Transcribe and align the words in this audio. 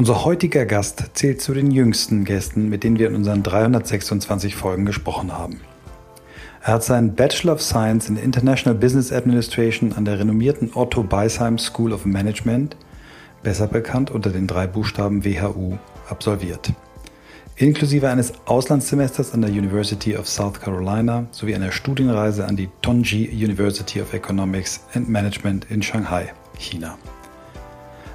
Unser 0.00 0.24
heutiger 0.24 0.64
Gast 0.64 1.10
zählt 1.12 1.42
zu 1.42 1.52
den 1.52 1.70
jüngsten 1.70 2.24
Gästen, 2.24 2.70
mit 2.70 2.84
denen 2.84 2.98
wir 2.98 3.08
in 3.08 3.14
unseren 3.14 3.42
326 3.42 4.56
Folgen 4.56 4.86
gesprochen 4.86 5.30
haben. 5.30 5.60
Er 6.62 6.72
hat 6.72 6.84
seinen 6.84 7.14
Bachelor 7.14 7.52
of 7.52 7.60
Science 7.60 8.08
in 8.08 8.16
International 8.16 8.74
Business 8.74 9.12
Administration 9.12 9.92
an 9.92 10.06
der 10.06 10.18
renommierten 10.18 10.70
Otto 10.74 11.02
Beisheim 11.02 11.58
School 11.58 11.92
of 11.92 12.06
Management, 12.06 12.78
besser 13.42 13.66
bekannt 13.66 14.10
unter 14.10 14.30
den 14.30 14.46
drei 14.46 14.66
Buchstaben 14.66 15.22
WHU, 15.22 15.76
absolviert. 16.08 16.72
Inklusive 17.56 18.08
eines 18.08 18.32
Auslandssemesters 18.46 19.34
an 19.34 19.42
der 19.42 19.50
University 19.50 20.16
of 20.16 20.26
South 20.26 20.62
Carolina 20.62 21.26
sowie 21.30 21.54
einer 21.54 21.72
Studienreise 21.72 22.46
an 22.46 22.56
die 22.56 22.70
Tongji 22.80 23.28
University 23.34 24.00
of 24.00 24.14
Economics 24.14 24.80
and 24.94 25.10
Management 25.10 25.70
in 25.70 25.82
Shanghai, 25.82 26.32
China. 26.58 26.96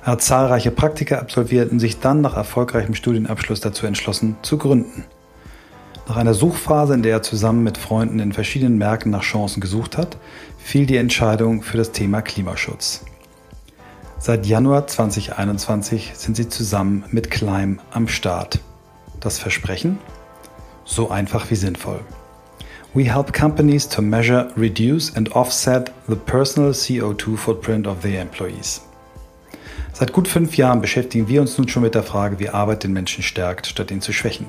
Er 0.05 0.11
hat 0.11 0.21
zahlreiche 0.21 0.69
Praktika 0.69 1.17
absolviert 1.17 1.71
und 1.71 1.79
sich 1.79 1.99
dann 1.99 2.21
nach 2.21 2.37
erfolgreichem 2.37 2.93
Studienabschluss 2.93 3.59
dazu 3.59 3.87
entschlossen, 3.87 4.37
zu 4.43 4.59
gründen. 4.59 5.03
Nach 6.07 6.17
einer 6.17 6.35
Suchphase, 6.35 6.93
in 6.93 7.01
der 7.01 7.13
er 7.13 7.21
zusammen 7.23 7.63
mit 7.63 7.79
Freunden 7.79 8.19
in 8.19 8.31
verschiedenen 8.31 8.77
Märkten 8.77 9.11
nach 9.11 9.23
Chancen 9.23 9.61
gesucht 9.61 9.97
hat, 9.97 10.17
fiel 10.59 10.85
die 10.85 10.97
Entscheidung 10.97 11.63
für 11.63 11.77
das 11.77 11.91
Thema 11.91 12.21
Klimaschutz. 12.21 13.03
Seit 14.19 14.45
Januar 14.45 14.85
2021 14.85 16.11
sind 16.13 16.37
sie 16.37 16.49
zusammen 16.49 17.05
mit 17.09 17.31
Climb 17.31 17.81
am 17.89 18.07
Start. 18.07 18.59
Das 19.21 19.39
Versprechen? 19.39 19.97
So 20.83 21.09
einfach 21.09 21.49
wie 21.49 21.55
sinnvoll. 21.55 22.01
We 22.93 23.11
help 23.11 23.33
companies 23.33 23.89
to 23.89 24.03
measure, 24.03 24.51
reduce 24.55 25.15
and 25.15 25.35
offset 25.35 25.91
the 26.07 26.15
personal 26.15 26.69
CO2 26.69 27.35
footprint 27.37 27.87
of 27.87 28.01
their 28.01 28.21
employees. 28.21 28.84
Seit 29.97 30.11
gut 30.11 30.27
fünf 30.27 30.57
Jahren 30.57 30.81
beschäftigen 30.81 31.29
wir 31.29 31.39
uns 31.39 31.57
nun 31.57 31.69
schon 31.69 31.83
mit 31.83 31.95
der 31.95 32.03
Frage, 32.03 32.37
wie 32.37 32.49
Arbeit 32.49 32.83
den 32.83 32.91
Menschen 32.91 33.23
stärkt, 33.23 33.65
statt 33.65 33.91
ihn 33.91 34.01
zu 34.01 34.11
schwächen. 34.11 34.47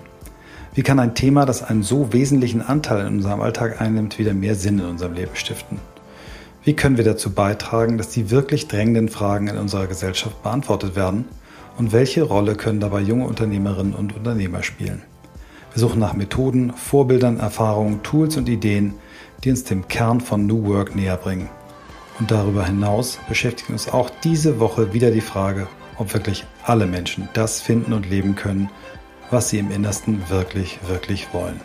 Wie 0.74 0.82
kann 0.82 0.98
ein 0.98 1.14
Thema, 1.14 1.46
das 1.46 1.62
einen 1.62 1.84
so 1.84 2.12
wesentlichen 2.12 2.62
Anteil 2.62 3.06
in 3.06 3.18
unserem 3.18 3.40
Alltag 3.40 3.80
einnimmt, 3.80 4.18
wieder 4.18 4.34
mehr 4.34 4.56
Sinn 4.56 4.80
in 4.80 4.86
unserem 4.86 5.12
Leben 5.12 5.36
stiften? 5.36 5.78
Wie 6.64 6.74
können 6.74 6.96
wir 6.96 7.04
dazu 7.04 7.30
beitragen, 7.30 7.96
dass 7.96 8.08
die 8.08 8.32
wirklich 8.32 8.66
drängenden 8.66 9.08
Fragen 9.08 9.46
in 9.46 9.56
unserer 9.56 9.86
Gesellschaft 9.86 10.42
beantwortet 10.42 10.96
werden? 10.96 11.26
Und 11.78 11.92
welche 11.92 12.24
Rolle 12.24 12.56
können 12.56 12.80
dabei 12.80 13.00
junge 13.00 13.26
Unternehmerinnen 13.26 13.94
und 13.94 14.16
Unternehmer 14.16 14.64
spielen? 14.64 15.02
Wir 15.72 15.80
suchen 15.80 16.00
nach 16.00 16.14
Methoden, 16.14 16.72
Vorbildern, 16.72 17.38
Erfahrungen, 17.38 18.02
Tools 18.02 18.36
und 18.36 18.48
Ideen, 18.48 18.94
die 19.44 19.50
uns 19.50 19.62
dem 19.62 19.86
Kern 19.86 20.20
von 20.20 20.48
New 20.48 20.66
Work 20.66 20.96
näher 20.96 21.16
bringen 21.16 21.48
und 22.18 22.30
darüber 22.30 22.64
hinaus 22.64 23.18
beschäftigt 23.28 23.70
uns 23.70 23.88
auch 23.88 24.10
diese 24.22 24.60
Woche 24.60 24.92
wieder 24.92 25.10
die 25.10 25.20
Frage, 25.20 25.68
ob 25.98 26.14
wirklich 26.14 26.44
alle 26.64 26.86
Menschen 26.86 27.28
das 27.32 27.60
finden 27.60 27.92
und 27.92 28.08
leben 28.08 28.34
können, 28.34 28.70
was 29.30 29.50
sie 29.50 29.58
im 29.58 29.70
Innersten 29.70 30.28
wirklich, 30.28 30.78
wirklich 30.86 31.32
wollen. 31.32 31.60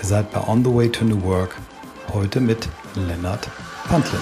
Ihr 0.00 0.08
seid 0.08 0.30
bei 0.32 0.46
On 0.46 0.64
the 0.64 0.74
Way 0.74 0.90
to 0.90 1.04
New 1.04 1.22
Work, 1.22 1.56
heute 2.12 2.40
mit 2.40 2.68
Lennart 2.94 3.48
Pantlin. 3.88 4.20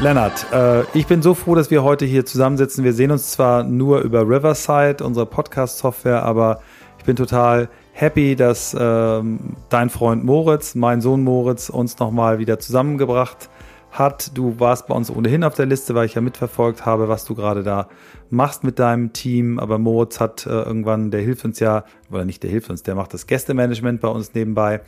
Lennart, 0.00 0.46
äh, 0.50 0.84
ich 0.96 1.06
bin 1.06 1.20
so 1.20 1.34
froh, 1.34 1.54
dass 1.54 1.70
wir 1.70 1.84
heute 1.84 2.06
hier 2.06 2.24
zusammensitzen. 2.24 2.84
Wir 2.84 2.94
sehen 2.94 3.10
uns 3.10 3.32
zwar 3.32 3.64
nur 3.64 4.00
über 4.00 4.22
Riverside, 4.22 5.04
unsere 5.04 5.26
Podcast-Software, 5.26 6.22
aber 6.22 6.62
ich 6.98 7.04
bin 7.04 7.16
total 7.16 7.68
happy, 7.92 8.34
dass 8.34 8.74
ähm, 8.78 9.56
dein 9.68 9.90
Freund 9.90 10.24
Moritz, 10.24 10.74
mein 10.74 11.02
Sohn 11.02 11.22
Moritz, 11.22 11.68
uns 11.68 11.98
nochmal 11.98 12.38
wieder 12.38 12.58
zusammengebracht 12.58 13.50
hat. 13.90 14.38
Du 14.38 14.58
warst 14.58 14.86
bei 14.86 14.94
uns 14.94 15.10
ohnehin 15.10 15.44
auf 15.44 15.54
der 15.54 15.66
Liste, 15.66 15.94
weil 15.94 16.06
ich 16.06 16.14
ja 16.14 16.22
mitverfolgt 16.22 16.86
habe, 16.86 17.08
was 17.08 17.26
du 17.26 17.34
gerade 17.34 17.62
da 17.62 17.86
machst 18.30 18.64
mit 18.64 18.78
deinem 18.78 19.12
Team. 19.12 19.58
Aber 19.58 19.76
Moritz 19.78 20.18
hat 20.18 20.46
äh, 20.46 20.48
irgendwann, 20.48 21.10
der 21.10 21.20
hilft 21.20 21.44
uns 21.44 21.60
ja, 21.60 21.84
oder 22.10 22.24
nicht 22.24 22.42
der 22.42 22.48
hilft 22.48 22.70
uns, 22.70 22.82
der 22.82 22.94
macht 22.94 23.12
das 23.12 23.26
Gästemanagement 23.26 24.00
bei 24.00 24.08
uns 24.08 24.32
nebenbei 24.32 24.80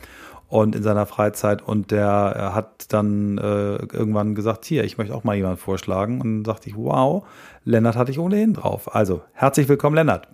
und 0.47 0.75
in 0.75 0.83
seiner 0.83 1.05
Freizeit 1.05 1.61
und 1.61 1.91
der 1.91 2.51
hat 2.53 2.93
dann 2.93 3.37
äh, 3.37 3.75
irgendwann 3.75 4.35
gesagt, 4.35 4.65
hier, 4.65 4.83
ich 4.83 4.97
möchte 4.97 5.15
auch 5.15 5.23
mal 5.23 5.35
jemanden 5.35 5.57
vorschlagen 5.57 6.21
und 6.21 6.27
dann 6.27 6.43
dachte 6.43 6.69
ich, 6.69 6.75
wow, 6.77 7.25
Lennart 7.65 7.95
hatte 7.95 8.11
ich 8.11 8.19
ohnehin 8.19 8.53
drauf. 8.53 8.93
Also, 8.93 9.21
herzlich 9.33 9.67
willkommen, 9.67 9.95
Lennart. 9.95 10.27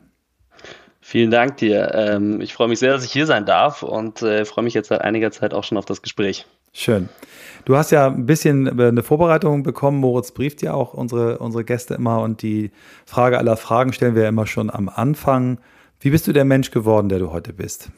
Vielen 1.02 1.31
Dank 1.31 1.58
dir. 1.58 1.92
Ähm, 1.96 2.42
ich 2.42 2.53
freue 2.53 2.68
mich 2.68 2.80
sehr, 2.80 2.92
dass 2.92 3.06
ich 3.06 3.12
hier 3.12 3.25
sein 3.25 3.46
darf 3.46 3.84
und 3.84 4.22
äh, 4.22 4.46
freue 4.46 4.64
mich 4.64 4.74
jetzt 4.74 4.90
seit 4.90 5.02
einiger 5.02 5.31
Zeit 5.31 5.53
auch 5.53 5.64
schon 5.64 5.78
auf 5.78 5.86
das 5.86 6.02
Gespräch. 6.02 6.46
Schön. 6.74 7.09
Du 7.66 7.78
hast 7.78 7.92
ja 7.92 8.08
ein 8.08 8.25
bisschen 8.25 8.68
äh, 8.80 8.88
eine 8.88 9.03
Vorbereitung 9.03 9.64
bekommen. 9.64 10.00
Moritz 10.00 10.31
brieft 10.31 10.62
ja 10.62 10.74
auch 10.74 10.94
unsere, 10.94 11.40
unsere 11.40 11.64
Gäste 11.64 11.96
immer 11.96 12.22
und 12.22 12.42
die 12.42 12.72
Frage 13.06 13.38
aller 13.38 13.58
Fragen 13.58 13.94
stellen 13.94 14.16
wir 14.16 14.24
ja 14.24 14.30
immer 14.30 14.48
schon 14.48 14.69
am 14.69 14.90
Anfang. 14.90 15.59
Wie 16.00 16.12
bist 16.12 16.28
du 16.28 16.34
der 16.34 16.46
Mensch 16.46 16.72
geworden, 16.72 17.09
der 17.09 17.19
du 17.19 17.31
heute 17.31 17.53
bist? 17.53 17.90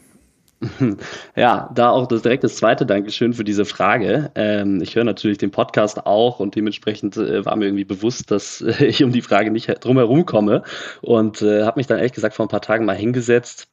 Ja, 1.36 1.70
da 1.74 1.90
auch 1.90 2.08
das 2.08 2.22
direkt 2.22 2.44
das 2.44 2.56
zweite 2.56 2.86
Dankeschön 2.86 3.34
für 3.34 3.44
diese 3.44 3.66
Frage. 3.66 4.32
Ähm, 4.36 4.82
ich 4.82 4.96
höre 4.96 5.04
natürlich 5.04 5.38
den 5.38 5.52
Podcast 5.52 6.06
auch 6.06 6.40
und 6.40 6.56
dementsprechend 6.56 7.18
äh, 7.18 7.46
war 7.46 7.56
mir 7.56 7.66
irgendwie 7.66 7.86
bewusst, 7.86 8.32
dass 8.32 8.62
äh, 8.62 8.86
ich 8.86 9.04
um 9.04 9.12
die 9.12 9.22
Frage 9.22 9.52
nicht 9.52 9.74
drum 9.84 9.98
herum 9.98 10.26
komme 10.26 10.64
und 11.02 11.42
äh, 11.42 11.64
habe 11.64 11.80
mich 11.80 11.88
dann 11.88 11.98
ehrlich 11.98 12.14
gesagt 12.14 12.36
vor 12.36 12.46
ein 12.46 12.50
paar 12.50 12.62
Tagen 12.62 12.86
mal 12.86 12.96
hingesetzt 12.96 13.71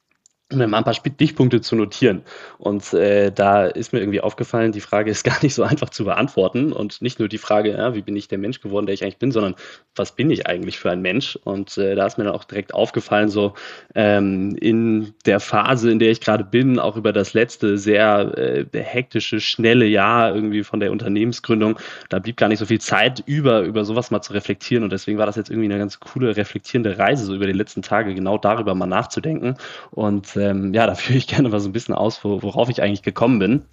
mir 0.51 0.67
mal 0.67 0.79
ein 0.79 0.83
paar 0.83 0.93
Stichpunkte 0.93 1.61
zu 1.61 1.75
notieren. 1.75 2.23
Und 2.57 2.93
äh, 2.93 3.31
da 3.31 3.65
ist 3.65 3.93
mir 3.93 3.99
irgendwie 3.99 4.21
aufgefallen, 4.21 4.71
die 4.71 4.81
Frage 4.81 5.11
ist 5.11 5.23
gar 5.23 5.41
nicht 5.43 5.53
so 5.53 5.63
einfach 5.63 5.89
zu 5.89 6.05
beantworten. 6.05 6.73
Und 6.73 7.01
nicht 7.01 7.19
nur 7.19 7.27
die 7.27 7.37
Frage, 7.37 7.71
ja, 7.71 7.93
wie 7.93 8.01
bin 8.01 8.15
ich 8.15 8.27
der 8.27 8.37
Mensch 8.37 8.59
geworden, 8.61 8.85
der 8.85 8.93
ich 8.93 9.03
eigentlich 9.03 9.17
bin, 9.17 9.31
sondern 9.31 9.55
was 9.95 10.15
bin 10.15 10.31
ich 10.31 10.47
eigentlich 10.47 10.79
für 10.79 10.89
ein 10.89 11.01
Mensch? 11.01 11.37
Und 11.43 11.77
äh, 11.77 11.95
da 11.95 12.05
ist 12.05 12.17
mir 12.17 12.23
dann 12.23 12.33
auch 12.33 12.45
direkt 12.45 12.73
aufgefallen, 12.73 13.29
so 13.29 13.53
ähm, 13.95 14.55
in 14.59 15.13
der 15.25 15.39
Phase, 15.39 15.91
in 15.91 15.99
der 15.99 16.11
ich 16.11 16.21
gerade 16.21 16.43
bin, 16.43 16.79
auch 16.79 16.97
über 16.97 17.13
das 17.13 17.33
letzte 17.33 17.77
sehr 17.77 18.37
äh, 18.37 18.65
hektische, 18.73 19.39
schnelle 19.39 19.85
Jahr 19.85 20.33
irgendwie 20.33 20.63
von 20.63 20.79
der 20.79 20.91
Unternehmensgründung, 20.91 21.77
da 22.09 22.19
blieb 22.19 22.37
gar 22.37 22.47
nicht 22.47 22.59
so 22.59 22.65
viel 22.65 22.81
Zeit 22.81 23.21
über, 23.25 23.61
über 23.61 23.85
sowas 23.85 24.09
mal 24.09 24.21
zu 24.21 24.33
reflektieren. 24.33 24.83
Und 24.83 24.91
deswegen 24.91 25.19
war 25.19 25.25
das 25.25 25.35
jetzt 25.35 25.49
irgendwie 25.49 25.67
eine 25.67 25.77
ganz 25.77 25.99
coole, 25.99 26.35
reflektierende 26.35 26.97
Reise, 26.97 27.25
so 27.25 27.35
über 27.35 27.45
die 27.45 27.53
letzten 27.53 27.81
Tage 27.81 28.15
genau 28.15 28.37
darüber 28.37 28.73
mal 28.73 28.87
nachzudenken. 28.87 29.55
Und 29.91 30.38
ähm, 30.39 30.73
ja, 30.73 30.87
da 30.87 30.95
führe 30.95 31.17
ich 31.17 31.27
gerne 31.27 31.49
mal 31.49 31.59
so 31.59 31.69
ein 31.69 31.73
bisschen 31.73 31.95
aus, 31.95 32.23
worauf 32.23 32.69
ich 32.69 32.81
eigentlich 32.81 33.03
gekommen 33.03 33.39
bin. 33.39 33.65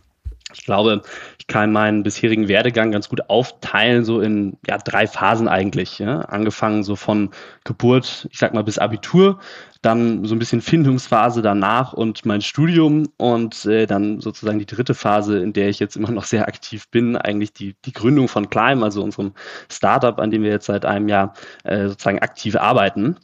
Ich 0.54 0.65
glaube, 0.65 1.03
ich 1.38 1.49
kann 1.49 1.72
meinen 1.72 2.04
bisherigen 2.04 2.47
Werdegang 2.47 2.93
ganz 2.93 3.09
gut 3.09 3.28
aufteilen, 3.28 4.04
so 4.04 4.21
in 4.21 4.56
ja, 4.66 4.78
drei 4.78 5.09
Phasen 5.09 5.49
eigentlich. 5.49 5.99
Ja? 5.99 6.21
Angefangen 6.21 6.84
so 6.84 6.94
von 6.94 7.31
Geburt, 7.65 8.28
ich 8.31 8.38
sag 8.38 8.55
mal, 8.55 8.62
bis 8.62 8.78
Abitur, 8.78 9.41
dann 9.82 10.25
so 10.25 10.34
ein 10.34 10.38
bisschen 10.38 10.60
Findungsphase 10.60 11.43
danach 11.43 11.93
und 11.93 12.25
mein 12.25 12.43
Studium 12.43 13.09
und 13.16 13.66
äh, 13.66 13.87
dann 13.87 14.21
sozusagen 14.21 14.60
die 14.60 14.66
dritte 14.66 14.94
Phase, 14.94 15.38
in 15.38 15.53
der 15.53 15.69
ich 15.69 15.81
jetzt 15.81 15.97
immer 15.97 16.10
noch 16.12 16.25
sehr 16.25 16.47
aktiv 16.47 16.88
bin, 16.91 17.16
eigentlich 17.16 17.53
die, 17.53 17.75
die 17.84 17.93
Gründung 17.93 18.28
von 18.28 18.49
Climb, 18.49 18.82
also 18.82 19.03
unserem 19.03 19.34
Startup, 19.71 20.19
an 20.19 20.31
dem 20.31 20.43
wir 20.43 20.50
jetzt 20.50 20.66
seit 20.66 20.84
einem 20.84 21.09
Jahr 21.09 21.34
äh, 21.65 21.88
sozusagen 21.88 22.21
aktiv 22.21 22.56
arbeiten. 22.56 23.16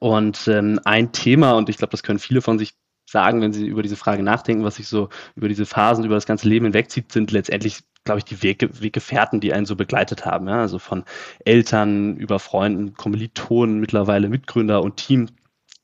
Und 0.00 0.48
ähm, 0.48 0.80
ein 0.84 1.12
Thema, 1.12 1.52
und 1.52 1.68
ich 1.68 1.78
glaube, 1.78 1.90
das 1.92 2.02
können 2.02 2.18
viele 2.18 2.42
von 2.42 2.58
sich 2.58 2.74
sagen, 3.06 3.40
wenn 3.40 3.52
sie 3.52 3.66
über 3.66 3.82
diese 3.82 3.96
Frage 3.96 4.22
nachdenken, 4.22 4.64
was 4.64 4.76
sich 4.76 4.88
so 4.88 5.08
über 5.34 5.48
diese 5.48 5.66
Phasen, 5.66 6.04
über 6.04 6.14
das 6.14 6.26
ganze 6.26 6.48
Leben 6.48 6.66
hinwegzieht, 6.66 7.10
sind 7.10 7.30
letztendlich, 7.30 7.80
glaube 8.04 8.18
ich, 8.18 8.24
die 8.24 8.42
Wege, 8.42 8.82
Weggefährten, 8.82 9.40
die 9.40 9.52
einen 9.52 9.66
so 9.66 9.76
begleitet 9.76 10.26
haben. 10.26 10.46
Ja? 10.48 10.60
Also 10.60 10.78
von 10.78 11.04
Eltern 11.44 12.16
über 12.16 12.38
Freunden, 12.38 12.94
Kommilitonen, 12.94 13.80
mittlerweile 13.80 14.28
Mitgründer 14.28 14.82
und 14.82 14.96
Team 14.96 15.28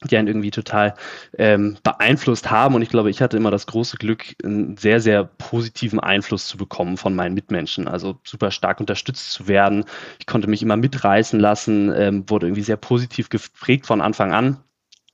die 0.09 0.17
einen 0.17 0.29
irgendwie 0.29 0.51
total 0.51 0.95
ähm, 1.39 1.77
beeinflusst 1.83 2.51
haben. 2.51 2.75
Und 2.75 2.83
ich 2.83 2.89
glaube, 2.89 3.11
ich 3.11 3.21
hatte 3.23 3.37
immer 3.37 3.51
das 3.51 3.67
große 3.67 3.97
Glück, 3.97 4.35
einen 4.45 4.77
sehr, 4.77 5.01
sehr 5.01 5.25
positiven 5.25 6.01
Einfluss 6.01 6.47
zu 6.47 6.57
bekommen 6.57 6.97
von 6.97 7.15
meinen 7.15 7.35
Mitmenschen. 7.35 7.89
Also 7.89 8.19
super 8.25 8.51
stark 8.51 8.81
unterstützt 8.81 9.33
zu 9.33 9.49
werden. 9.49 9.85
Ich 10.19 10.27
konnte 10.27 10.49
mich 10.49 10.63
immer 10.63 10.77
mitreißen 10.77 11.39
lassen, 11.41 11.93
ähm, 11.95 12.29
wurde 12.29 12.47
irgendwie 12.47 12.63
sehr 12.63 12.77
positiv 12.77 13.29
geprägt 13.29 13.87
von 13.87 14.01
Anfang 14.01 14.33
an. 14.33 14.59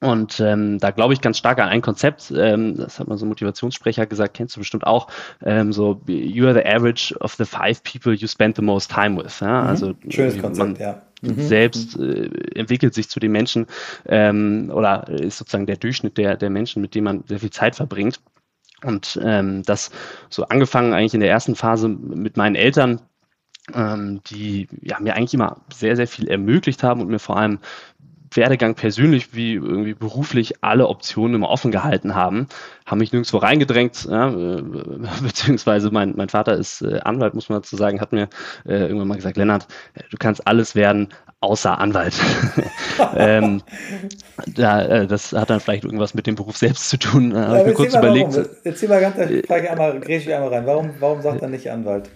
Und 0.00 0.40
ähm, 0.40 0.78
da 0.78 0.92
glaube 0.92 1.12
ich 1.12 1.20
ganz 1.20 1.36
stark 1.36 1.58
an 1.58 1.68
ein 1.68 1.82
Konzept, 1.82 2.32
ähm, 2.34 2.76
das 2.76 2.98
hat 2.98 3.08
man 3.08 3.18
so 3.18 3.26
Motivationssprecher 3.26 4.06
gesagt, 4.06 4.32
kennst 4.34 4.56
du 4.56 4.60
bestimmt 4.60 4.86
auch, 4.86 5.08
ähm, 5.44 5.74
so 5.74 6.00
you 6.06 6.46
are 6.46 6.54
the 6.54 6.64
average 6.64 7.14
of 7.20 7.34
the 7.34 7.44
five 7.44 7.82
people 7.82 8.14
you 8.14 8.26
spend 8.26 8.56
the 8.56 8.62
most 8.62 8.90
time 8.90 9.22
with. 9.22 9.40
Ja? 9.40 9.62
Mhm. 9.62 9.68
Also 9.68 9.94
Schönes 10.08 10.40
Konzept, 10.40 10.78
ja. 10.78 11.02
Mhm. 11.20 11.42
selbst 11.42 11.98
äh, 11.98 12.30
entwickelt 12.54 12.94
sich 12.94 13.10
zu 13.10 13.20
den 13.20 13.32
Menschen 13.32 13.66
ähm, 14.06 14.70
oder 14.72 15.06
ist 15.08 15.36
sozusagen 15.36 15.66
der 15.66 15.76
Durchschnitt 15.76 16.16
der, 16.16 16.38
der 16.38 16.48
Menschen, 16.48 16.80
mit 16.80 16.94
denen 16.94 17.04
man 17.04 17.24
sehr 17.26 17.38
viel 17.38 17.50
Zeit 17.50 17.76
verbringt. 17.76 18.20
Und 18.82 19.20
ähm, 19.22 19.62
das 19.64 19.90
so 20.30 20.44
angefangen 20.44 20.94
eigentlich 20.94 21.12
in 21.12 21.20
der 21.20 21.28
ersten 21.28 21.54
Phase 21.54 21.88
mit 21.88 22.38
meinen 22.38 22.54
Eltern, 22.54 23.02
ähm, 23.74 24.22
die 24.30 24.68
ja, 24.80 24.98
mir 25.00 25.14
eigentlich 25.14 25.34
immer 25.34 25.60
sehr, 25.70 25.96
sehr 25.96 26.08
viel 26.08 26.28
ermöglicht 26.28 26.82
haben 26.82 27.02
und 27.02 27.08
mir 27.08 27.18
vor 27.18 27.36
allem 27.36 27.58
Werdegang 28.32 28.74
persönlich 28.74 29.34
wie 29.34 29.54
irgendwie 29.54 29.94
beruflich 29.94 30.62
alle 30.62 30.86
Optionen 30.86 31.34
immer 31.34 31.48
offen 31.48 31.70
gehalten 31.70 32.14
haben, 32.14 32.46
haben 32.86 32.98
mich 32.98 33.12
nirgendwo 33.12 33.38
reingedrängt, 33.38 34.06
ja, 34.08 34.28
äh, 34.30 34.62
beziehungsweise 35.22 35.90
mein, 35.90 36.14
mein 36.16 36.28
Vater 36.28 36.54
ist 36.54 36.82
äh, 36.82 37.00
Anwalt, 37.00 37.34
muss 37.34 37.48
man 37.48 37.60
dazu 37.60 37.76
sagen, 37.76 38.00
hat 38.00 38.12
mir 38.12 38.28
äh, 38.66 38.82
irgendwann 38.82 39.08
mal 39.08 39.16
gesagt, 39.16 39.36
Lennart, 39.36 39.66
äh, 39.94 40.02
du 40.10 40.16
kannst 40.18 40.46
alles 40.46 40.74
werden, 40.74 41.08
außer 41.40 41.78
Anwalt. 41.78 42.14
ähm, 43.16 43.62
da, 44.54 44.82
äh, 44.82 45.06
das 45.06 45.32
hat 45.32 45.50
dann 45.50 45.60
vielleicht 45.60 45.84
irgendwas 45.84 46.14
mit 46.14 46.26
dem 46.26 46.34
Beruf 46.34 46.56
selbst 46.56 46.88
zu 46.90 46.98
tun. 46.98 47.32
Ja, 47.32 47.58
ich 47.58 47.66
mir 47.66 47.72
kurz 47.72 47.94
überlegt. 47.94 48.34
Warum. 48.34 48.48
Erzähl 48.64 48.88
mal 48.88 49.00
ganz, 49.00 49.16
frage 49.46 49.70
einmal, 49.70 50.00
ich 50.06 50.32
einmal 50.32 50.50
rein. 50.50 50.66
Warum, 50.66 50.90
warum 51.00 51.22
sagt 51.22 51.42
er 51.42 51.48
nicht 51.48 51.70
Anwalt? 51.70 52.10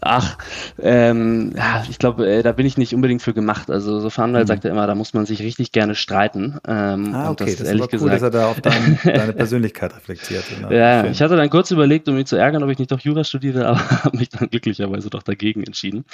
Ach, 0.00 0.38
ähm, 0.80 1.52
ja, 1.56 1.84
ich 1.88 1.98
glaube, 1.98 2.28
äh, 2.28 2.42
da 2.42 2.52
bin 2.52 2.66
ich 2.66 2.76
nicht 2.76 2.94
unbedingt 2.94 3.22
für 3.22 3.34
gemacht. 3.34 3.70
Also 3.70 4.00
so 4.00 4.10
Fahrenwald 4.10 4.44
mhm. 4.44 4.48
sagt 4.48 4.64
er 4.64 4.70
immer, 4.70 4.86
da 4.86 4.94
muss 4.94 5.14
man 5.14 5.26
sich 5.26 5.42
richtig 5.42 5.72
gerne 5.72 5.94
streiten. 5.94 6.58
Ähm, 6.66 7.14
ah, 7.14 7.30
okay, 7.30 7.44
das, 7.46 7.56
das 7.56 7.68
ehrlich 7.68 7.82
ist 7.82 7.92
cool, 7.92 8.10
gesagt, 8.10 8.14
dass 8.14 8.22
er 8.22 8.30
da 8.30 8.46
auf 8.48 8.60
dein, 8.60 8.98
deine 9.04 9.32
Persönlichkeit 9.32 9.94
reflektiert. 9.94 10.44
Genau. 10.48 10.70
Ja, 10.70 11.06
ich 11.06 11.20
hatte 11.20 11.36
dann 11.36 11.50
kurz 11.50 11.70
überlegt, 11.70 12.08
um 12.08 12.14
mich 12.14 12.26
zu 12.26 12.36
ärgern, 12.36 12.62
ob 12.62 12.70
ich 12.70 12.78
nicht 12.78 12.90
doch 12.90 13.00
Jura 13.00 13.24
studiere, 13.24 13.66
aber 13.68 13.80
habe 14.04 14.16
mich 14.16 14.28
dann 14.28 14.48
glücklicherweise 14.48 15.10
doch 15.10 15.22
dagegen 15.22 15.64
entschieden. 15.64 16.04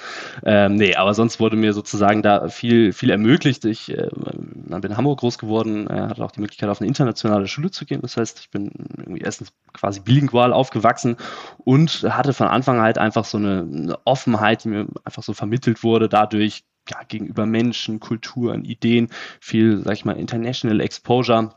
Ähm, 0.44 0.76
nee, 0.76 0.94
aber 0.94 1.14
sonst 1.14 1.40
wurde 1.40 1.56
mir 1.56 1.72
sozusagen 1.72 2.22
da 2.22 2.48
viel, 2.48 2.92
viel 2.92 3.10
ermöglicht. 3.10 3.64
Ich 3.64 3.96
äh, 3.96 4.08
bin 4.12 4.82
in 4.82 4.96
Hamburg 4.96 5.20
groß 5.20 5.38
geworden, 5.38 5.88
äh, 5.88 6.00
hatte 6.00 6.24
auch 6.24 6.32
die 6.32 6.40
Möglichkeit, 6.40 6.68
auf 6.68 6.80
eine 6.80 6.88
internationale 6.88 7.46
Schule 7.46 7.70
zu 7.70 7.84
gehen. 7.84 8.00
Das 8.02 8.16
heißt, 8.16 8.40
ich 8.40 8.50
bin 8.50 8.70
irgendwie 8.96 9.20
erstens 9.20 9.52
quasi 9.72 10.00
bilingual 10.00 10.52
aufgewachsen 10.52 11.16
und 11.64 12.06
hatte 12.08 12.32
von 12.32 12.48
Anfang 12.48 12.80
halt 12.80 12.98
einfach 12.98 13.24
so 13.24 13.38
eine, 13.38 13.66
eine 13.72 13.98
Offenheit, 14.04 14.64
die 14.64 14.68
mir 14.68 14.86
einfach 15.04 15.22
so 15.22 15.32
vermittelt 15.32 15.82
wurde, 15.82 16.08
dadurch 16.08 16.64
ja, 16.88 17.02
gegenüber 17.06 17.46
Menschen, 17.46 18.00
Kulturen, 18.00 18.64
Ideen, 18.64 19.08
viel, 19.40 19.82
sag 19.84 19.94
ich 19.94 20.04
mal, 20.04 20.16
International 20.16 20.80
Exposure. 20.80 21.54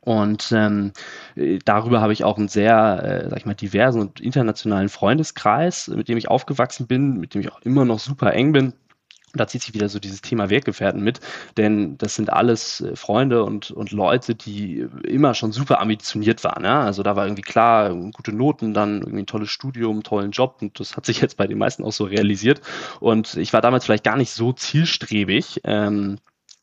Und 0.00 0.50
ähm, 0.52 0.92
darüber 1.64 2.00
habe 2.00 2.12
ich 2.12 2.24
auch 2.24 2.38
einen 2.38 2.48
sehr, 2.48 3.02
äh, 3.04 3.30
sag 3.30 3.38
ich 3.38 3.46
mal, 3.46 3.54
diversen 3.54 4.00
und 4.00 4.20
internationalen 4.20 4.88
Freundeskreis, 4.88 5.88
mit 5.88 6.08
dem 6.08 6.18
ich 6.18 6.28
aufgewachsen 6.28 6.88
bin, 6.88 7.18
mit 7.18 7.34
dem 7.34 7.40
ich 7.42 7.52
auch 7.52 7.60
immer 7.62 7.84
noch 7.84 8.00
super 8.00 8.32
eng 8.32 8.52
bin 8.52 8.72
da 9.36 9.46
zieht 9.46 9.62
sich 9.62 9.74
wieder 9.74 9.88
so 9.88 9.98
dieses 9.98 10.22
Thema 10.22 10.50
Weggefährten 10.50 11.02
mit, 11.02 11.20
denn 11.56 11.98
das 11.98 12.14
sind 12.14 12.32
alles 12.32 12.80
äh, 12.80 12.96
Freunde 12.96 13.44
und, 13.44 13.70
und 13.70 13.92
Leute, 13.92 14.34
die 14.34 14.86
immer 15.04 15.34
schon 15.34 15.52
super 15.52 15.80
ambitioniert 15.80 16.44
waren. 16.44 16.64
Ja? 16.64 16.82
Also 16.82 17.02
da 17.02 17.16
war 17.16 17.26
irgendwie 17.26 17.42
klar, 17.42 17.94
gute 18.12 18.32
Noten, 18.32 18.74
dann 18.74 19.00
irgendwie 19.00 19.22
ein 19.22 19.26
tolles 19.26 19.50
Studium, 19.50 20.02
tollen 20.02 20.30
Job 20.30 20.56
und 20.60 20.78
das 20.80 20.96
hat 20.96 21.06
sich 21.06 21.20
jetzt 21.22 21.36
bei 21.36 21.46
den 21.46 21.58
meisten 21.58 21.84
auch 21.84 21.92
so 21.92 22.04
realisiert. 22.04 22.60
Und 23.00 23.36
ich 23.36 23.52
war 23.52 23.60
damals 23.60 23.84
vielleicht 23.84 24.04
gar 24.04 24.16
nicht 24.16 24.30
so 24.30 24.52
zielstrebig. 24.52 25.60
Ähm, 25.64 26.18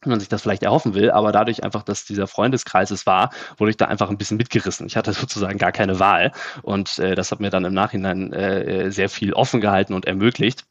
man 0.05 0.19
sich 0.19 0.29
das 0.29 0.41
vielleicht 0.41 0.63
erhoffen 0.63 0.93
will, 0.93 1.11
aber 1.11 1.31
dadurch 1.31 1.63
einfach, 1.63 1.83
dass 1.83 2.05
dieser 2.05 2.27
Freundeskreis 2.27 2.91
es 2.91 3.05
war, 3.05 3.31
wurde 3.57 3.71
ich 3.71 3.77
da 3.77 3.85
einfach 3.85 4.09
ein 4.09 4.17
bisschen 4.17 4.37
mitgerissen. 4.37 4.87
Ich 4.87 4.97
hatte 4.97 5.13
sozusagen 5.13 5.57
gar 5.57 5.71
keine 5.71 5.99
Wahl 5.99 6.31
und 6.61 6.99
äh, 6.99 7.15
das 7.15 7.31
hat 7.31 7.39
mir 7.39 7.49
dann 7.49 7.65
im 7.65 7.73
Nachhinein 7.73 8.33
äh, 8.33 8.91
sehr 8.91 9.09
viel 9.09 9.33
offen 9.33 9.61
gehalten 9.61 9.93
und 9.93 10.05
ermöglicht. 10.05 10.65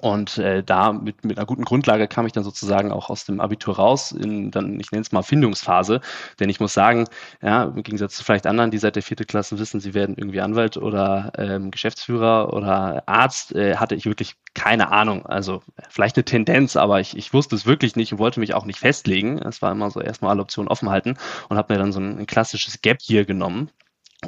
Und 0.00 0.38
äh, 0.38 0.62
da 0.62 0.92
mit, 0.92 1.24
mit 1.24 1.36
einer 1.36 1.46
guten 1.46 1.64
Grundlage 1.64 2.08
kam 2.08 2.24
ich 2.26 2.32
dann 2.32 2.44
sozusagen 2.44 2.92
auch 2.92 3.10
aus 3.10 3.26
dem 3.26 3.40
Abitur 3.40 3.76
raus, 3.76 4.12
in 4.12 4.50
dann, 4.50 4.80
ich 4.80 4.90
nenne 4.90 5.02
es 5.02 5.12
mal 5.12 5.22
Findungsphase. 5.22 6.00
Denn 6.40 6.48
ich 6.48 6.60
muss 6.60 6.72
sagen, 6.72 7.06
ja, 7.42 7.64
im 7.64 7.82
Gegensatz 7.82 8.16
zu 8.16 8.24
vielleicht 8.24 8.46
anderen, 8.46 8.70
die 8.70 8.78
seit 8.78 8.96
der 8.96 9.02
vierten 9.02 9.26
Klasse 9.26 9.58
wissen, 9.58 9.80
sie 9.80 9.92
werden 9.92 10.14
irgendwie 10.16 10.40
Anwalt 10.40 10.78
oder 10.78 11.32
ähm, 11.36 11.70
Geschäftsführer 11.70 12.52
oder 12.54 13.02
Arzt, 13.06 13.54
äh, 13.54 13.76
hatte 13.76 13.94
ich 13.94 14.06
wirklich 14.06 14.36
keine 14.54 14.90
Ahnung. 14.92 15.26
Also 15.26 15.62
vielleicht 15.90 16.16
eine 16.16 16.24
Tendenz, 16.24 16.76
aber 16.76 17.00
ich, 17.00 17.16
ich 17.16 17.34
wusste 17.34 17.54
es 17.54 17.66
wirklich 17.66 17.94
nicht 17.96 18.12
und 18.12 18.18
wollte 18.18 18.40
mich 18.40 18.54
auch 18.54 18.64
nicht 18.64 18.78
festlegen. 18.78 19.38
Es 19.38 19.60
war 19.60 19.72
immer 19.72 19.90
so 19.90 20.00
erstmal 20.00 20.30
alle 20.32 20.42
Optionen 20.42 20.68
offen 20.68 20.90
halten 20.90 21.16
und 21.48 21.56
habe 21.58 21.72
mir 21.74 21.78
dann 21.78 21.92
so 21.92 22.00
ein, 22.00 22.18
ein 22.18 22.26
klassisches 22.26 22.80
Gap 22.80 22.98
hier 23.02 23.24
genommen 23.24 23.70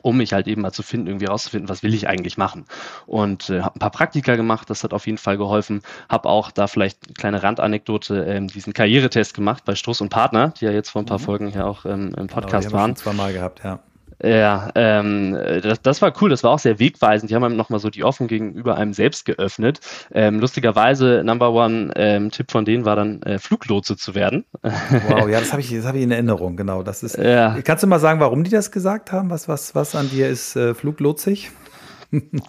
um 0.03 0.17
mich 0.17 0.33
halt 0.33 0.47
eben 0.47 0.63
mal 0.63 0.73
zu 0.73 0.83
finden, 0.83 1.07
irgendwie 1.07 1.27
rauszufinden, 1.27 1.69
was 1.69 1.83
will 1.83 1.95
ich 1.95 2.09
eigentlich 2.09 2.37
machen. 2.37 2.65
Und 3.07 3.51
äh, 3.51 3.63
habe 3.63 3.77
ein 3.77 3.79
paar 3.79 3.91
Praktika 3.91 4.37
gemacht, 4.37 4.69
das 4.71 4.85
hat 4.85 4.93
auf 4.93 5.07
jeden 5.07 5.19
Fall 5.19 5.37
geholfen. 5.37 5.83
Habe 6.09 6.29
auch 6.29 6.51
da 6.51 6.67
vielleicht 6.67 7.07
eine 7.07 7.15
kleine 7.15 7.43
Randanekdote, 7.43 8.25
ähm, 8.25 8.49
diesen 8.49 8.73
Karrieretest 8.73 9.35
gemacht 9.35 9.65
bei 9.65 9.75
Struss 9.75 10.01
und 10.01 10.09
Partner, 10.09 10.53
die 10.61 10.65
ja 10.65 10.73
jetzt 10.73 10.91
vor 10.91 11.03
ein 11.03 11.07
paar 11.07 11.19
mhm. 11.19 11.23
Folgen 11.23 11.49
hier 11.49 11.67
auch 11.67 11.85
ähm, 11.85 12.15
im 12.17 12.27
Podcast 12.27 12.69
genau, 12.69 12.79
die 12.79 12.83
waren. 12.83 12.97
Zweimal 12.97 13.33
gehabt, 13.33 13.63
ja. 13.65 13.81
Ja, 14.25 14.71
ähm, 14.75 15.37
das, 15.63 15.83
das 15.83 16.01
war 16.01 16.13
cool, 16.21 16.31
das 16.31 16.43
war 16.43 16.53
auch 16.53 16.59
sehr 16.59 16.79
wegweisend. 16.79 17.31
Die 17.31 17.35
haben 17.35 17.45
einem 17.45 17.57
nochmal 17.57 17.81
so 17.81 17.91
die 17.91 18.05
offen 18.05 18.27
gegenüber 18.27 18.77
einem 18.77 18.95
selbst 18.95 19.25
geöffnet. 19.25 19.81
Ähm, 20.13 20.41
lustigerweise, 20.41 21.23
Number 21.25 21.53
One 21.53 21.93
ähm, 21.97 22.31
Tipp 22.31 22.51
von 22.51 22.65
denen 22.65 22.85
war 22.85 22.97
dann, 22.97 23.23
äh, 23.23 23.39
Fluglotse 23.39 23.97
zu 23.97 24.15
werden. 24.15 24.45
Wow, 24.63 25.29
ja, 25.29 25.41
das 25.41 25.53
habe 25.53 25.61
ich, 25.61 25.71
das 25.71 25.85
hab 25.85 25.95
ich 25.95 26.03
in 26.03 26.11
Erinnerung, 26.11 26.57
genau. 26.57 26.83
Das 26.83 27.03
ist, 27.03 27.19
ja. 27.19 27.57
Kannst 27.63 27.83
du 27.83 27.87
mal 27.87 27.99
sagen, 27.99 28.21
warum 28.21 28.45
die 28.45 28.51
das 28.51 28.71
gesagt 28.71 29.13
haben? 29.13 29.31
Was, 29.31 29.49
was, 29.49 29.75
was 29.75 29.95
an 29.95 30.09
dir 30.09 30.29
ist 30.29 30.57
äh, 30.57 30.75
fluglotsig? 30.75 31.51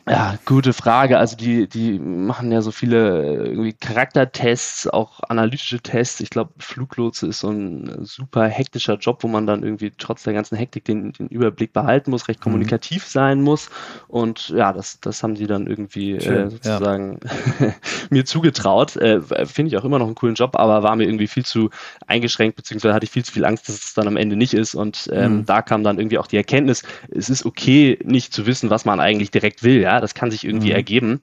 Ja, 0.07 0.38
gute 0.45 0.73
Frage. 0.73 1.17
Also 1.17 1.35
die, 1.35 1.67
die 1.67 1.97
machen 2.00 2.51
ja 2.51 2.62
so 2.62 2.71
viele 2.71 3.45
irgendwie 3.45 3.73
Charaktertests, 3.73 4.88
auch 4.88 5.21
analytische 5.27 5.79
Tests. 5.79 6.19
Ich 6.19 6.29
glaube, 6.29 6.53
Fluglotse 6.59 7.27
ist 7.27 7.39
so 7.39 7.50
ein 7.50 8.06
super 8.06 8.47
hektischer 8.47 8.95
Job, 8.95 9.23
wo 9.23 9.27
man 9.27 9.47
dann 9.47 9.63
irgendwie 9.63 9.91
trotz 9.97 10.23
der 10.23 10.33
ganzen 10.33 10.56
Hektik 10.56 10.85
den, 10.85 11.13
den 11.13 11.27
Überblick 11.27 11.73
behalten 11.73 12.12
muss, 12.12 12.27
recht 12.27 12.39
mhm. 12.41 12.44
kommunikativ 12.44 13.06
sein 13.06 13.41
muss. 13.41 13.69
Und 14.07 14.50
ja, 14.50 14.73
das, 14.73 15.00
das 15.00 15.23
haben 15.23 15.35
sie 15.35 15.47
dann 15.47 15.68
irgendwie 15.68 16.13
äh, 16.13 16.21
Schön, 16.21 16.47
äh, 16.47 16.50
sozusagen 16.51 17.19
ja. 17.59 17.73
mir 18.09 18.25
zugetraut. 18.25 18.95
Äh, 18.97 19.21
Finde 19.21 19.69
ich 19.69 19.77
auch 19.77 19.85
immer 19.85 20.00
noch 20.00 20.07
einen 20.07 20.15
coolen 20.15 20.35
Job, 20.35 20.56
aber 20.56 20.83
war 20.83 20.95
mir 20.95 21.06
irgendwie 21.06 21.27
viel 21.27 21.45
zu 21.45 21.69
eingeschränkt, 22.07 22.56
beziehungsweise 22.56 22.94
hatte 22.94 23.06
ich 23.06 23.11
viel 23.11 23.25
zu 23.25 23.31
viel 23.31 23.45
Angst, 23.45 23.68
dass 23.68 23.83
es 23.83 23.94
dann 23.94 24.07
am 24.07 24.18
Ende 24.18 24.35
nicht 24.35 24.53
ist. 24.53 24.75
Und 24.75 25.09
ähm, 25.11 25.38
mhm. 25.38 25.45
da 25.45 25.61
kam 25.61 25.83
dann 25.83 25.97
irgendwie 25.97 26.19
auch 26.19 26.27
die 26.27 26.38
Erkenntnis, 26.38 26.83
es 27.09 27.29
ist 27.29 27.45
okay, 27.45 27.97
nicht 28.03 28.33
zu 28.33 28.45
wissen, 28.45 28.69
was 28.69 28.85
man 28.85 29.00
eigentlich 29.00 29.31
direkt 29.31 29.55
direkt 29.56 29.63
will. 29.63 29.81
Ja, 29.81 30.02
das 30.02 30.13
kann 30.13 30.31
sich 30.31 30.46
irgendwie 30.46 30.69
mhm. 30.69 30.75
ergeben. 30.75 31.22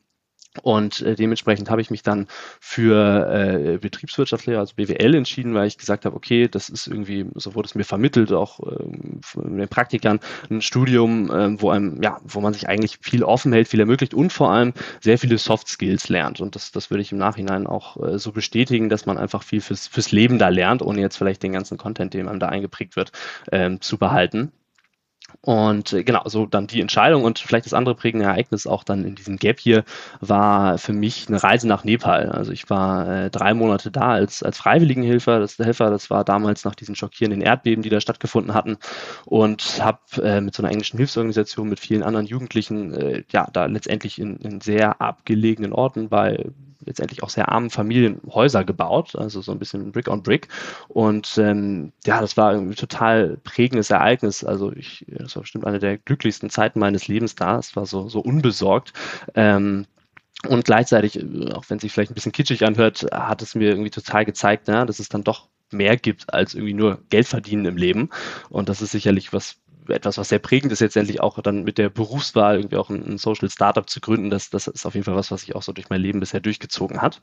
Und 0.61 1.01
äh, 1.01 1.15
dementsprechend 1.15 1.71
habe 1.71 1.81
ich 1.81 1.91
mich 1.91 2.03
dann 2.03 2.27
für 2.61 3.27
äh, 3.33 3.79
Betriebswirtschaftslehre, 3.79 4.61
also 4.61 4.75
BWL, 4.77 5.15
entschieden, 5.15 5.55
weil 5.55 5.67
ich 5.67 5.79
gesagt 5.79 6.05
habe, 6.05 6.15
okay, 6.15 6.47
das 6.47 6.69
ist 6.69 6.87
irgendwie, 6.87 7.25
so 7.37 7.55
wurde 7.55 7.69
es 7.69 7.75
mir 7.75 7.85
vermittelt, 7.85 8.33
auch 8.33 8.61
ähm, 8.61 9.23
den 9.35 9.69
Praktikern, 9.69 10.21
ein 10.51 10.61
Studium, 10.61 11.31
äh, 11.31 11.59
wo 11.59 11.71
einem, 11.71 12.03
ja, 12.03 12.21
wo 12.25 12.43
man 12.43 12.53
sich 12.53 12.69
eigentlich 12.69 12.99
viel 13.01 13.25
offen 13.25 13.51
hält, 13.55 13.67
viel 13.67 13.81
ermöglicht 13.81 14.13
und 14.13 14.31
vor 14.31 14.51
allem 14.51 14.75
sehr 15.01 15.17
viele 15.17 15.39
Soft 15.39 15.69
Skills 15.69 16.11
lernt. 16.11 16.43
Und 16.43 16.55
das, 16.55 16.71
das 16.71 16.91
würde 16.91 17.01
ich 17.01 17.13
im 17.13 17.19
Nachhinein 17.19 17.67
auch 17.67 17.97
äh, 18.07 18.19
so 18.19 18.31
bestätigen, 18.33 18.91
dass 18.91 19.07
man 19.07 19.17
einfach 19.17 19.45
viel 19.45 19.63
fürs, 19.63 19.89
fürs 19.89 20.13
Leben 20.13 20.39
da 20.39 20.49
lernt, 20.49 20.83
ohne 20.83 21.01
jetzt 21.01 21.17
vielleicht 21.17 21.43
den 21.43 21.53
ganzen 21.53 21.79
Content, 21.79 22.13
den 22.13 22.29
einem 22.29 22.41
da 22.41 22.49
eingeprägt 22.49 22.95
wird, 22.97 23.11
ähm, 23.51 23.81
zu 23.81 23.97
behalten. 23.97 24.53
Und 25.41 25.93
äh, 25.93 26.05
genau, 26.05 26.23
so 26.27 26.47
dann 26.47 26.67
die 26.67 26.81
Entscheidung 26.81 27.25
und 27.25 27.39
vielleicht 27.39 27.67
das 27.67 27.75
andere 27.75 27.95
prägende 27.95 28.27
Ereignis 28.27 28.67
auch 28.67 28.85
dann 28.85 29.05
in 29.05 29.15
diesem 29.15 29.37
Gap 29.39 29.59
hier 29.59 29.85
war 30.21 30.79
für 30.79 30.93
mich 30.93 31.29
eine 31.29 31.43
Reise 31.43 31.67
nach 31.67 31.85
Nepal. 31.85 32.31
Also 32.31 32.53
ich 32.53 32.69
war 32.71 33.09
äh, 33.09 33.31
drei 33.31 33.55
Monate 33.55 33.91
da 33.91 34.13
als, 34.13 34.43
als 34.43 34.59
Freiwilligenhelfer. 34.59 35.41
Das, 35.41 35.59
Helfer, 35.59 35.91
das 35.91 36.11
war 36.11 36.25
damals 36.25 36.65
nach 36.65 36.75
diesen 36.75 36.95
schockierenden 36.95 37.41
Erdbeben, 37.41 37.83
die 37.83 37.91
da 37.91 38.01
stattgefunden 38.01 38.55
hatten 38.55 38.77
und 39.25 39.83
habe 39.83 40.01
äh, 40.23 40.41
mit 40.41 40.55
so 40.55 40.63
einer 40.63 40.71
englischen 40.73 40.99
Hilfsorganisation 40.99 41.69
mit 41.69 41.81
vielen 41.81 42.03
anderen 42.03 42.27
Jugendlichen 42.27 42.93
äh, 42.95 43.25
ja 43.31 43.49
da 43.53 43.67
letztendlich 43.67 44.21
in, 44.21 44.37
in 44.37 44.61
sehr 44.61 45.01
abgelegenen 45.01 45.73
Orten 45.73 46.09
bei 46.09 46.47
letztendlich 46.85 47.23
auch 47.23 47.31
sehr 47.31 47.51
armen 47.51 47.71
Familien 47.71 48.21
Häuser 48.29 48.65
gebaut, 48.65 49.17
also 49.17 49.41
so 49.41 49.53
ein 49.53 49.59
bisschen 49.59 49.93
Brick 49.93 50.09
on 50.09 50.23
Brick. 50.23 50.49
Und 50.89 51.39
ähm, 51.39 51.93
ja, 52.05 52.21
das 52.21 52.37
war 52.37 52.51
ein 52.51 52.75
total 52.75 53.39
prägendes 53.45 53.91
Ereignis. 53.91 54.45
Also 54.45 54.73
ich, 54.73 55.05
das 55.09 55.37
war 55.37 55.43
bestimmt 55.43 55.67
eine 55.67 55.79
der 55.79 55.99
glücklichsten 55.99 56.51
Zeiten 56.51 56.79
meines 56.79 57.09
Lebens 57.09 57.35
da. 57.35 57.59
Es 57.59 57.77
war 57.77 57.87
so, 57.87 58.09
so 58.09 58.21
unbesorgt. 58.21 58.93
Ähm, 59.35 59.87
und 60.49 60.65
gleichzeitig, 60.65 61.19
äh, 61.19 61.53
auch 61.53 61.65
wenn 61.69 61.77
es 61.77 61.83
sich 61.83 61.93
vielleicht 61.93 62.11
ein 62.11 62.15
bisschen 62.15 62.33
kitschig 62.33 62.65
anhört, 62.65 63.07
hat 63.13 63.43
es 63.43 63.55
mir 63.55 63.71
irgendwie 63.71 63.91
total 63.91 64.25
gezeigt, 64.25 64.69
ja, 64.69 64.85
dass 64.85 64.99
es 64.99 65.09
dann 65.09 65.25
doch 65.25 65.49
mehr 65.73 65.97
gibt 65.97 66.33
als 66.33 66.55
irgendwie 66.55 66.75
nur 66.75 67.03
Geld 67.09 67.27
verdienen 67.27 67.65
im 67.65 67.77
Leben. 67.77 68.11
Und 68.51 68.69
das 68.69 68.83
ist 68.83 68.93
sicherlich 68.93 69.33
was, 69.33 69.57
etwas, 69.89 70.19
was 70.19 70.29
sehr 70.29 70.39
prägend 70.39 70.73
ist, 70.73 70.81
letztendlich 70.81 71.21
auch 71.21 71.41
dann 71.41 71.65
mit 71.65 71.79
der 71.79 71.89
Berufswahl 71.89 72.57
irgendwie 72.57 72.77
auch 72.77 72.91
ein, 72.91 73.05
ein 73.07 73.19
Social 73.19 73.51
Startup 73.51 73.89
zu 73.89 74.01
gründen. 74.01 74.31
Das, 74.31 74.51
das 74.51 74.67
ist 74.67 74.87
auf 74.87 74.95
jeden 74.95 75.05
Fall 75.05 75.17
was, 75.17 75.31
was 75.31 75.43
sich 75.43 75.55
auch 75.55 75.63
so 75.63 75.73
durch 75.73 75.91
mein 75.91 76.01
Leben 76.01 76.21
bisher 76.21 76.41
durchgezogen 76.41 77.01
hat. 77.01 77.21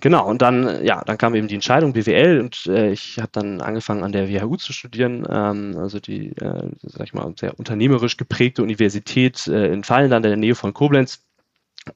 Genau, 0.00 0.28
und 0.28 0.42
dann, 0.42 0.84
ja, 0.84 1.02
dann 1.04 1.18
kam 1.18 1.34
eben 1.34 1.48
die 1.48 1.56
Entscheidung 1.56 1.92
BWL 1.92 2.38
und 2.40 2.66
äh, 2.66 2.92
ich 2.92 3.18
habe 3.18 3.30
dann 3.32 3.60
angefangen 3.60 4.04
an 4.04 4.12
der 4.12 4.28
WHU 4.28 4.56
zu 4.56 4.72
studieren, 4.72 5.26
ähm, 5.28 5.76
also 5.76 5.98
die, 5.98 6.28
äh, 6.36 6.70
sag 6.82 7.06
ich 7.06 7.14
mal, 7.14 7.32
sehr 7.36 7.58
unternehmerisch 7.58 8.16
geprägte 8.16 8.62
Universität 8.62 9.48
äh, 9.48 9.72
in 9.72 9.82
Fallenland 9.82 10.24
in 10.24 10.30
der 10.30 10.36
Nähe 10.36 10.54
von 10.54 10.72
Koblenz. 10.72 11.24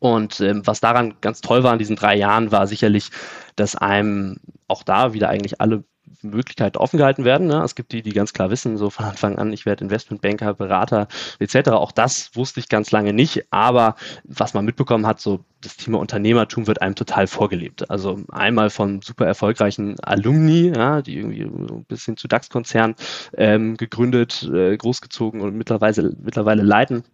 Und 0.01 0.41
ähm, 0.41 0.67
was 0.67 0.81
daran 0.81 1.15
ganz 1.21 1.43
toll 1.43 1.63
war 1.63 1.73
in 1.73 1.79
diesen 1.79 1.97
drei 1.97 2.17
Jahren, 2.17 2.51
war 2.51 2.67
sicherlich, 2.67 3.11
dass 3.57 3.77
einem 3.77 4.39
auch 4.67 4.83
da 4.83 5.13
wieder 5.13 5.29
eigentlich 5.29 5.61
alle 5.61 5.85
Möglichkeiten 6.23 6.77
offen 6.77 6.99
gehalten 6.99 7.25
werden. 7.25 7.47
Ne? 7.47 7.63
Es 7.63 7.75
gibt 7.75 7.93
die, 7.93 8.03
die 8.03 8.13
ganz 8.13 8.33
klar 8.33 8.51
wissen, 8.51 8.77
so 8.77 8.91
von 8.91 9.07
Anfang 9.07 9.39
an, 9.39 9.53
ich 9.53 9.67
werde 9.67 9.85
Investmentbanker, 9.85 10.55
Berater 10.55 11.09
etc. 11.39 11.71
Auch 11.71 11.93
das 11.93 12.31
wusste 12.35 12.61
ich 12.61 12.69
ganz 12.69 12.91
lange 12.91 13.13
nicht, 13.13 13.47
aber 13.51 13.97
was 14.25 14.55
man 14.55 14.65
mitbekommen 14.65 15.07
hat, 15.07 15.21
so 15.21 15.45
das 15.61 15.77
Thema 15.77 15.99
Unternehmertum 15.99 16.67
wird 16.67 16.83
einem 16.83 16.95
total 16.95 17.27
vorgelebt. 17.27 17.91
Also 17.91 18.21
einmal 18.31 18.71
von 18.71 19.01
super 19.01 19.27
erfolgreichen 19.27 19.99
Alumni, 20.01 20.73
ja, 20.75 21.03
die 21.03 21.17
irgendwie 21.17 21.43
ein 21.43 21.85
bisschen 21.85 22.17
zu 22.17 22.29
DAX-Konzernen 22.29 22.97
ähm, 23.37 23.77
gegründet, 23.77 24.49
äh, 24.53 24.77
großgezogen 24.77 25.41
und 25.41 25.57
mittlerweile, 25.57 26.15
mittlerweile 26.21 26.63
leiten. 26.63 27.05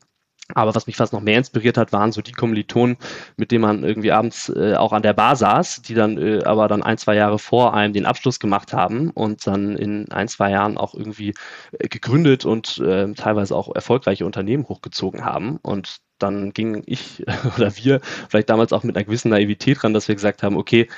Aber 0.54 0.74
was 0.74 0.86
mich 0.86 0.96
fast 0.96 1.12
noch 1.12 1.20
mehr 1.20 1.38
inspiriert 1.38 1.76
hat, 1.76 1.92
waren 1.92 2.10
so 2.10 2.22
die 2.22 2.32
Kommilitonen, 2.32 2.96
mit 3.36 3.52
denen 3.52 3.62
man 3.62 3.84
irgendwie 3.84 4.12
abends 4.12 4.48
äh, 4.48 4.74
auch 4.74 4.92
an 4.92 5.02
der 5.02 5.12
Bar 5.12 5.36
saß, 5.36 5.82
die 5.82 5.94
dann 5.94 6.16
äh, 6.16 6.42
aber 6.44 6.68
dann 6.68 6.82
ein, 6.82 6.96
zwei 6.96 7.16
Jahre 7.16 7.38
vor 7.38 7.74
einem 7.74 7.92
den 7.92 8.06
Abschluss 8.06 8.40
gemacht 8.40 8.72
haben 8.72 9.10
und 9.10 9.46
dann 9.46 9.76
in 9.76 10.10
ein, 10.10 10.28
zwei 10.28 10.50
Jahren 10.50 10.78
auch 10.78 10.94
irgendwie 10.94 11.34
äh, 11.72 11.88
gegründet 11.88 12.46
und 12.46 12.78
äh, 12.78 13.12
teilweise 13.12 13.54
auch 13.54 13.74
erfolgreiche 13.74 14.24
Unternehmen 14.24 14.66
hochgezogen 14.68 15.24
haben. 15.24 15.58
Und 15.62 15.98
dann 16.18 16.52
ging 16.52 16.82
ich 16.86 17.24
oder 17.56 17.76
wir 17.76 18.00
vielleicht 18.28 18.48
damals 18.48 18.72
auch 18.72 18.84
mit 18.84 18.96
einer 18.96 19.04
gewissen 19.04 19.30
Naivität 19.30 19.84
ran, 19.84 19.92
dass 19.92 20.08
wir 20.08 20.14
gesagt 20.14 20.42
haben, 20.42 20.56
okay, 20.56 20.88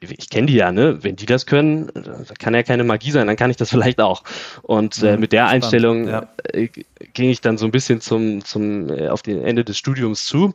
ich 0.00 0.28
kenne 0.28 0.46
die 0.46 0.54
ja, 0.54 0.72
ne? 0.72 1.02
Wenn 1.02 1.16
die 1.16 1.26
das 1.26 1.46
können, 1.46 1.90
kann 2.38 2.54
ja 2.54 2.62
keine 2.62 2.84
Magie 2.84 3.10
sein, 3.10 3.26
dann 3.26 3.36
kann 3.36 3.50
ich 3.50 3.56
das 3.56 3.70
vielleicht 3.70 4.00
auch. 4.00 4.22
Und 4.62 5.02
äh, 5.02 5.14
mhm, 5.14 5.20
mit 5.20 5.32
der 5.32 5.46
Einstellung 5.48 6.08
ja. 6.08 6.28
äh, 6.52 6.68
ging 7.14 7.30
ich 7.30 7.40
dann 7.40 7.58
so 7.58 7.64
ein 7.64 7.70
bisschen 7.70 8.00
zum, 8.00 8.44
zum 8.44 8.90
äh, 8.90 9.08
auf 9.08 9.22
den 9.22 9.42
Ende 9.42 9.64
des 9.64 9.78
Studiums 9.78 10.26
zu 10.26 10.54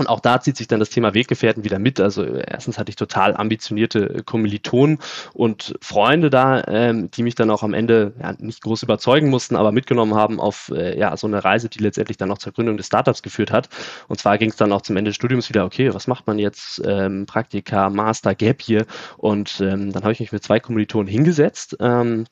und 0.00 0.06
auch 0.06 0.20
da 0.20 0.40
zieht 0.40 0.56
sich 0.56 0.66
dann 0.66 0.80
das 0.80 0.90
Thema 0.90 1.14
Weggefährten 1.14 1.62
wieder 1.62 1.78
mit. 1.78 2.00
Also 2.00 2.24
erstens 2.24 2.78
hatte 2.78 2.90
ich 2.90 2.96
total 2.96 3.36
ambitionierte 3.36 4.22
Kommilitonen 4.24 4.98
und 5.34 5.74
Freunde 5.82 6.30
da, 6.30 6.64
ähm, 6.66 7.10
die 7.10 7.22
mich 7.22 7.34
dann 7.34 7.50
auch 7.50 7.62
am 7.62 7.74
Ende 7.74 8.14
ja, 8.20 8.34
nicht 8.38 8.62
groß 8.62 8.82
überzeugen 8.82 9.28
mussten, 9.28 9.56
aber 9.56 9.72
mitgenommen 9.72 10.14
haben 10.14 10.40
auf 10.40 10.72
äh, 10.74 10.98
ja, 10.98 11.16
so 11.16 11.26
eine 11.26 11.44
Reise, 11.44 11.68
die 11.68 11.80
letztendlich 11.80 12.16
dann 12.16 12.30
noch 12.30 12.38
zur 12.38 12.52
Gründung 12.52 12.78
des 12.78 12.86
Startups 12.86 13.22
geführt 13.22 13.52
hat. 13.52 13.68
Und 14.08 14.18
zwar 14.18 14.38
ging 14.38 14.50
es 14.50 14.56
dann 14.56 14.72
auch 14.72 14.82
zum 14.82 14.96
Ende 14.96 15.10
des 15.10 15.16
Studiums 15.16 15.48
wieder, 15.50 15.64
okay, 15.64 15.92
was 15.92 16.06
macht 16.06 16.26
man 16.26 16.38
jetzt? 16.38 16.80
Ähm, 16.84 17.26
Praktika, 17.26 17.90
Master, 17.90 18.34
Gap 18.34 18.62
hier. 18.62 18.86
Und 19.18 19.60
ähm, 19.60 19.92
dann 19.92 20.02
habe 20.02 20.12
ich 20.12 20.20
mich 20.20 20.32
mit 20.32 20.42
zwei 20.42 20.60
Kommilitonen 20.60 21.08
hingesetzt. 21.08 21.76
Ähm, 21.78 22.24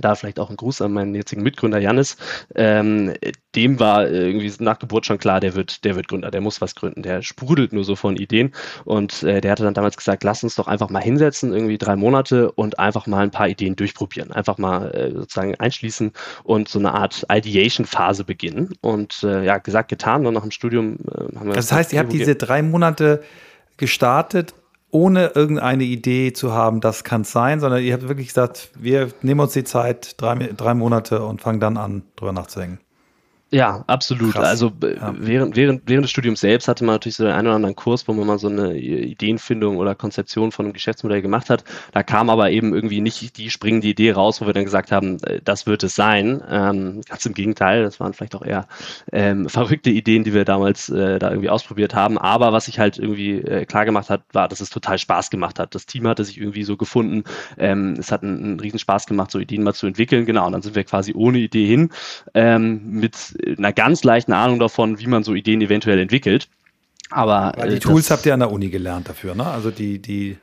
da 0.00 0.14
vielleicht 0.14 0.38
auch 0.38 0.50
ein 0.50 0.56
Gruß 0.56 0.82
an 0.82 0.92
meinen 0.92 1.14
jetzigen 1.14 1.42
Mitgründer 1.42 1.78
Janis. 1.78 2.16
Ähm, 2.54 3.14
dem 3.54 3.80
war 3.80 4.08
irgendwie 4.08 4.52
nach 4.58 4.78
Geburt 4.78 5.06
schon 5.06 5.18
klar, 5.18 5.40
der 5.40 5.54
wird, 5.54 5.84
der 5.84 5.96
wird 5.96 6.08
Gründer, 6.08 6.30
der 6.30 6.40
muss 6.40 6.60
was 6.60 6.74
gründen, 6.74 7.02
der 7.02 7.22
sprudelt 7.22 7.72
nur 7.72 7.84
so 7.84 7.96
von 7.96 8.16
Ideen. 8.16 8.52
Und 8.84 9.22
äh, 9.22 9.40
der 9.40 9.52
hatte 9.52 9.64
dann 9.64 9.74
damals 9.74 9.96
gesagt, 9.96 10.24
lass 10.24 10.44
uns 10.44 10.54
doch 10.54 10.66
einfach 10.66 10.90
mal 10.90 11.02
hinsetzen, 11.02 11.52
irgendwie 11.52 11.78
drei 11.78 11.96
Monate 11.96 12.52
und 12.52 12.78
einfach 12.78 13.06
mal 13.06 13.22
ein 13.22 13.30
paar 13.30 13.48
Ideen 13.48 13.76
durchprobieren. 13.76 14.32
Einfach 14.32 14.58
mal 14.58 14.90
äh, 14.90 15.12
sozusagen 15.12 15.54
einschließen 15.54 16.12
und 16.44 16.68
so 16.68 16.78
eine 16.78 16.92
Art 16.92 17.24
Ideation-Phase 17.30 18.24
beginnen. 18.24 18.74
Und 18.80 19.22
äh, 19.22 19.44
ja, 19.44 19.58
gesagt, 19.58 19.88
getan, 19.88 20.24
dann 20.24 20.34
nach 20.34 20.42
dem 20.42 20.50
Studium 20.50 20.98
äh, 21.06 21.36
haben 21.36 21.46
wir. 21.46 21.54
Das 21.54 21.72
heißt, 21.72 21.92
ihr 21.92 22.00
habt 22.00 22.12
diese 22.12 22.34
drei 22.34 22.62
Monate 22.62 23.22
gestartet 23.76 24.54
ohne 24.96 25.32
irgendeine 25.34 25.84
Idee 25.84 26.32
zu 26.32 26.52
haben, 26.52 26.80
das 26.80 27.04
kann 27.04 27.20
es 27.20 27.30
sein, 27.30 27.60
sondern 27.60 27.82
ihr 27.82 27.92
habt 27.92 28.08
wirklich 28.08 28.28
gesagt, 28.28 28.70
wir 28.78 29.10
nehmen 29.20 29.40
uns 29.40 29.52
die 29.52 29.64
Zeit, 29.64 30.14
drei, 30.20 30.34
drei 30.56 30.72
Monate 30.72 31.22
und 31.22 31.42
fangen 31.42 31.60
dann 31.60 31.76
an, 31.76 32.02
drüber 32.16 32.32
nachzudenken. 32.32 32.80
Ja, 33.52 33.84
absolut. 33.86 34.32
Krass. 34.32 34.44
Also 34.44 34.72
ja. 34.82 35.14
während, 35.16 35.54
während, 35.54 35.82
während 35.86 36.04
des 36.04 36.10
Studiums 36.10 36.40
selbst 36.40 36.66
hatte 36.66 36.84
man 36.84 36.96
natürlich 36.96 37.14
so 37.14 37.22
den 37.22 37.32
einen 37.32 37.46
oder 37.46 37.54
anderen 37.54 37.76
Kurs, 37.76 38.08
wo 38.08 38.12
man 38.12 38.26
mal 38.26 38.40
so 38.40 38.48
eine 38.48 38.76
Ideenfindung 38.76 39.76
oder 39.76 39.94
Konzeption 39.94 40.50
von 40.50 40.66
einem 40.66 40.72
Geschäftsmodell 40.72 41.22
gemacht 41.22 41.48
hat. 41.48 41.62
Da 41.92 42.02
kam 42.02 42.28
aber 42.28 42.50
eben 42.50 42.74
irgendwie 42.74 43.00
nicht 43.00 43.38
die 43.38 43.50
springende 43.50 43.86
Idee 43.86 44.10
raus, 44.10 44.40
wo 44.40 44.46
wir 44.46 44.52
dann 44.52 44.64
gesagt 44.64 44.90
haben, 44.90 45.22
äh, 45.22 45.40
das 45.44 45.66
wird 45.66 45.84
es 45.84 45.94
sein. 45.94 46.42
Ähm, 46.50 47.02
ganz 47.08 47.24
im 47.24 47.34
Gegenteil, 47.34 47.84
das 47.84 48.00
waren 48.00 48.14
vielleicht 48.14 48.34
auch 48.34 48.44
eher 48.44 48.66
ähm, 49.12 49.48
verrückte 49.48 49.90
Ideen, 49.90 50.24
die 50.24 50.34
wir 50.34 50.44
damals 50.44 50.88
äh, 50.88 51.20
da 51.20 51.30
irgendwie 51.30 51.50
ausprobiert 51.50 51.94
haben. 51.94 52.18
Aber 52.18 52.52
was 52.52 52.64
sich 52.64 52.80
halt 52.80 52.98
irgendwie 52.98 53.38
äh, 53.42 53.64
klar 53.64 53.84
gemacht 53.84 54.10
hat, 54.10 54.22
war, 54.32 54.48
dass 54.48 54.60
es 54.60 54.70
total 54.70 54.98
Spaß 54.98 55.30
gemacht 55.30 55.60
hat. 55.60 55.72
Das 55.76 55.86
Team 55.86 56.08
hatte 56.08 56.24
sich 56.24 56.38
irgendwie 56.38 56.64
so 56.64 56.76
gefunden. 56.76 57.22
Ähm, 57.58 57.94
es 57.96 58.10
hat 58.10 58.24
einen, 58.24 58.42
einen 58.42 58.60
riesen 58.60 58.80
Spaß 58.80 59.06
gemacht, 59.06 59.30
so 59.30 59.38
Ideen 59.38 59.62
mal 59.62 59.74
zu 59.74 59.86
entwickeln. 59.86 60.26
Genau, 60.26 60.46
und 60.46 60.52
dann 60.52 60.62
sind 60.62 60.74
wir 60.74 60.82
quasi 60.82 61.14
ohne 61.14 61.38
Idee 61.38 61.66
hin 61.66 61.90
ähm, 62.34 63.00
mit 63.44 63.58
einer 63.58 63.72
ganz 63.72 64.04
leichten 64.04 64.32
Ahnung 64.32 64.58
davon, 64.58 64.98
wie 64.98 65.06
man 65.06 65.22
so 65.22 65.34
Ideen 65.34 65.60
eventuell 65.60 65.98
entwickelt. 65.98 66.48
Aber 67.10 67.52
Weil 67.56 67.70
die 67.70 67.76
äh, 67.76 67.80
Tools 67.80 68.10
habt 68.10 68.26
ihr 68.26 68.34
an 68.34 68.40
der 68.40 68.50
Uni 68.50 68.68
gelernt 68.68 69.08
dafür, 69.08 69.34
ne? 69.34 69.46
Also 69.46 69.70
die, 69.70 70.00
die, 70.00 70.38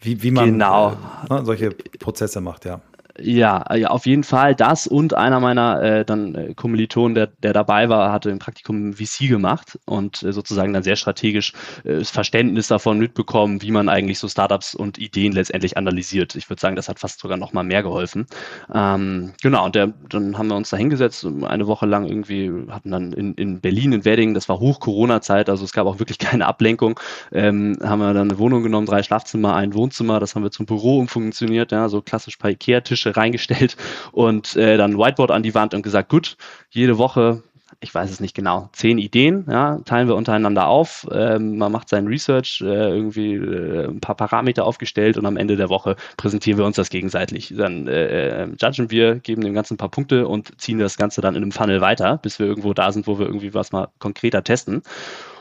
wie, 0.00 0.22
wie 0.22 0.30
man 0.30 0.52
genau. 0.52 0.96
äh, 1.28 1.34
ne, 1.34 1.44
solche 1.44 1.70
Prozesse 1.70 2.40
macht, 2.40 2.64
ja. 2.64 2.80
Ja, 3.18 3.64
ja, 3.74 3.88
auf 3.88 4.04
jeden 4.04 4.24
Fall 4.24 4.54
das 4.54 4.86
und 4.86 5.14
einer 5.14 5.40
meiner 5.40 5.82
äh, 5.82 6.04
dann 6.04 6.34
äh, 6.34 6.54
Kommilitonen, 6.54 7.14
der, 7.14 7.28
der 7.28 7.54
dabei 7.54 7.88
war, 7.88 8.12
hatte 8.12 8.30
im 8.30 8.38
Praktikum 8.38 8.92
VC 8.94 9.28
gemacht 9.28 9.78
und 9.86 10.22
äh, 10.22 10.32
sozusagen 10.32 10.72
dann 10.74 10.82
sehr 10.82 10.96
strategisch 10.96 11.52
äh, 11.84 11.98
das 11.98 12.10
Verständnis 12.10 12.68
davon 12.68 12.98
mitbekommen, 12.98 13.62
wie 13.62 13.70
man 13.70 13.88
eigentlich 13.88 14.18
so 14.18 14.28
Startups 14.28 14.74
und 14.74 14.98
Ideen 14.98 15.32
letztendlich 15.32 15.78
analysiert. 15.78 16.34
Ich 16.34 16.50
würde 16.50 16.60
sagen, 16.60 16.76
das 16.76 16.88
hat 16.88 16.98
fast 16.98 17.20
sogar 17.20 17.38
noch 17.38 17.54
mal 17.54 17.62
mehr 17.62 17.82
geholfen. 17.82 18.26
Ähm, 18.74 19.32
genau, 19.40 19.64
und 19.64 19.74
der, 19.74 19.94
dann 20.10 20.36
haben 20.36 20.48
wir 20.48 20.56
uns 20.56 20.70
da 20.70 20.76
hingesetzt, 20.76 21.26
eine 21.42 21.66
Woche 21.66 21.86
lang 21.86 22.06
irgendwie, 22.06 22.50
hatten 22.70 22.90
dann 22.90 23.12
in, 23.12 23.32
in 23.34 23.60
Berlin, 23.60 23.92
in 23.92 24.04
Wedding, 24.04 24.34
das 24.34 24.48
war 24.50 24.60
Hoch-Corona-Zeit, 24.60 25.48
also 25.48 25.64
es 25.64 25.72
gab 25.72 25.86
auch 25.86 25.98
wirklich 26.00 26.18
keine 26.18 26.46
Ablenkung, 26.46 27.00
ähm, 27.32 27.78
haben 27.82 28.00
wir 28.00 28.12
dann 28.12 28.30
eine 28.30 28.38
Wohnung 28.38 28.62
genommen, 28.62 28.86
drei 28.86 29.02
Schlafzimmer, 29.02 29.54
ein 29.54 29.72
Wohnzimmer, 29.74 30.20
das 30.20 30.34
haben 30.34 30.42
wir 30.42 30.50
zum 30.50 30.66
Büro 30.66 30.98
umfunktioniert, 30.98 31.72
ja, 31.72 31.88
so 31.88 32.02
klassisch 32.02 32.38
bei 32.38 32.50
Ikea-Tische 32.50 33.05
Tische 33.06 33.16
reingestellt 33.16 33.76
und 34.12 34.56
äh, 34.56 34.76
dann 34.76 34.98
Whiteboard 34.98 35.30
an 35.30 35.42
die 35.42 35.54
Wand 35.54 35.74
und 35.74 35.82
gesagt, 35.82 36.08
gut, 36.08 36.36
jede 36.70 36.98
Woche 36.98 37.42
ich 37.80 37.94
weiß 37.94 38.10
es 38.10 38.20
nicht 38.20 38.34
genau, 38.34 38.70
zehn 38.72 38.96
Ideen, 38.96 39.44
ja, 39.50 39.80
teilen 39.84 40.08
wir 40.08 40.14
untereinander 40.14 40.68
auf. 40.68 41.06
Ähm, 41.12 41.58
man 41.58 41.72
macht 41.72 41.88
sein 41.88 42.06
Research, 42.06 42.62
äh, 42.62 42.64
irgendwie 42.64 43.34
äh, 43.34 43.88
ein 43.88 44.00
paar 44.00 44.14
Parameter 44.14 44.64
aufgestellt 44.64 45.18
und 45.18 45.26
am 45.26 45.36
Ende 45.36 45.56
der 45.56 45.68
Woche 45.68 45.96
präsentieren 46.16 46.58
wir 46.58 46.64
uns 46.64 46.76
das 46.76 46.88
gegenseitig. 46.88 47.52
Dann 47.54 47.86
äh, 47.86 48.44
äh, 48.44 48.48
judgen 48.58 48.90
wir, 48.90 49.16
geben 49.16 49.42
dem 49.42 49.52
Ganzen 49.52 49.74
ein 49.74 49.78
paar 49.78 49.90
Punkte 49.90 50.26
und 50.26 50.58
ziehen 50.60 50.78
das 50.78 50.96
Ganze 50.96 51.20
dann 51.20 51.34
in 51.34 51.42
einem 51.42 51.52
Funnel 51.52 51.80
weiter, 51.80 52.18
bis 52.18 52.38
wir 52.38 52.46
irgendwo 52.46 52.72
da 52.72 52.92
sind, 52.92 53.08
wo 53.08 53.18
wir 53.18 53.26
irgendwie 53.26 53.52
was 53.52 53.72
mal 53.72 53.88
konkreter 53.98 54.42
testen. 54.42 54.82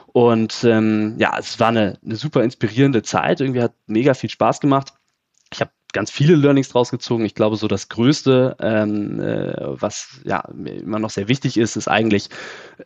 Und 0.07 0.63
ähm, 0.63 1.15
ja, 1.19 1.37
es 1.37 1.59
war 1.59 1.69
eine, 1.69 1.99
eine 2.03 2.15
super 2.15 2.43
inspirierende 2.43 3.03
Zeit. 3.03 3.39
Irgendwie 3.39 3.61
hat 3.61 3.73
mega 3.85 4.13
viel 4.13 4.31
Spaß 4.31 4.59
gemacht. 4.61 4.93
Ich 5.53 5.61
habe 5.61 5.71
ganz 5.95 6.11
viele 6.11 6.35
Learnings 6.35 6.69
draus 6.69 6.91
gezogen. 6.91 7.25
Ich 7.25 7.35
glaube, 7.35 7.55
so 7.55 7.67
das 7.67 7.87
Größte, 7.87 8.57
ähm, 8.59 9.19
äh, 9.21 9.53
was 9.57 10.19
ja 10.25 10.41
immer 10.65 10.99
noch 10.99 11.09
sehr 11.09 11.29
wichtig 11.29 11.57
ist, 11.57 11.77
ist 11.77 11.87
eigentlich, 11.87 12.29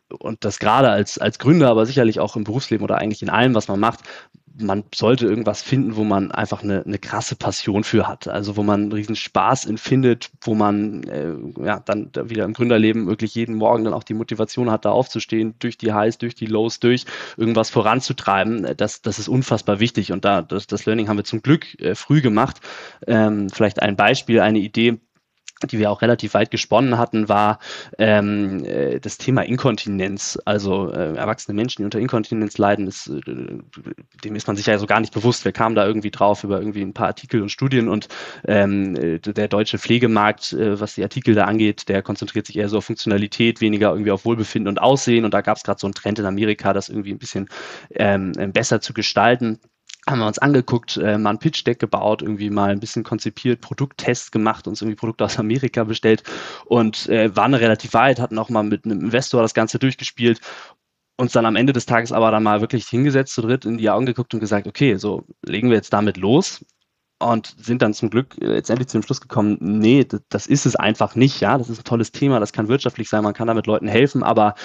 und 0.09 0.45
das 0.45 0.59
gerade 0.59 0.89
als, 0.89 1.17
als 1.17 1.39
Gründer, 1.39 1.69
aber 1.69 1.87
sicherlich 1.87 2.19
auch 2.19 2.35
im 2.35 2.43
Berufsleben 2.43 2.83
oder 2.83 2.99
eigentlich 2.99 3.23
in 3.23 3.31
allem, 3.31 3.55
was 3.55 3.67
man 3.67 3.79
macht, 3.79 4.01
man 4.57 4.83
sollte 4.93 5.25
irgendwas 5.25 5.61
finden, 5.61 5.95
wo 5.95 6.03
man 6.03 6.31
einfach 6.31 6.63
eine, 6.63 6.83
eine 6.85 6.97
krasse 6.97 7.35
Passion 7.35 7.83
für 7.83 8.07
hat. 8.07 8.27
Also 8.27 8.57
wo 8.57 8.63
man 8.63 8.81
einen 8.81 8.91
riesen 8.91 9.15
Spaß 9.15 9.65
empfindet, 9.65 10.31
wo 10.41 10.55
man 10.55 11.03
äh, 11.03 11.33
ja 11.63 11.79
dann 11.79 12.11
wieder 12.25 12.45
im 12.45 12.53
Gründerleben 12.53 13.07
wirklich 13.07 13.35
jeden 13.35 13.55
Morgen 13.55 13.83
dann 13.83 13.93
auch 13.93 14.03
die 14.03 14.13
Motivation 14.13 14.71
hat, 14.71 14.85
da 14.85 14.91
aufzustehen, 14.91 15.55
durch 15.59 15.77
die 15.77 15.93
Highs, 15.93 16.17
durch 16.17 16.35
die 16.35 16.45
Lows, 16.45 16.79
durch 16.79 17.05
irgendwas 17.37 17.69
voranzutreiben. 17.69 18.75
Das, 18.77 19.01
das 19.01 19.19
ist 19.19 19.27
unfassbar 19.27 19.79
wichtig. 19.79 20.11
Und 20.11 20.25
da, 20.25 20.41
das, 20.41 20.67
das 20.67 20.85
Learning 20.85 21.07
haben 21.07 21.17
wir 21.17 21.23
zum 21.23 21.41
Glück 21.41 21.79
äh, 21.79 21.95
früh 21.95 22.21
gemacht. 22.21 22.57
Ähm, 23.07 23.49
vielleicht 23.49 23.81
ein 23.81 23.95
Beispiel, 23.95 24.39
eine 24.39 24.59
Idee, 24.59 24.99
die 25.67 25.79
wir 25.79 25.91
auch 25.91 26.01
relativ 26.01 26.33
weit 26.33 26.51
gesponnen 26.51 26.97
hatten, 26.97 27.29
war 27.29 27.59
ähm, 27.97 28.63
äh, 28.63 28.99
das 28.99 29.17
Thema 29.17 29.41
Inkontinenz. 29.41 30.39
Also 30.45 30.91
äh, 30.91 31.15
erwachsene 31.15 31.55
Menschen, 31.55 31.81
die 31.81 31.85
unter 31.85 31.99
Inkontinenz 31.99 32.57
leiden, 32.57 32.87
ist, 32.87 33.07
äh, 33.07 33.21
dem 34.23 34.35
ist 34.35 34.47
man 34.47 34.55
sich 34.55 34.65
ja 34.65 34.77
so 34.77 34.85
gar 34.85 34.99
nicht 34.99 35.13
bewusst. 35.13 35.45
Wir 35.45 35.51
kamen 35.51 35.75
da 35.75 35.85
irgendwie 35.85 36.11
drauf 36.11 36.43
über 36.43 36.59
irgendwie 36.59 36.81
ein 36.81 36.93
paar 36.93 37.07
Artikel 37.07 37.41
und 37.41 37.49
Studien 37.49 37.89
und 37.89 38.07
ähm, 38.47 38.95
äh, 38.95 39.19
der 39.19 39.47
deutsche 39.47 39.77
Pflegemarkt, 39.77 40.53
äh, 40.53 40.79
was 40.79 40.95
die 40.95 41.03
Artikel 41.03 41.35
da 41.35 41.45
angeht, 41.45 41.89
der 41.89 42.01
konzentriert 42.01 42.47
sich 42.47 42.57
eher 42.57 42.69
so 42.69 42.77
auf 42.77 42.85
Funktionalität, 42.85 43.61
weniger 43.61 43.91
irgendwie 43.91 44.11
auf 44.11 44.25
Wohlbefinden 44.25 44.69
und 44.69 44.81
Aussehen. 44.81 45.25
Und 45.25 45.33
da 45.33 45.41
gab 45.41 45.57
es 45.57 45.63
gerade 45.63 45.79
so 45.79 45.87
einen 45.87 45.93
Trend 45.93 46.19
in 46.19 46.25
Amerika, 46.25 46.73
das 46.73 46.89
irgendwie 46.89 47.11
ein 47.11 47.19
bisschen 47.19 47.49
ähm, 47.91 48.31
besser 48.53 48.81
zu 48.81 48.93
gestalten 48.93 49.59
haben 50.09 50.19
wir 50.19 50.27
uns 50.27 50.39
angeguckt, 50.39 50.97
äh, 50.97 51.17
mal 51.17 51.31
ein 51.31 51.39
Pitch-Deck 51.39 51.79
gebaut, 51.79 52.21
irgendwie 52.21 52.49
mal 52.49 52.71
ein 52.71 52.79
bisschen 52.79 53.03
konzipiert, 53.03 53.61
Produkttests 53.61 54.31
gemacht, 54.31 54.67
uns 54.67 54.81
irgendwie 54.81 54.95
Produkte 54.95 55.25
aus 55.25 55.39
Amerika 55.39 55.83
bestellt 55.83 56.23
und 56.65 57.07
äh, 57.09 57.35
waren 57.35 57.53
relativ 57.53 57.93
weit, 57.93 58.19
hatten 58.19 58.37
auch 58.37 58.49
mal 58.49 58.63
mit 58.63 58.85
einem 58.85 59.01
Investor 59.01 59.41
das 59.41 59.53
Ganze 59.53 59.79
durchgespielt 59.79 60.41
uns 61.19 61.33
dann 61.33 61.45
am 61.45 61.57
Ende 61.57 61.73
des 61.73 61.85
Tages 61.85 62.13
aber 62.13 62.31
dann 62.31 62.43
mal 62.43 62.61
wirklich 62.61 62.87
hingesetzt 62.87 63.33
zu 63.33 63.41
dritt 63.41 63.65
in 63.65 63.77
die 63.77 63.89
Augen 63.89 64.05
geguckt 64.05 64.33
und 64.33 64.39
gesagt, 64.39 64.67
okay, 64.67 64.95
so 64.95 65.25
legen 65.45 65.69
wir 65.69 65.75
jetzt 65.75 65.91
damit 65.91 66.15
los 66.15 66.65
und 67.19 67.53
sind 67.59 67.81
dann 67.81 67.93
zum 67.93 68.09
Glück 68.09 68.35
letztendlich 68.39 68.87
zu 68.87 68.97
dem 68.97 69.03
Schluss 69.03 69.19
gekommen, 69.19 69.57
nee, 69.59 70.07
das 70.29 70.47
ist 70.47 70.65
es 70.65 70.75
einfach 70.77 71.15
nicht, 71.15 71.41
ja, 71.41 71.57
das 71.57 71.69
ist 71.69 71.81
ein 71.81 71.83
tolles 71.83 72.11
Thema, 72.11 72.39
das 72.39 72.53
kann 72.53 72.69
wirtschaftlich 72.69 73.09
sein, 73.09 73.23
man 73.23 73.33
kann 73.33 73.47
damit 73.47 73.67
Leuten 73.67 73.87
helfen, 73.87 74.23
aber 74.23 74.55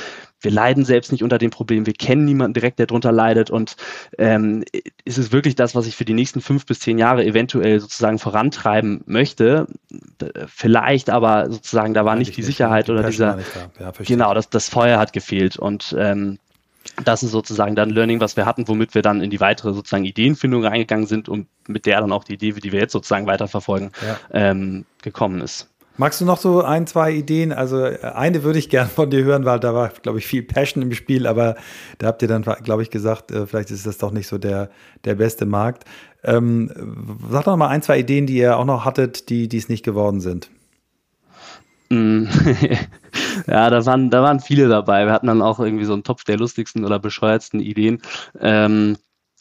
wir 0.40 0.52
leiden 0.52 0.84
selbst 0.84 1.10
nicht 1.10 1.24
unter 1.24 1.38
dem 1.38 1.50
Problem, 1.50 1.86
wir 1.86 1.94
kennen 1.94 2.24
niemanden 2.24 2.54
direkt, 2.54 2.78
der 2.78 2.86
darunter 2.86 3.10
leidet 3.10 3.50
und 3.50 3.76
ähm, 4.18 4.62
ist 5.04 5.18
es 5.18 5.32
wirklich 5.32 5.56
das, 5.56 5.74
was 5.74 5.86
ich 5.86 5.96
für 5.96 6.04
die 6.04 6.14
nächsten 6.14 6.40
fünf 6.40 6.64
bis 6.64 6.78
zehn 6.78 6.98
Jahre 6.98 7.24
eventuell 7.24 7.80
sozusagen 7.80 8.18
vorantreiben 8.18 9.02
möchte? 9.06 9.66
Vielleicht, 10.46 11.10
aber 11.10 11.50
sozusagen 11.50 11.92
da 11.92 12.04
war 12.04 12.14
nicht 12.14 12.36
die 12.36 12.42
Sicherheit 12.42 12.88
oder 12.88 13.02
dieser, 13.02 13.38
ja, 13.80 13.92
genau, 13.98 14.32
das, 14.32 14.48
das 14.48 14.68
Feuer 14.68 14.98
hat 14.98 15.12
gefehlt 15.12 15.58
und 15.58 15.94
ähm, 15.98 16.38
das 17.04 17.22
ist 17.22 17.30
sozusagen 17.32 17.74
dann 17.74 17.90
Learning, 17.90 18.20
was 18.20 18.36
wir 18.36 18.46
hatten, 18.46 18.68
womit 18.68 18.94
wir 18.94 19.02
dann 19.02 19.20
in 19.20 19.30
die 19.30 19.40
weitere 19.40 19.72
sozusagen 19.72 20.04
Ideenfindung 20.04 20.64
reingegangen 20.64 21.06
sind 21.06 21.28
und 21.28 21.46
mit 21.66 21.86
der 21.86 22.00
dann 22.00 22.12
auch 22.12 22.24
die 22.24 22.34
Idee, 22.34 22.52
die 22.52 22.72
wir 22.72 22.80
jetzt 22.80 22.92
sozusagen 22.92 23.26
weiterverfolgen, 23.26 23.90
ja. 24.06 24.18
ähm, 24.32 24.84
gekommen 25.02 25.40
ist. 25.40 25.68
Magst 25.96 26.20
du 26.20 26.24
noch 26.24 26.38
so 26.38 26.62
ein, 26.62 26.88
zwei 26.88 27.12
Ideen? 27.12 27.52
Also 27.52 27.84
äh, 27.84 28.00
eine 28.02 28.42
würde 28.42 28.58
ich 28.58 28.68
gern 28.68 28.88
von 28.88 29.10
dir 29.10 29.22
hören, 29.22 29.44
weil 29.44 29.60
da 29.60 29.74
war, 29.74 29.90
glaube 30.02 30.18
ich, 30.18 30.26
viel 30.26 30.42
Passion 30.42 30.82
im 30.82 30.92
Spiel, 30.92 31.26
aber 31.26 31.54
da 31.98 32.08
habt 32.08 32.20
ihr 32.22 32.28
dann, 32.28 32.42
glaube 32.42 32.82
ich, 32.82 32.90
gesagt, 32.90 33.30
äh, 33.30 33.46
vielleicht 33.46 33.70
ist 33.70 33.86
das 33.86 33.98
doch 33.98 34.10
nicht 34.10 34.26
so 34.26 34.38
der, 34.38 34.70
der 35.04 35.14
beste 35.14 35.46
Markt. 35.46 35.84
Ähm, 36.24 36.70
sag 37.30 37.44
doch 37.44 37.56
mal 37.56 37.68
ein, 37.68 37.82
zwei 37.82 37.98
Ideen, 38.00 38.26
die 38.26 38.36
ihr 38.38 38.58
auch 38.58 38.64
noch 38.64 38.84
hattet, 38.84 39.28
die, 39.28 39.48
die 39.48 39.58
es 39.58 39.68
nicht 39.68 39.84
geworden 39.84 40.20
sind. 40.20 40.50
Mm. 41.90 42.24
ja, 43.46 43.70
da 43.70 43.84
waren, 43.86 44.10
da 44.10 44.22
waren 44.22 44.40
viele 44.40 44.68
dabei. 44.68 45.06
Wir 45.06 45.12
hatten 45.12 45.26
dann 45.26 45.42
auch 45.42 45.60
irgendwie 45.60 45.84
so 45.84 45.92
einen 45.92 46.04
Topf 46.04 46.24
der 46.24 46.38
lustigsten 46.38 46.84
oder 46.84 46.98
bescheuertsten 46.98 47.60
Ideen. 47.60 48.02
Ähm, 48.40 48.96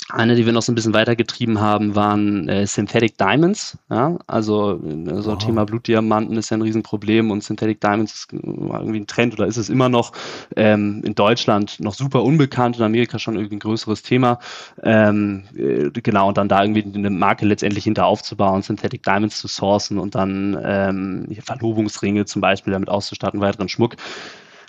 eine, 0.10 0.36
die 0.36 0.45
wir 0.45 0.53
noch 0.53 0.62
so 0.62 0.72
ein 0.72 0.75
bisschen 0.75 0.93
weitergetrieben 0.93 1.62
haben, 1.62 1.95
waren 1.95 2.50
äh, 2.50 2.67
Synthetic 2.67 3.17
Diamonds. 3.17 3.77
Ja? 3.89 4.17
Also 4.27 4.81
äh, 4.83 5.22
so 5.22 5.31
wow. 5.31 5.38
Thema 5.38 5.65
Blutdiamanten 5.65 6.38
ist 6.38 6.50
ja 6.50 6.57
ein 6.57 6.62
Riesenproblem 6.62 7.31
und 7.31 7.43
Synthetic 7.43 7.79
Diamonds 7.79 8.13
ist 8.13 8.33
irgendwie 8.33 9.00
ein 9.00 9.07
Trend 9.07 9.33
oder 9.33 9.48
ist 9.48 9.57
es 9.57 9.69
immer 9.69 9.89
noch 9.89 10.12
ähm, 10.55 11.01
in 11.05 11.15
Deutschland 11.15 11.79
noch 11.79 11.93
super 11.93 12.24
unbekannt, 12.24 12.77
in 12.77 12.83
Amerika 12.83 13.17
schon 13.17 13.36
irgendwie 13.36 13.55
ein 13.55 13.60
größeres 13.60 14.03
Thema. 14.03 14.39
Ähm, 14.83 15.43
äh, 15.55 15.89
genau, 15.91 16.27
und 16.27 16.38
dann 16.38 16.50
da 16.50 16.63
irgendwie 16.63 16.83
eine 16.83 17.10
Marke 17.10 17.45
letztendlich 17.45 17.86
hinter 17.86 18.05
aufzubauen, 18.05 18.62
Synthetic 18.62 19.03
Diamonds 19.03 19.39
zu 19.39 19.48
sourcen 19.48 20.00
und 20.00 20.15
dann 20.15 20.57
ähm, 20.63 21.27
Verlobungsringe 21.41 22.25
zum 22.25 22.41
Beispiel 22.41 22.74
damit 22.74 22.89
auszustatten, 22.89 23.39
weiteren 23.39 23.69
Schmuck 23.69 23.95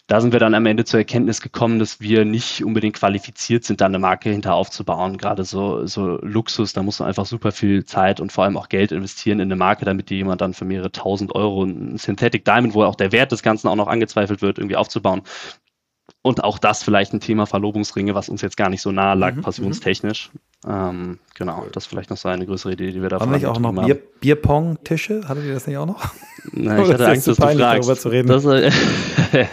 da 0.06 0.20
sind 0.20 0.32
wir 0.32 0.40
dann 0.40 0.54
am 0.54 0.66
Ende 0.66 0.84
zur 0.84 1.00
Erkenntnis 1.00 1.40
gekommen, 1.40 1.78
dass 1.78 1.99
wir 2.00 2.26
nicht 2.26 2.62
unbedingt 2.62 2.96
qualifiziert 2.96 3.64
sind, 3.64 3.80
da 3.80 3.87
eine 3.87 3.99
Marke 3.99 4.28
hinter 4.28 4.54
aufzubauen. 4.54 5.16
Gerade 5.16 5.44
so, 5.44 5.87
so 5.87 6.18
Luxus, 6.20 6.75
da 6.75 6.82
muss 6.82 6.99
man 6.99 7.08
einfach 7.08 7.25
super 7.25 7.52
viel 7.52 7.87
Zeit 7.87 8.20
und 8.20 8.30
vor 8.30 8.44
allem 8.44 8.58
auch 8.58 8.68
Geld 8.68 8.92
investieren 8.92 9.40
in 9.40 9.49
eine 9.49 9.56
Marke, 9.56 9.87
damit 9.87 10.11
die 10.11 10.16
jemand 10.16 10.42
dann 10.42 10.52
für 10.52 10.66
mehrere 10.66 10.92
tausend 10.92 11.34
Euro 11.34 11.64
ein 11.64 11.96
Synthetic 11.96 12.44
Diamond, 12.44 12.75
wo 12.75 12.84
auch 12.84 12.96
der 12.96 13.12
Wert 13.12 13.32
des 13.32 13.42
Ganzen 13.42 13.68
auch 13.68 13.76
noch 13.76 13.88
angezweifelt 13.88 14.42
wird, 14.42 14.58
irgendwie 14.58 14.76
aufzubauen. 14.76 15.23
Und 16.20 16.44
auch 16.44 16.58
das 16.58 16.82
vielleicht 16.82 17.14
ein 17.14 17.20
Thema 17.20 17.46
Verlobungsringe, 17.46 18.14
was 18.14 18.28
uns 18.28 18.42
jetzt 18.42 18.58
gar 18.58 18.68
nicht 18.68 18.82
so 18.82 18.92
nahe 18.92 19.16
lag, 19.16 19.37
mhm, 19.37 19.40
passionstechnisch. 19.42 20.30
Ähm, 20.66 21.18
genau, 21.35 21.66
das 21.73 21.85
ist 21.85 21.88
vielleicht 21.88 22.11
noch 22.11 22.16
so 22.16 22.28
eine 22.28 22.47
größere 22.47 22.73
Idee, 22.73 22.92
die 22.92 23.02
wir 23.02 23.11
da 23.11 23.21
haben. 23.21 23.26
Haben 23.26 23.35
nicht 23.35 23.47
auch 23.47 23.59
noch 23.59 23.73
Bier, 23.85 24.00
Bierpong-Tische? 24.21 25.28
Hattet 25.28 25.44
ihr 25.44 25.54
das 25.54 25.66
nicht 25.66 25.76
auch 25.76 25.87
noch? 25.87 26.02
Na, 26.52 26.78
ich 26.83 26.90
hatte 26.90 27.06
Angst, 27.06 27.28
dass 27.28 27.37
du 27.37 27.42
fragst. 27.42 27.61
Darüber 27.61 27.97
zu 27.97 28.09
reden. 28.09 28.28
Das, 28.28 28.47
äh, 28.47 28.71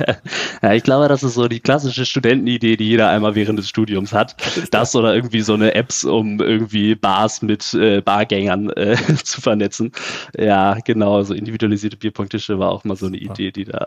ja, 0.62 0.74
ich 0.74 0.84
glaube, 0.84 1.10
das 1.10 1.24
ist 1.24 1.34
so 1.34 1.50
die 1.50 1.60
klassische 1.60 2.06
Studentenidee, 2.06 2.78
die 2.78 2.86
jeder 2.86 3.10
einmal 3.10 3.36
während 3.36 3.60
des 3.60 3.68
Studiums 3.68 4.14
hat. 4.14 4.36
Das 4.72 4.96
oder 4.96 5.14
irgendwie 5.14 5.42
so 5.42 5.54
eine 5.54 5.76
Apps, 5.76 6.06
um 6.06 6.40
irgendwie 6.40 6.96
Bars 6.96 7.42
mit 7.42 7.74
äh, 7.74 8.00
Bargängern 8.02 8.70
äh, 8.72 8.96
zu 9.24 9.42
vernetzen. 9.42 9.92
Ja, 10.38 10.78
genau, 10.86 11.24
so 11.24 11.34
individualisierte 11.34 11.98
Bierpong-Tische 11.98 12.58
war 12.58 12.70
auch 12.70 12.86
mal 12.86 12.96
so 12.96 13.08
eine 13.08 13.18
Idee, 13.18 13.52
die 13.52 13.66
da. 13.66 13.86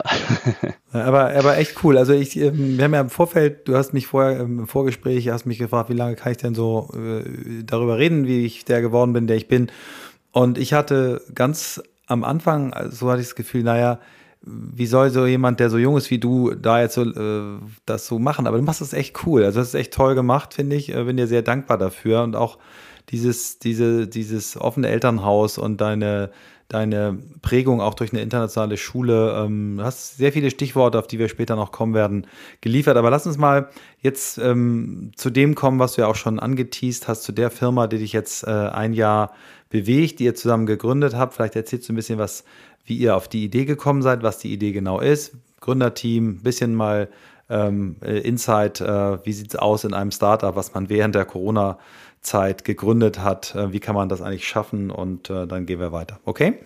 aber, 0.93 1.35
aber 1.35 1.57
echt 1.57 1.83
cool. 1.85 1.97
Also 1.97 2.13
ich, 2.13 2.37
ähm, 2.37 2.77
wir 2.77 2.85
haben 2.85 2.95
ja 2.95 3.01
im 3.01 3.11
Vorfeld, 3.11 3.67
du 3.67 3.77
hast 3.77 3.95
mich 3.95 4.07
vorher 4.07 4.41
im 4.41 4.67
Vorgespräch, 4.67 5.29
hast 5.31 5.47
mich 5.47 5.59
gefragt, 5.59 5.89
wie 5.89 5.95
lange 5.95 6.17
kann 6.17 6.33
ich 6.33 6.39
denn 6.39 6.55
so 6.55 6.91
äh, 6.95 7.14
darüber 7.65 7.99
reden, 7.99 8.27
wie 8.27 8.45
ich 8.45 8.65
der 8.65 8.81
geworden 8.81 9.13
bin, 9.13 9.27
der 9.27 9.37
ich 9.37 9.49
bin. 9.49 9.71
Und 10.33 10.59
ich 10.59 10.73
hatte 10.73 11.23
ganz 11.35 11.83
am 12.07 12.25
Anfang, 12.25 12.75
so 12.91 13.11
hatte 13.11 13.21
ich 13.21 13.29
das 13.29 13.35
Gefühl, 13.37 13.63
naja, 13.63 14.01
wie 14.47 14.87
soll 14.87 15.11
so 15.11 15.27
jemand, 15.27 15.61
der 15.61 15.71
so 15.71 15.79
jung 15.79 15.97
ist 15.97 16.11
wie 16.11 16.19
du, 16.19 16.55
da 16.55 16.81
jetzt 16.81 16.95
so 16.95 17.03
äh, 17.03 17.59
das 17.87 18.07
so 18.07 18.19
machen? 18.19 18.47
Aber 18.47 18.59
du 18.59 18.63
machst 18.63 18.81
das 18.81 18.93
echt 18.93 19.27
cool. 19.27 19.45
Also 19.45 19.61
das 19.61 19.69
ist 19.69 19.75
echt 19.75 19.95
toll 19.95 20.15
gemacht, 20.15 20.55
finde 20.55 20.77
ich. 20.77 20.95
Äh, 20.95 21.05
bin 21.05 21.17
dir 21.17 21.27
sehr 21.27 21.43
dankbar 21.43 21.79
dafür 21.79 22.23
und 22.23 22.37
auch 22.37 22.59
dieses, 23.11 23.59
diese, 23.59 24.07
dieses 24.07 24.61
offene 24.61 24.89
Elternhaus 24.89 25.57
und 25.57 25.81
deine, 25.81 26.31
deine 26.75 27.17
Prägung 27.41 27.81
auch 27.81 27.95
durch 27.95 28.13
eine 28.13 28.21
internationale 28.21 28.77
Schule. 28.77 29.45
Ähm, 29.45 29.77
du 29.79 29.85
hast 29.85 30.17
sehr 30.17 30.33
viele 30.33 30.51
Stichworte, 30.51 30.99
auf 30.99 31.07
die 31.07 31.21
wir 31.21 31.29
später 31.29 31.55
noch 31.55 31.71
kommen 31.71 31.95
werden, 31.95 32.27
geliefert. 32.61 32.97
Aber 32.97 33.11
lass 33.11 33.27
uns 33.27 33.39
mal 33.39 33.69
jetzt 34.01 34.39
ähm, 34.39 35.13
zu 35.15 35.31
dem 35.31 35.55
kommen, 35.55 35.79
was 35.79 35.95
du 35.95 36.03
ja 36.03 36.09
auch 36.09 36.17
schon 36.17 36.41
angeteased 36.41 37.07
hast, 37.07 37.23
zu 37.23 37.31
der 37.31 37.51
Firma, 37.51 37.87
die 37.87 37.99
dich 37.99 38.13
jetzt 38.13 38.45
äh, 38.45 38.51
ein 38.51 38.93
Jahr 38.93 39.33
bewegt, 39.71 40.19
die 40.19 40.25
ihr 40.25 40.35
zusammen 40.35 40.67
gegründet 40.67 41.15
habt. 41.15 41.35
Vielleicht 41.35 41.55
erzählst 41.55 41.89
du 41.89 41.93
ein 41.93 41.97
bisschen 41.97 42.19
was, 42.19 42.45
wie 42.85 42.97
ihr 42.97 43.15
auf 43.15 43.29
die 43.29 43.45
Idee 43.45 43.67
gekommen 43.67 44.03
seid, 44.03 44.25
was 44.25 44.39
die 44.39 44.53
Idee 44.53 44.73
genau 44.73 44.99
ist. 44.99 45.37
Gründerteam, 45.61 46.43
bisschen 46.43 46.75
mal 46.75 47.09
ähm, 47.49 47.97
äh, 48.03 48.19
Insight, 48.19 48.81
äh, 48.81 49.25
wie 49.25 49.33
sieht 49.33 49.55
es 49.55 49.57
aus 49.57 49.85
in 49.85 49.95
einem 49.95 50.11
Startup, 50.11 50.57
was 50.57 50.75
man 50.75 50.89
während 50.89 51.15
der 51.15 51.25
Corona- 51.25 51.79
Zeit 52.25 52.65
gegründet 52.65 53.21
hat. 53.21 53.55
Äh, 53.55 53.73
wie 53.73 53.81
kann 53.81 53.95
man 53.95 54.09
das 54.09 54.21
eigentlich 54.21 54.49
schaffen? 54.49 54.91
Und 54.91 55.31
äh, 55.31 55.47
dann 55.47 55.67
gehen 55.67 55.79
wir 55.79 55.93
weiter. 55.93 56.19
Okay? 56.25 56.59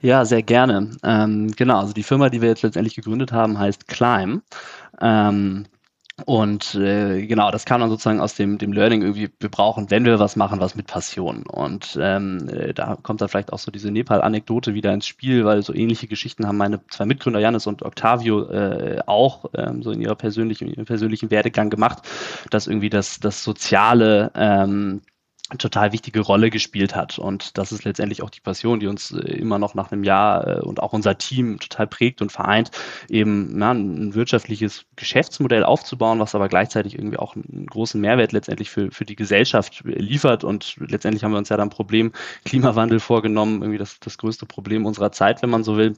Ja, 0.00 0.24
sehr 0.24 0.42
gerne. 0.42 0.90
Ähm, 1.02 1.52
genau, 1.56 1.80
also 1.80 1.92
die 1.92 2.02
Firma, 2.02 2.30
die 2.30 2.40
wir 2.40 2.48
jetzt 2.48 2.62
letztendlich 2.62 2.96
gegründet 2.96 3.32
haben, 3.32 3.58
heißt 3.58 3.86
Climb. 3.86 4.42
Ähm, 5.00 5.66
und 6.26 6.74
äh, 6.74 7.26
genau, 7.26 7.50
das 7.50 7.64
kam 7.64 7.80
dann 7.80 7.90
sozusagen 7.90 8.20
aus 8.20 8.34
dem, 8.34 8.58
dem 8.58 8.72
Learning 8.72 9.02
irgendwie, 9.02 9.30
wir 9.38 9.48
brauchen, 9.50 9.90
wenn 9.90 10.04
wir 10.04 10.18
was 10.18 10.36
machen, 10.36 10.60
was 10.60 10.74
mit 10.74 10.86
Passion. 10.86 11.44
Und 11.46 11.98
ähm, 12.00 12.48
äh, 12.48 12.72
da 12.74 12.96
kommt 13.02 13.20
dann 13.20 13.28
vielleicht 13.28 13.52
auch 13.52 13.58
so 13.58 13.70
diese 13.70 13.90
Nepal-Anekdote 13.90 14.74
wieder 14.74 14.92
ins 14.92 15.06
Spiel, 15.06 15.44
weil 15.44 15.62
so 15.62 15.74
ähnliche 15.74 16.06
Geschichten 16.06 16.46
haben 16.46 16.56
meine 16.56 16.80
zwei 16.88 17.06
Mitgründer, 17.06 17.40
Janis 17.40 17.66
und 17.66 17.82
Octavio, 17.82 18.50
äh, 18.50 19.00
auch 19.06 19.46
ähm, 19.54 19.82
so 19.82 19.90
in 19.90 20.00
ihrer 20.00 20.16
persönlichen, 20.16 20.68
in 20.68 20.74
ihrem 20.74 20.86
persönlichen 20.86 21.30
Werdegang 21.30 21.70
gemacht, 21.70 22.02
dass 22.50 22.66
irgendwie 22.66 22.90
das, 22.90 23.20
das 23.20 23.44
Soziale 23.44 24.30
ähm, 24.34 25.02
total 25.58 25.92
wichtige 25.92 26.20
Rolle 26.20 26.50
gespielt 26.50 26.94
hat. 26.94 27.18
Und 27.18 27.58
das 27.58 27.72
ist 27.72 27.84
letztendlich 27.84 28.22
auch 28.22 28.30
die 28.30 28.40
Passion, 28.40 28.80
die 28.80 28.86
uns 28.86 29.10
äh, 29.10 29.20
immer 29.32 29.58
noch 29.58 29.74
nach 29.74 29.90
einem 29.90 30.04
Jahr 30.04 30.46
äh, 30.46 30.60
und 30.60 30.80
auch 30.82 30.92
unser 30.92 31.18
Team 31.18 31.58
total 31.58 31.86
prägt 31.86 32.22
und 32.22 32.30
vereint, 32.30 32.70
eben 33.08 33.50
na, 33.56 33.72
ein 33.72 34.14
wirtschaftliches 34.14 34.84
Geschäftsmodell 34.96 35.64
aufzubauen, 35.64 36.20
was 36.20 36.34
aber 36.34 36.48
gleichzeitig 36.48 36.94
irgendwie 36.94 37.18
auch 37.18 37.34
einen 37.34 37.66
großen 37.66 38.00
Mehrwert 38.00 38.32
letztendlich 38.32 38.70
für, 38.70 38.90
für 38.90 39.04
die 39.04 39.16
Gesellschaft 39.16 39.82
liefert. 39.84 40.44
Und 40.44 40.76
letztendlich 40.78 41.24
haben 41.24 41.32
wir 41.32 41.38
uns 41.38 41.48
ja 41.48 41.56
dann 41.56 41.70
Problem 41.70 42.12
Klimawandel 42.44 43.00
vorgenommen, 43.00 43.62
irgendwie 43.62 43.78
das, 43.78 44.00
das 44.00 44.18
größte 44.18 44.46
Problem 44.46 44.86
unserer 44.86 45.12
Zeit, 45.12 45.42
wenn 45.42 45.50
man 45.50 45.64
so 45.64 45.76
will. 45.76 45.94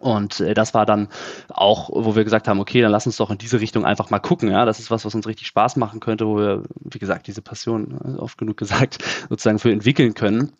Und 0.00 0.40
äh, 0.40 0.54
das 0.54 0.74
war 0.74 0.86
dann 0.86 1.08
auch, 1.48 1.90
wo 1.92 2.16
wir 2.16 2.24
gesagt 2.24 2.48
haben, 2.48 2.60
okay, 2.60 2.80
dann 2.80 2.92
lass 2.92 3.06
uns 3.06 3.18
doch 3.18 3.30
in 3.30 3.38
diese 3.38 3.60
Richtung 3.60 3.84
einfach 3.84 4.10
mal 4.10 4.20
gucken. 4.20 4.50
Ja, 4.50 4.64
das 4.64 4.78
ist 4.78 4.90
was, 4.90 5.04
was 5.04 5.14
uns 5.14 5.26
richtig 5.26 5.46
Spaß 5.46 5.76
machen 5.76 6.00
könnte, 6.00 6.26
wo 6.26 6.36
wir, 6.38 6.62
wie 6.80 6.98
gesagt, 6.98 7.26
diese 7.26 7.42
Passion, 7.42 8.16
äh, 8.16 8.18
oft 8.18 8.38
genug 8.38 8.56
gesagt, 8.56 8.98
sozusagen 9.28 9.58
für 9.58 9.72
entwickeln 9.72 10.14
können. 10.14 10.52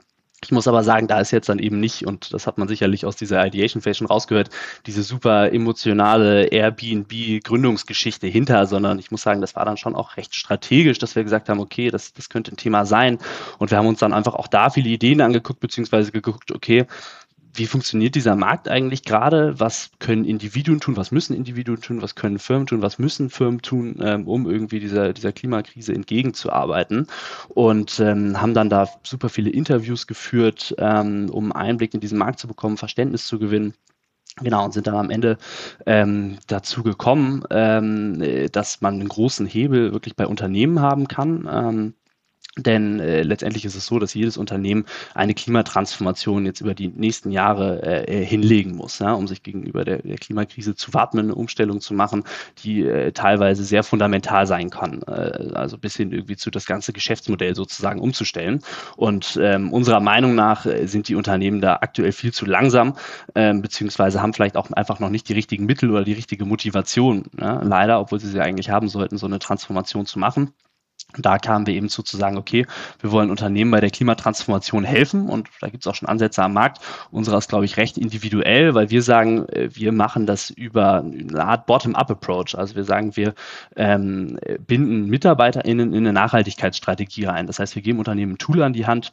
Ich 0.44 0.50
muss 0.50 0.66
aber 0.66 0.82
sagen, 0.82 1.06
da 1.06 1.20
ist 1.20 1.30
jetzt 1.30 1.48
dann 1.48 1.60
eben 1.60 1.78
nicht, 1.78 2.04
und 2.04 2.34
das 2.34 2.48
hat 2.48 2.58
man 2.58 2.66
sicherlich 2.66 3.06
aus 3.06 3.14
dieser 3.14 3.46
Ideation 3.46 3.80
Phase 3.80 3.98
schon 3.98 4.08
rausgehört, 4.08 4.50
diese 4.86 5.04
super 5.04 5.52
emotionale 5.52 6.46
Airbnb-Gründungsgeschichte 6.46 8.26
hinter, 8.26 8.66
sondern 8.66 8.98
ich 8.98 9.12
muss 9.12 9.22
sagen, 9.22 9.40
das 9.40 9.54
war 9.54 9.64
dann 9.64 9.76
schon 9.76 9.94
auch 9.94 10.16
recht 10.16 10.34
strategisch, 10.34 10.98
dass 10.98 11.14
wir 11.14 11.22
gesagt 11.22 11.48
haben, 11.48 11.60
okay, 11.60 11.90
das, 11.90 12.12
das 12.12 12.28
könnte 12.28 12.52
ein 12.52 12.56
Thema 12.56 12.84
sein. 12.86 13.18
Und 13.58 13.70
wir 13.70 13.78
haben 13.78 13.86
uns 13.86 14.00
dann 14.00 14.12
einfach 14.12 14.34
auch 14.34 14.48
da 14.48 14.70
viele 14.70 14.88
Ideen 14.88 15.20
angeguckt, 15.20 15.60
beziehungsweise 15.60 16.10
geguckt, 16.10 16.50
okay, 16.50 16.86
wie 17.54 17.66
funktioniert 17.66 18.14
dieser 18.14 18.34
Markt 18.34 18.68
eigentlich 18.68 19.04
gerade? 19.04 19.60
Was 19.60 19.90
können 19.98 20.24
Individuen 20.24 20.80
tun? 20.80 20.96
Was 20.96 21.10
müssen 21.10 21.34
Individuen 21.34 21.80
tun? 21.80 22.00
Was 22.00 22.14
können 22.14 22.38
Firmen 22.38 22.66
tun? 22.66 22.82
Was 22.82 22.98
müssen 22.98 23.28
Firmen 23.28 23.60
tun, 23.60 23.96
ähm, 24.02 24.26
um 24.26 24.50
irgendwie 24.50 24.80
dieser, 24.80 25.12
dieser 25.12 25.32
Klimakrise 25.32 25.94
entgegenzuarbeiten? 25.94 27.06
Und 27.48 28.00
ähm, 28.00 28.40
haben 28.40 28.54
dann 28.54 28.70
da 28.70 28.88
super 29.02 29.28
viele 29.28 29.50
Interviews 29.50 30.06
geführt, 30.06 30.74
ähm, 30.78 31.28
um 31.30 31.52
Einblick 31.52 31.92
in 31.92 32.00
diesen 32.00 32.18
Markt 32.18 32.38
zu 32.38 32.48
bekommen, 32.48 32.78
Verständnis 32.78 33.26
zu 33.26 33.38
gewinnen. 33.38 33.74
Genau, 34.40 34.64
und 34.64 34.72
sind 34.72 34.86
dann 34.86 34.94
am 34.94 35.10
Ende 35.10 35.36
ähm, 35.84 36.38
dazu 36.46 36.82
gekommen, 36.82 37.44
ähm, 37.50 38.48
dass 38.50 38.80
man 38.80 38.94
einen 38.94 39.08
großen 39.08 39.46
Hebel 39.46 39.92
wirklich 39.92 40.16
bei 40.16 40.26
Unternehmen 40.26 40.80
haben 40.80 41.06
kann. 41.06 41.46
Ähm, 41.52 41.94
Denn 42.58 43.00
äh, 43.00 43.22
letztendlich 43.22 43.64
ist 43.64 43.76
es 43.76 43.86
so, 43.86 43.98
dass 43.98 44.12
jedes 44.12 44.36
Unternehmen 44.36 44.84
eine 45.14 45.32
Klimatransformation 45.32 46.44
jetzt 46.44 46.60
über 46.60 46.74
die 46.74 46.88
nächsten 46.88 47.30
Jahre 47.30 48.06
äh, 48.06 48.22
hinlegen 48.22 48.76
muss, 48.76 48.98
ja, 48.98 49.14
um 49.14 49.26
sich 49.26 49.42
gegenüber 49.42 49.86
der, 49.86 50.02
der, 50.02 50.18
Klimakrise 50.18 50.74
zu 50.74 50.92
wappnen, 50.92 51.26
eine 51.26 51.34
Umstellung 51.34 51.80
zu 51.80 51.94
machen, 51.94 52.24
die 52.62 52.82
äh, 52.82 53.12
teilweise 53.12 53.64
sehr 53.64 53.82
fundamental 53.82 54.46
sein 54.46 54.68
kann. 54.68 55.00
Äh, 55.04 55.54
also 55.54 55.78
bis 55.78 55.96
hin 55.96 56.12
irgendwie 56.12 56.36
zu 56.36 56.50
das 56.50 56.66
ganze 56.66 56.92
Geschäftsmodell 56.92 57.54
sozusagen 57.54 58.00
umzustellen. 58.00 58.60
Und 58.98 59.38
ähm, 59.40 59.72
unserer 59.72 60.00
Meinung 60.00 60.34
nach 60.34 60.66
äh, 60.66 60.86
sind 60.86 61.08
die 61.08 61.14
Unternehmen 61.14 61.62
da 61.62 61.78
aktuell 61.80 62.12
viel 62.12 62.34
zu 62.34 62.44
langsam, 62.44 62.98
ähm, 63.34 63.62
beziehungsweise 63.62 64.20
haben 64.20 64.34
vielleicht 64.34 64.58
auch 64.58 64.70
einfach 64.72 65.00
noch 65.00 65.08
nicht 65.08 65.26
die 65.30 65.32
richtigen 65.32 65.64
Mittel 65.64 65.90
oder 65.90 66.04
die 66.04 66.12
richtige 66.12 66.44
Motivation. 66.44 67.24
Ja, 67.40 67.62
leider, 67.62 67.98
obwohl 67.98 68.20
sie 68.20 68.28
sie 68.28 68.40
eigentlich 68.42 68.68
haben 68.68 68.88
sollten, 68.88 69.16
so 69.16 69.24
eine 69.24 69.38
Transformation 69.38 70.04
zu 70.04 70.18
machen. 70.18 70.52
Da 71.18 71.38
kamen 71.38 71.66
wir 71.66 71.74
eben 71.74 71.88
zu, 71.88 72.02
okay, 72.36 72.66
wir 73.00 73.12
wollen 73.12 73.30
Unternehmen 73.30 73.70
bei 73.70 73.80
der 73.80 73.90
Klimatransformation 73.90 74.84
helfen 74.84 75.28
und 75.28 75.48
da 75.60 75.68
gibt 75.68 75.84
es 75.84 75.86
auch 75.86 75.94
schon 75.94 76.08
Ansätze 76.08 76.42
am 76.42 76.54
Markt. 76.54 76.80
Unserer 77.10 77.38
ist, 77.38 77.48
glaube 77.48 77.64
ich, 77.64 77.76
recht 77.76 77.98
individuell, 77.98 78.74
weil 78.74 78.90
wir 78.90 79.02
sagen, 79.02 79.46
äh, 79.48 79.68
wir 79.72 79.92
machen 79.92 80.26
das 80.26 80.50
über 80.50 81.00
eine 81.02 81.44
Art 81.44 81.66
Bottom-up-Approach. 81.66 82.56
Also 82.56 82.74
wir 82.74 82.84
sagen, 82.84 83.16
wir 83.16 83.34
ähm, 83.76 84.38
binden 84.66 85.08
MitarbeiterInnen 85.08 85.92
in 85.92 85.98
eine 85.98 86.12
Nachhaltigkeitsstrategie 86.12 87.24
rein. 87.24 87.46
Das 87.46 87.58
heißt, 87.58 87.74
wir 87.74 87.82
geben 87.82 87.98
Unternehmen 87.98 88.32
ein 88.32 88.38
Tool 88.38 88.62
an 88.62 88.72
die 88.72 88.86
Hand, 88.86 89.12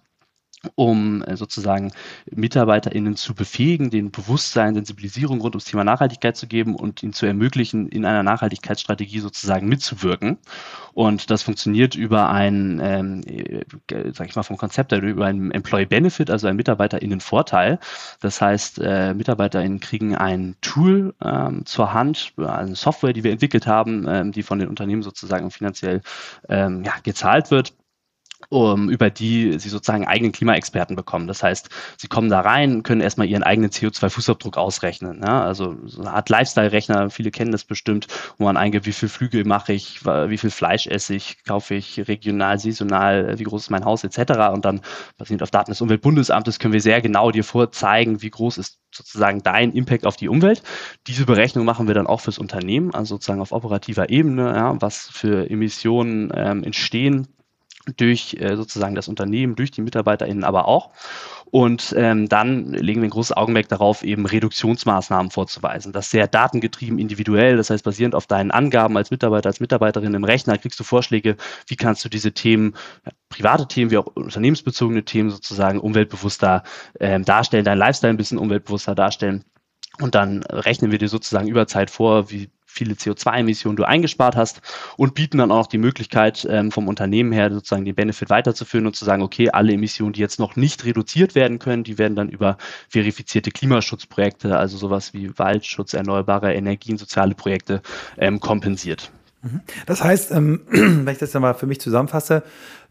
um 0.75 1.23
äh, 1.23 1.37
sozusagen 1.37 1.91
MitarbeiterInnen 2.31 3.15
zu 3.15 3.33
befähigen, 3.33 3.89
den 3.89 4.11
Bewusstsein, 4.11 4.75
Sensibilisierung 4.75 5.39
rund 5.41 5.55
ums 5.55 5.65
Thema 5.65 5.83
Nachhaltigkeit 5.83 6.35
zu 6.35 6.47
geben 6.47 6.75
und 6.75 7.01
ihnen 7.01 7.13
zu 7.13 7.25
ermöglichen, 7.25 7.87
in 7.87 8.05
einer 8.05 8.23
Nachhaltigkeitsstrategie 8.23 9.19
sozusagen 9.19 9.67
mitzuwirken. 9.67 10.37
Und 10.93 11.31
das 11.31 11.43
funktioniert 11.43 11.95
über 11.95 12.29
ein, 12.29 12.81
ähm, 12.83 13.21
äh, 13.25 13.63
sag 14.11 14.27
ich 14.27 14.35
mal 14.35 14.43
vom 14.43 14.57
Konzept 14.57 14.91
her, 14.91 15.01
über 15.01 15.25
einen 15.25 15.51
Employee 15.51 15.85
Benefit, 15.85 16.29
also 16.29 16.47
einen 16.47 16.57
MitarbeiterInnen-Vorteil. 16.57 17.79
Das 18.19 18.41
heißt, 18.41 18.79
äh, 18.79 19.13
MitarbeiterInnen 19.13 19.79
kriegen 19.79 20.15
ein 20.15 20.55
Tool 20.61 21.13
ähm, 21.23 21.65
zur 21.65 21.93
Hand, 21.93 22.33
eine 22.37 22.75
Software, 22.75 23.13
die 23.13 23.23
wir 23.23 23.31
entwickelt 23.31 23.65
haben, 23.65 24.05
ähm, 24.09 24.31
die 24.33 24.43
von 24.43 24.59
den 24.59 24.67
Unternehmen 24.67 25.03
sozusagen 25.03 25.51
finanziell 25.51 26.01
ähm, 26.49 26.83
ja, 26.83 26.93
gezahlt 27.03 27.49
wird 27.49 27.73
um, 28.49 28.89
über 28.89 29.11
die 29.11 29.59
sie 29.59 29.69
sozusagen 29.69 30.07
eigenen 30.07 30.31
Klimaexperten 30.31 30.95
bekommen. 30.95 31.27
Das 31.27 31.43
heißt, 31.43 31.69
sie 31.97 32.07
kommen 32.07 32.29
da 32.29 32.41
rein, 32.41 32.81
können 32.81 33.01
erstmal 33.01 33.27
ihren 33.27 33.43
eigenen 33.43 33.69
CO2-Fußabdruck 33.69 34.57
ausrechnen. 34.57 35.21
Ja? 35.23 35.43
Also 35.43 35.77
so 35.85 36.01
eine 36.01 36.13
Art 36.13 36.29
Lifestyle-Rechner, 36.29 37.11
viele 37.11 37.29
kennen 37.29 37.51
das 37.51 37.63
bestimmt, 37.63 38.07
wo 38.37 38.45
man 38.45 38.57
eingibt, 38.57 38.87
wie 38.87 38.91
viel 38.91 39.09
Flüge 39.09 39.45
mache 39.45 39.73
ich, 39.73 40.03
wie 40.03 40.37
viel 40.37 40.49
Fleisch 40.49 40.87
esse 40.87 41.13
ich, 41.13 41.43
kaufe 41.43 41.75
ich 41.75 42.07
regional, 42.07 42.57
saisonal, 42.57 43.37
wie 43.37 43.43
groß 43.43 43.63
ist 43.63 43.69
mein 43.69 43.85
Haus 43.85 44.03
etc. 44.03 44.49
Und 44.51 44.65
dann 44.65 44.81
basierend 45.17 45.43
auf 45.43 45.51
Daten 45.51 45.71
des 45.71 45.81
Umweltbundesamtes 45.81 46.57
können 46.57 46.73
wir 46.73 46.81
sehr 46.81 47.01
genau 47.01 47.29
dir 47.31 47.43
vorzeigen, 47.43 48.23
wie 48.23 48.31
groß 48.31 48.57
ist 48.57 48.79
sozusagen 48.91 49.43
dein 49.43 49.73
Impact 49.73 50.07
auf 50.07 50.15
die 50.15 50.27
Umwelt. 50.27 50.63
Diese 51.05 51.25
Berechnung 51.27 51.65
machen 51.65 51.87
wir 51.87 51.93
dann 51.93 52.07
auch 52.07 52.21
fürs 52.21 52.39
Unternehmen, 52.39 52.95
also 52.95 53.15
sozusagen 53.15 53.41
auf 53.41 53.51
operativer 53.51 54.09
Ebene, 54.09 54.55
ja, 54.55 54.81
was 54.81 55.09
für 55.11 55.47
Emissionen 55.47 56.31
ähm, 56.35 56.63
entstehen 56.63 57.27
durch 57.97 58.35
äh, 58.39 58.55
sozusagen 58.55 58.95
das 58.95 59.07
Unternehmen, 59.07 59.55
durch 59.55 59.71
die 59.71 59.81
MitarbeiterInnen 59.81 60.43
aber 60.43 60.67
auch. 60.67 60.91
Und 61.51 61.95
ähm, 61.97 62.29
dann 62.29 62.73
legen 62.73 63.01
wir 63.01 63.07
ein 63.07 63.11
großes 63.11 63.35
Augenmerk 63.35 63.67
darauf, 63.69 64.03
eben 64.03 64.25
Reduktionsmaßnahmen 64.25 65.31
vorzuweisen. 65.31 65.91
Das 65.93 66.05
ist 66.05 66.11
sehr 66.11 66.27
datengetrieben, 66.27 66.99
individuell. 66.99 67.57
Das 67.57 67.71
heißt, 67.71 67.83
basierend 67.83 68.13
auf 68.13 68.27
deinen 68.27 68.51
Angaben 68.51 68.95
als 68.97 69.09
Mitarbeiter, 69.09 69.49
als 69.49 69.59
Mitarbeiterin 69.59 70.13
im 70.13 70.23
Rechner 70.23 70.57
kriegst 70.57 70.79
du 70.79 70.83
Vorschläge, 70.83 71.37
wie 71.67 71.75
kannst 71.75 72.05
du 72.05 72.09
diese 72.09 72.33
Themen, 72.33 72.75
private 73.29 73.67
Themen 73.67 73.89
wie 73.89 73.97
auch 73.97 74.07
unternehmensbezogene 74.07 75.05
Themen 75.05 75.31
sozusagen 75.31 75.79
umweltbewusster 75.79 76.63
ähm, 76.99 77.25
darstellen, 77.25 77.65
dein 77.65 77.79
Lifestyle 77.79 78.13
ein 78.13 78.17
bisschen 78.17 78.37
umweltbewusster 78.37 78.93
darstellen. 78.93 79.43
Und 79.99 80.15
dann 80.15 80.43
rechnen 80.43 80.91
wir 80.91 80.99
dir 80.99 81.09
sozusagen 81.09 81.47
über 81.47 81.67
Zeit 81.67 81.89
vor, 81.89 82.29
wie 82.29 82.49
viele 82.79 82.95
CO2-Emissionen 82.95 83.75
du 83.75 83.83
eingespart 83.83 84.35
hast 84.35 84.61
und 84.97 85.13
bieten 85.13 85.37
dann 85.37 85.51
auch 85.51 85.57
noch 85.57 85.67
die 85.67 85.77
Möglichkeit 85.77 86.47
ähm, 86.49 86.71
vom 86.71 86.87
Unternehmen 86.87 87.31
her 87.33 87.51
sozusagen 87.51 87.83
den 87.83 87.95
Benefit 87.95 88.29
weiterzuführen 88.29 88.87
und 88.87 88.95
zu 88.95 89.03
sagen, 89.03 89.21
okay, 89.21 89.49
alle 89.49 89.73
Emissionen, 89.73 90.13
die 90.13 90.21
jetzt 90.21 90.39
noch 90.39 90.55
nicht 90.55 90.85
reduziert 90.85 91.35
werden 91.35 91.59
können, 91.59 91.83
die 91.83 91.97
werden 91.97 92.15
dann 92.15 92.29
über 92.29 92.57
verifizierte 92.87 93.51
Klimaschutzprojekte, 93.51 94.57
also 94.57 94.77
sowas 94.77 95.13
wie 95.13 95.37
Waldschutz, 95.37 95.93
erneuerbare 95.93 96.53
Energien, 96.53 96.97
soziale 96.97 97.35
Projekte 97.35 97.81
ähm, 98.17 98.39
kompensiert. 98.39 99.11
Mhm. 99.41 99.61
Das 99.85 100.03
heißt, 100.03 100.31
ähm, 100.31 100.61
wenn 100.69 101.09
ich 101.09 101.19
das 101.19 101.31
dann 101.31 101.41
mal 101.41 101.53
für 101.53 101.67
mich 101.67 101.81
zusammenfasse, 101.81 102.43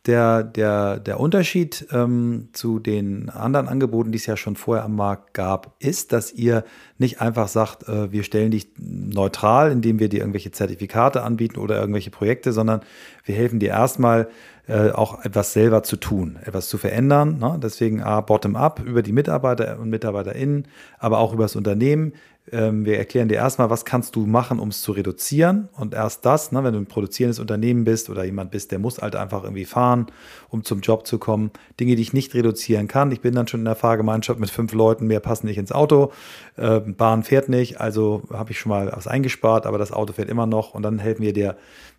der, 0.06 0.42
der, 0.42 1.00
der 1.00 1.20
Unterschied 1.20 1.87
ähm, 1.92 2.48
zu 2.52 2.78
den 2.78 3.28
anderen 3.28 3.68
Angeboten, 3.68 4.12
die 4.12 4.18
es 4.18 4.26
ja 4.26 4.37
schon 4.37 4.56
vorher 4.56 4.84
am 4.84 4.96
Markt 4.96 5.34
gab, 5.34 5.74
ist, 5.80 6.12
dass 6.12 6.32
ihr 6.32 6.64
nicht 6.98 7.20
einfach 7.20 7.48
sagt, 7.48 7.88
äh, 7.88 8.11
wir 8.12 8.22
stellen 8.22 8.50
dich 8.50 8.68
neutral, 8.78 9.70
indem 9.70 9.98
wir 9.98 10.08
dir 10.08 10.20
irgendwelche 10.20 10.50
Zertifikate 10.50 11.22
anbieten 11.22 11.58
oder 11.58 11.78
irgendwelche 11.78 12.11
Projekte, 12.11 12.52
sondern 12.52 12.80
wir 13.24 13.34
helfen 13.34 13.58
dir 13.58 13.70
erstmal 13.70 14.28
äh, 14.68 14.90
auch 14.90 15.24
etwas 15.24 15.52
selber 15.52 15.82
zu 15.82 15.96
tun, 15.96 16.38
etwas 16.44 16.68
zu 16.68 16.78
verändern. 16.78 17.38
Ne? 17.38 17.58
Deswegen 17.62 18.02
A, 18.02 18.20
bottom-up 18.20 18.82
über 18.84 19.02
die 19.02 19.12
Mitarbeiter 19.12 19.78
und 19.78 19.90
MitarbeiterInnen, 19.90 20.68
aber 20.98 21.18
auch 21.18 21.32
über 21.32 21.44
das 21.44 21.56
Unternehmen. 21.56 22.12
Ähm, 22.52 22.84
wir 22.84 22.98
erklären 22.98 23.28
dir 23.28 23.37
erstmal, 23.37 23.70
was 23.70 23.84
kannst 23.84 24.16
du 24.16 24.26
machen, 24.26 24.58
um 24.58 24.68
es 24.68 24.82
zu 24.82 24.92
reduzieren. 24.92 25.68
Und 25.76 25.94
erst 25.94 26.24
das, 26.24 26.52
ne, 26.52 26.62
wenn 26.64 26.72
du 26.72 26.80
ein 26.80 26.87
produzierendes 26.87 27.38
Unternehmen 27.38 27.84
bist 27.84 28.11
oder 28.11 28.24
jemand 28.24 28.50
bist, 28.50 28.72
der 28.72 28.78
muss 28.78 28.98
halt 28.98 29.16
einfach 29.16 29.44
irgendwie 29.44 29.64
fahren, 29.64 30.06
um 30.48 30.64
zum 30.64 30.80
Job 30.80 31.06
zu 31.06 31.18
kommen. 31.18 31.50
Dinge, 31.80 31.96
die 31.96 32.02
ich 32.02 32.12
nicht 32.12 32.34
reduzieren 32.34 32.88
kann. 32.88 33.12
Ich 33.12 33.20
bin 33.20 33.34
dann 33.34 33.48
schon 33.48 33.61
in 33.61 33.66
der 33.66 33.76
Fahrgemeinschaft 33.76 34.40
mit 34.40 34.50
fünf 34.50 34.72
Leuten, 34.72 35.06
mehr 35.06 35.20
passen 35.20 35.46
nicht 35.46 35.58
ins 35.58 35.72
Auto. 35.72 36.12
Äh, 36.56 36.80
Bahn 36.80 37.22
fährt 37.22 37.48
nicht, 37.48 37.80
also 37.80 38.22
habe 38.32 38.50
ich 38.52 38.58
schon 38.58 38.70
mal 38.70 38.90
was 38.94 39.06
eingespart, 39.06 39.66
aber 39.66 39.78
das 39.78 39.92
Auto 39.92 40.12
fährt 40.12 40.28
immer 40.28 40.46
noch. 40.46 40.74
Und 40.74 40.82
dann 40.82 40.98
helfen 40.98 41.22
wir 41.22 41.32
dir, 41.32 41.56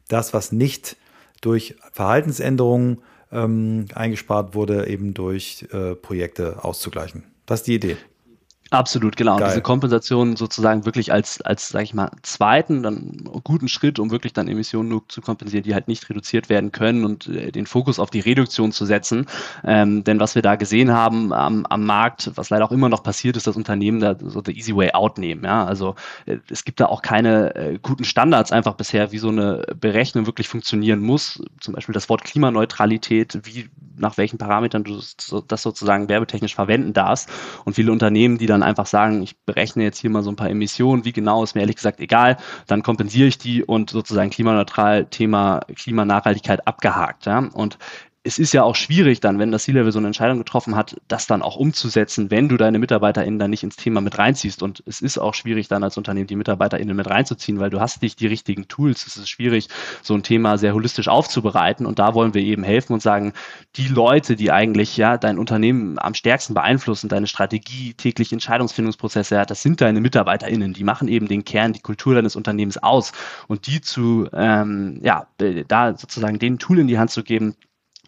das, 0.10 0.34
was 0.34 0.52
nicht 0.52 0.98
durch 1.42 1.76
Verhaltensänderungen 1.94 3.02
ähm, 3.32 3.86
eingespart 3.94 4.56
wurde, 4.56 4.88
eben 4.88 5.14
durch 5.14 5.68
äh, 5.72 5.96
Projekte 5.96 6.64
auszugleichen. 6.64 7.24
Das 7.46 7.62
ist 7.62 7.68
die 7.68 7.76
Idee. 7.76 7.98
Absolut, 8.72 9.18
genau. 9.18 9.38
Geil. 9.38 9.50
Diese 9.50 9.62
Kompensation 9.62 10.36
sozusagen 10.36 10.86
wirklich 10.86 11.12
als, 11.12 11.42
als, 11.42 11.70
sag 11.70 11.84
ich 11.84 11.96
mal, 11.96 12.12
zweiten, 12.22 12.84
dann 12.84 13.24
guten 13.44 13.68
Schritt, 13.68 13.98
um 13.98 14.12
wirklich 14.12 14.34
dann 14.34 14.48
Emissionen 14.48 14.90
nur 14.90 15.08
zu 15.08 15.22
kompensieren, 15.22 15.64
die 15.64 15.74
halt 15.74 15.88
nicht 15.88 16.08
reduziert 16.08 16.50
werden 16.50 16.72
können 16.72 17.04
und 17.04 17.28
äh, 17.28 17.52
den 17.52 17.66
Fokus 17.66 17.98
auf 18.00 18.12
die 18.12 18.20
Reduktion 18.20 18.72
zu 18.72 18.86
setzen. 18.86 19.26
Ähm, 19.64 20.04
denn 20.04 20.20
was 20.20 20.36
wir 20.36 20.44
da 20.44 20.56
gesehen 20.56 20.92
haben 20.92 21.34
am, 21.34 21.66
am 21.66 21.86
Markt, 21.86 22.32
was 22.36 22.52
leider 22.52 22.66
auch 22.66 22.72
immer 22.72 22.90
noch 22.90 23.02
passiert, 23.02 23.38
ist, 23.38 23.48
dass 23.48 23.56
Unternehmen 23.56 24.00
da 24.00 24.16
so 24.20 24.42
the 24.46 24.56
easy 24.56 24.76
way 24.76 24.92
out 24.94 25.18
nehmen. 25.18 25.44
Ja? 25.44 25.66
Also 25.66 25.96
äh, 26.28 26.38
es 26.50 26.64
gibt 26.64 26.80
da 26.80 26.86
auch 26.86 27.02
keine 27.02 27.56
äh, 27.56 27.80
guten 27.82 28.04
Standards 28.04 28.52
einfach 28.52 28.76
bisher, 28.76 29.12
wie 29.12 29.18
so 29.18 29.30
eine 29.30 29.64
Berechnung 29.80 30.28
wirklich 30.28 30.48
funktionieren 30.48 31.00
muss. 31.00 31.42
Zum 31.60 31.74
Beispiel 31.74 31.94
das 31.94 32.08
Wort 32.08 32.24
Klimaneutralität, 32.24 33.40
wie 33.44 33.70
nach 34.00 34.18
welchen 34.18 34.38
Parametern 34.38 34.84
du 34.84 35.00
das 35.48 35.62
sozusagen 35.62 36.10
werbetechnisch 36.10 36.56
verwenden 36.56 36.94
darfst. 36.94 37.30
Und 37.66 37.74
viele 37.74 37.92
Unternehmen, 37.92 38.38
die 38.38 38.46
dann 38.46 38.59
dann 38.60 38.68
einfach 38.68 38.86
sagen, 38.86 39.22
ich 39.22 39.38
berechne 39.46 39.84
jetzt 39.84 40.00
hier 40.00 40.10
mal 40.10 40.24
so 40.24 40.32
ein 40.32 40.36
paar 40.36 40.50
Emissionen, 40.50 41.06
wie 41.06 41.12
genau 41.12 41.44
ist 41.44 41.56
mir 41.56 41.62
ehrlich 41.62 41.78
gesagt 41.78 42.00
egal, 42.00 42.38
dann 42.68 42.84
kompensiere 42.84 43.28
ich 43.28 43.38
die 43.38 43.64
und 43.64 43.90
sozusagen 43.90 44.30
klimaneutral 44.30 45.06
Thema 45.06 45.62
Klimanachhaltigkeit 45.76 46.68
abgehakt. 46.68 47.26
Ja? 47.26 47.40
Und 47.40 47.78
es 48.30 48.38
ist 48.38 48.54
ja 48.54 48.62
auch 48.62 48.76
schwierig 48.76 49.22
dann, 49.22 49.40
wenn 49.40 49.52
das 49.52 49.64
C-Level 49.64 49.92
so 49.92 49.98
eine 49.98 50.06
Entscheidung 50.06 50.38
getroffen 50.38 50.76
hat, 50.76 50.96
das 51.08 51.26
dann 51.26 51.42
auch 51.42 51.56
umzusetzen, 51.56 52.30
wenn 52.30 52.48
du 52.48 52.58
deine 52.58 52.78
MitarbeiterInnen 52.78 53.40
dann 53.40 53.50
nicht 53.50 53.64
ins 53.64 53.76
Thema 53.76 54.02
mit 54.02 54.20
reinziehst. 54.20 54.62
Und 54.62 54.84
es 54.86 55.02
ist 55.02 55.18
auch 55.18 55.34
schwierig 55.34 55.68
dann 55.68 55.84
als 55.84 55.98
Unternehmen 55.98 56.28
die 56.28 56.36
MitarbeiterInnen 56.36 56.96
mit 56.96 57.10
reinzuziehen, 57.10 57.60
weil 57.60 57.72
du 57.72 57.80
hast 57.80 58.04
nicht 58.04 58.20
die 58.20 58.28
richtigen 58.28 58.68
Tools. 58.68 59.08
Es 59.08 59.18
ist 59.18 59.30
schwierig, 59.30 59.68
so 60.04 60.14
ein 60.14 60.22
Thema 60.22 60.60
sehr 60.60 60.76
holistisch 60.76 61.08
aufzubereiten. 61.08 61.88
Und 61.88 61.98
da 61.98 62.14
wollen 62.14 62.36
wir 62.36 62.44
eben 62.44 62.62
helfen 62.62 62.94
und 62.94 63.02
sagen, 63.02 63.34
die 63.78 63.88
Leute, 63.88 64.36
die 64.36 64.52
eigentlich 64.52 64.96
ja 64.96 65.18
dein 65.18 65.40
Unternehmen 65.40 65.98
am 65.98 66.14
stärksten 66.14 66.54
beeinflussen, 66.54 67.10
deine 67.10 67.26
Strategie, 67.26 67.96
tägliche 67.96 68.36
Entscheidungsfindungsprozesse, 68.36 69.34
ja, 69.34 69.46
das 69.46 69.64
sind 69.64 69.82
deine 69.82 70.02
MitarbeiterInnen. 70.02 70.74
Die 70.74 70.84
machen 70.84 71.08
eben 71.08 71.28
den 71.28 71.46
Kern, 71.46 71.74
die 71.74 71.82
Kultur 71.82 72.14
deines 72.14 72.36
Unternehmens 72.36 72.78
aus. 72.78 73.12
Und 73.48 73.66
die 73.66 73.82
zu, 73.82 74.30
ähm, 74.34 75.00
ja, 75.02 75.26
da 75.68 75.98
sozusagen 75.98 76.38
den 76.38 76.60
Tool 76.60 76.78
in 76.78 76.88
die 76.88 77.00
Hand 77.00 77.10
zu 77.10 77.24
geben, 77.24 77.56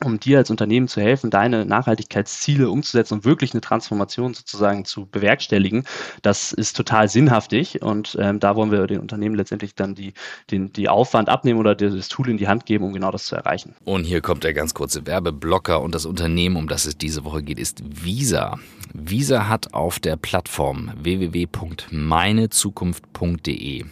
um 0.04 0.20
dir 0.20 0.40
als 0.40 0.50
Unternehmen 0.50 0.88
zu 0.88 1.02
helfen, 1.02 1.30
deine 1.30 1.66
Nachhaltigkeitsziele 1.66 2.70
umzusetzen 2.70 3.16
und 3.16 3.26
wirklich 3.26 3.54
eine 3.54 3.60
Transformation 3.62 4.34
sozusagen 4.34 4.86
zu 4.86 5.06
bewerkstelligen, 5.06 5.86
das 6.22 6.52
ist 6.52 6.76
total 6.76 7.08
sinnhaftig 7.10 7.82
und 7.82 8.18
ähm, 8.20 8.40
da 8.40 8.56
wollen 8.56 8.72
wir 8.72 8.88
den 8.88 9.00
Unternehmen 9.00 9.36
letztendlich 9.36 9.76
dann 9.76 9.96
die, 9.96 10.14
den, 10.50 10.74
die 10.74 10.90
Aufwand 10.90 11.30
abnehmen 11.30 11.60
oder 11.60 11.76
das 11.76 12.08
Tool 12.08 12.30
in 12.30 12.38
die 12.38 12.48
Hand 12.48 12.66
geben, 12.66 12.86
um 12.86 12.94
genau 12.94 13.12
das 13.12 13.26
zu 13.26 13.36
erreichen. 13.36 13.76
Und 13.86 14.06
hier 14.06 14.22
kommt 14.22 14.44
der 14.44 14.54
ganz 14.54 14.74
kurze 14.74 15.06
Werbeblocker 15.06 15.82
und 15.82 15.94
das 15.96 16.06
Unternehmen, 16.06 16.56
um 16.56 16.68
das 16.68 16.86
es 16.86 16.98
diese 16.98 17.24
Woche 17.24 17.44
geht, 17.44 17.60
ist 17.60 17.84
Visa. 18.04 18.58
Visa 18.94 19.48
hat 19.48 19.74
auf 19.74 20.00
der 20.00 20.18
Plattform 20.18 20.92
www.meinezukunft.de 20.98 23.86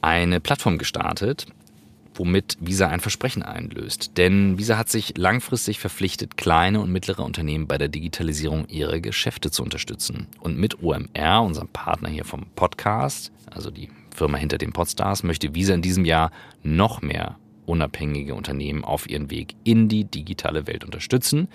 eine 0.00 0.40
Plattform 0.40 0.78
gestartet, 0.78 1.46
womit 2.18 2.56
Visa 2.60 2.88
ein 2.88 3.00
Versprechen 3.00 3.42
einlöst. 3.42 4.16
Denn 4.16 4.58
Visa 4.58 4.76
hat 4.76 4.88
sich 4.88 5.16
langfristig 5.16 5.78
verpflichtet, 5.78 6.36
kleine 6.36 6.80
und 6.80 6.92
mittlere 6.92 7.24
Unternehmen 7.24 7.66
bei 7.66 7.78
der 7.78 7.88
Digitalisierung 7.88 8.66
ihrer 8.68 9.00
Geschäfte 9.00 9.50
zu 9.50 9.62
unterstützen. 9.62 10.26
Und 10.40 10.58
mit 10.58 10.82
OMR, 10.82 11.42
unserem 11.42 11.68
Partner 11.68 12.08
hier 12.08 12.24
vom 12.24 12.46
Podcast, 12.54 13.32
also 13.50 13.70
die 13.70 13.88
Firma 14.14 14.38
hinter 14.38 14.58
den 14.58 14.72
Podstars, 14.72 15.22
möchte 15.22 15.54
Visa 15.54 15.74
in 15.74 15.82
diesem 15.82 16.04
Jahr 16.04 16.30
noch 16.62 17.02
mehr 17.02 17.36
unabhängige 17.66 18.34
Unternehmen 18.34 18.84
auf 18.84 19.08
ihren 19.08 19.30
Weg 19.30 19.54
in 19.64 19.88
die 19.88 20.04
digitale 20.04 20.66
Welt 20.66 20.84
unterstützen 20.84 21.48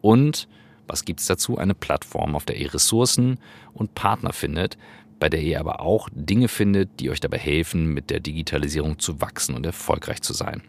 und 0.00 0.48
was 0.88 1.04
gibt 1.04 1.20
es 1.20 1.26
dazu? 1.26 1.58
Eine 1.58 1.74
Plattform, 1.74 2.34
auf 2.34 2.46
der 2.46 2.56
ihr 2.56 2.72
Ressourcen 2.72 3.38
und 3.74 3.94
Partner 3.94 4.32
findet, 4.32 4.78
bei 5.18 5.28
der 5.28 5.42
ihr 5.42 5.60
aber 5.60 5.80
auch 5.80 6.08
Dinge 6.12 6.48
findet, 6.48 7.00
die 7.00 7.10
euch 7.10 7.20
dabei 7.20 7.38
helfen, 7.38 7.86
mit 7.86 8.10
der 8.10 8.20
Digitalisierung 8.20 8.98
zu 8.98 9.20
wachsen 9.20 9.54
und 9.54 9.66
erfolgreich 9.66 10.22
zu 10.22 10.32
sein. 10.32 10.62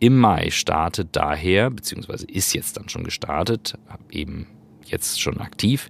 Im 0.00 0.16
Mai 0.16 0.50
startet 0.50 1.08
daher, 1.12 1.70
beziehungsweise 1.70 2.26
ist 2.26 2.54
jetzt 2.54 2.76
dann 2.76 2.88
schon 2.88 3.04
gestartet, 3.04 3.74
eben 4.10 4.46
jetzt 4.84 5.20
schon 5.20 5.40
aktiv, 5.40 5.88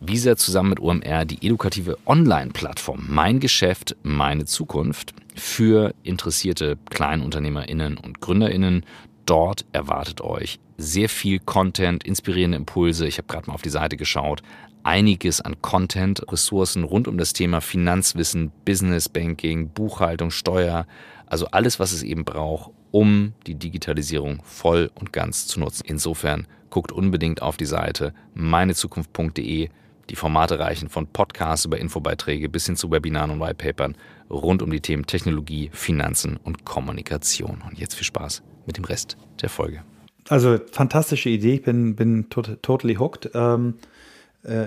Visa 0.00 0.36
zusammen 0.36 0.70
mit 0.70 0.80
OMR 0.80 1.24
die 1.24 1.46
edukative 1.46 1.96
Online-Plattform 2.04 3.06
Mein 3.08 3.40
Geschäft, 3.40 3.96
meine 4.02 4.44
Zukunft 4.44 5.14
für 5.34 5.94
interessierte 6.02 6.76
KleinunternehmerInnen 6.90 7.96
und 7.96 8.20
GründerInnen. 8.20 8.84
Dort 9.24 9.64
erwartet 9.72 10.20
euch 10.20 10.58
sehr 10.76 11.08
viel 11.08 11.38
Content, 11.38 12.04
inspirierende 12.04 12.58
Impulse. 12.58 13.06
Ich 13.06 13.16
habe 13.16 13.28
gerade 13.28 13.46
mal 13.46 13.54
auf 13.54 13.62
die 13.62 13.70
Seite 13.70 13.96
geschaut 13.96 14.42
einiges 14.84 15.40
an 15.40 15.60
Content, 15.60 16.30
Ressourcen 16.30 16.84
rund 16.84 17.08
um 17.08 17.18
das 17.18 17.32
Thema 17.32 17.60
Finanzwissen, 17.60 18.52
Business 18.64 19.08
Banking, 19.08 19.70
Buchhaltung, 19.70 20.30
Steuer, 20.30 20.86
also 21.26 21.46
alles, 21.46 21.80
was 21.80 21.92
es 21.92 22.02
eben 22.02 22.24
braucht, 22.24 22.70
um 22.90 23.32
die 23.46 23.56
Digitalisierung 23.56 24.40
voll 24.44 24.90
und 24.94 25.12
ganz 25.12 25.46
zu 25.46 25.58
nutzen. 25.58 25.84
Insofern 25.86 26.46
guckt 26.70 26.92
unbedingt 26.92 27.42
auf 27.42 27.56
die 27.56 27.64
Seite 27.64 28.14
meinezukunft.de. 28.34 29.68
Die 30.10 30.16
Formate 30.16 30.58
reichen 30.58 30.90
von 30.90 31.06
Podcasts 31.06 31.64
über 31.64 31.78
Infobeiträge 31.78 32.48
bis 32.48 32.66
hin 32.66 32.76
zu 32.76 32.90
Webinaren 32.90 33.30
und 33.30 33.40
Whitepapern 33.40 33.96
rund 34.30 34.62
um 34.62 34.70
die 34.70 34.80
Themen 34.80 35.06
Technologie, 35.06 35.70
Finanzen 35.72 36.36
und 36.36 36.64
Kommunikation. 36.64 37.62
Und 37.68 37.78
jetzt 37.78 37.94
viel 37.94 38.04
Spaß 38.04 38.42
mit 38.66 38.76
dem 38.76 38.84
Rest 38.84 39.16
der 39.40 39.48
Folge. 39.48 39.82
Also 40.28 40.58
fantastische 40.72 41.30
Idee, 41.30 41.54
ich 41.54 41.62
bin, 41.62 41.96
bin 41.96 42.28
tot, 42.30 42.58
totally 42.62 42.94
hooked. 42.94 43.30
Ähm 43.34 43.74
äh, 43.80 43.93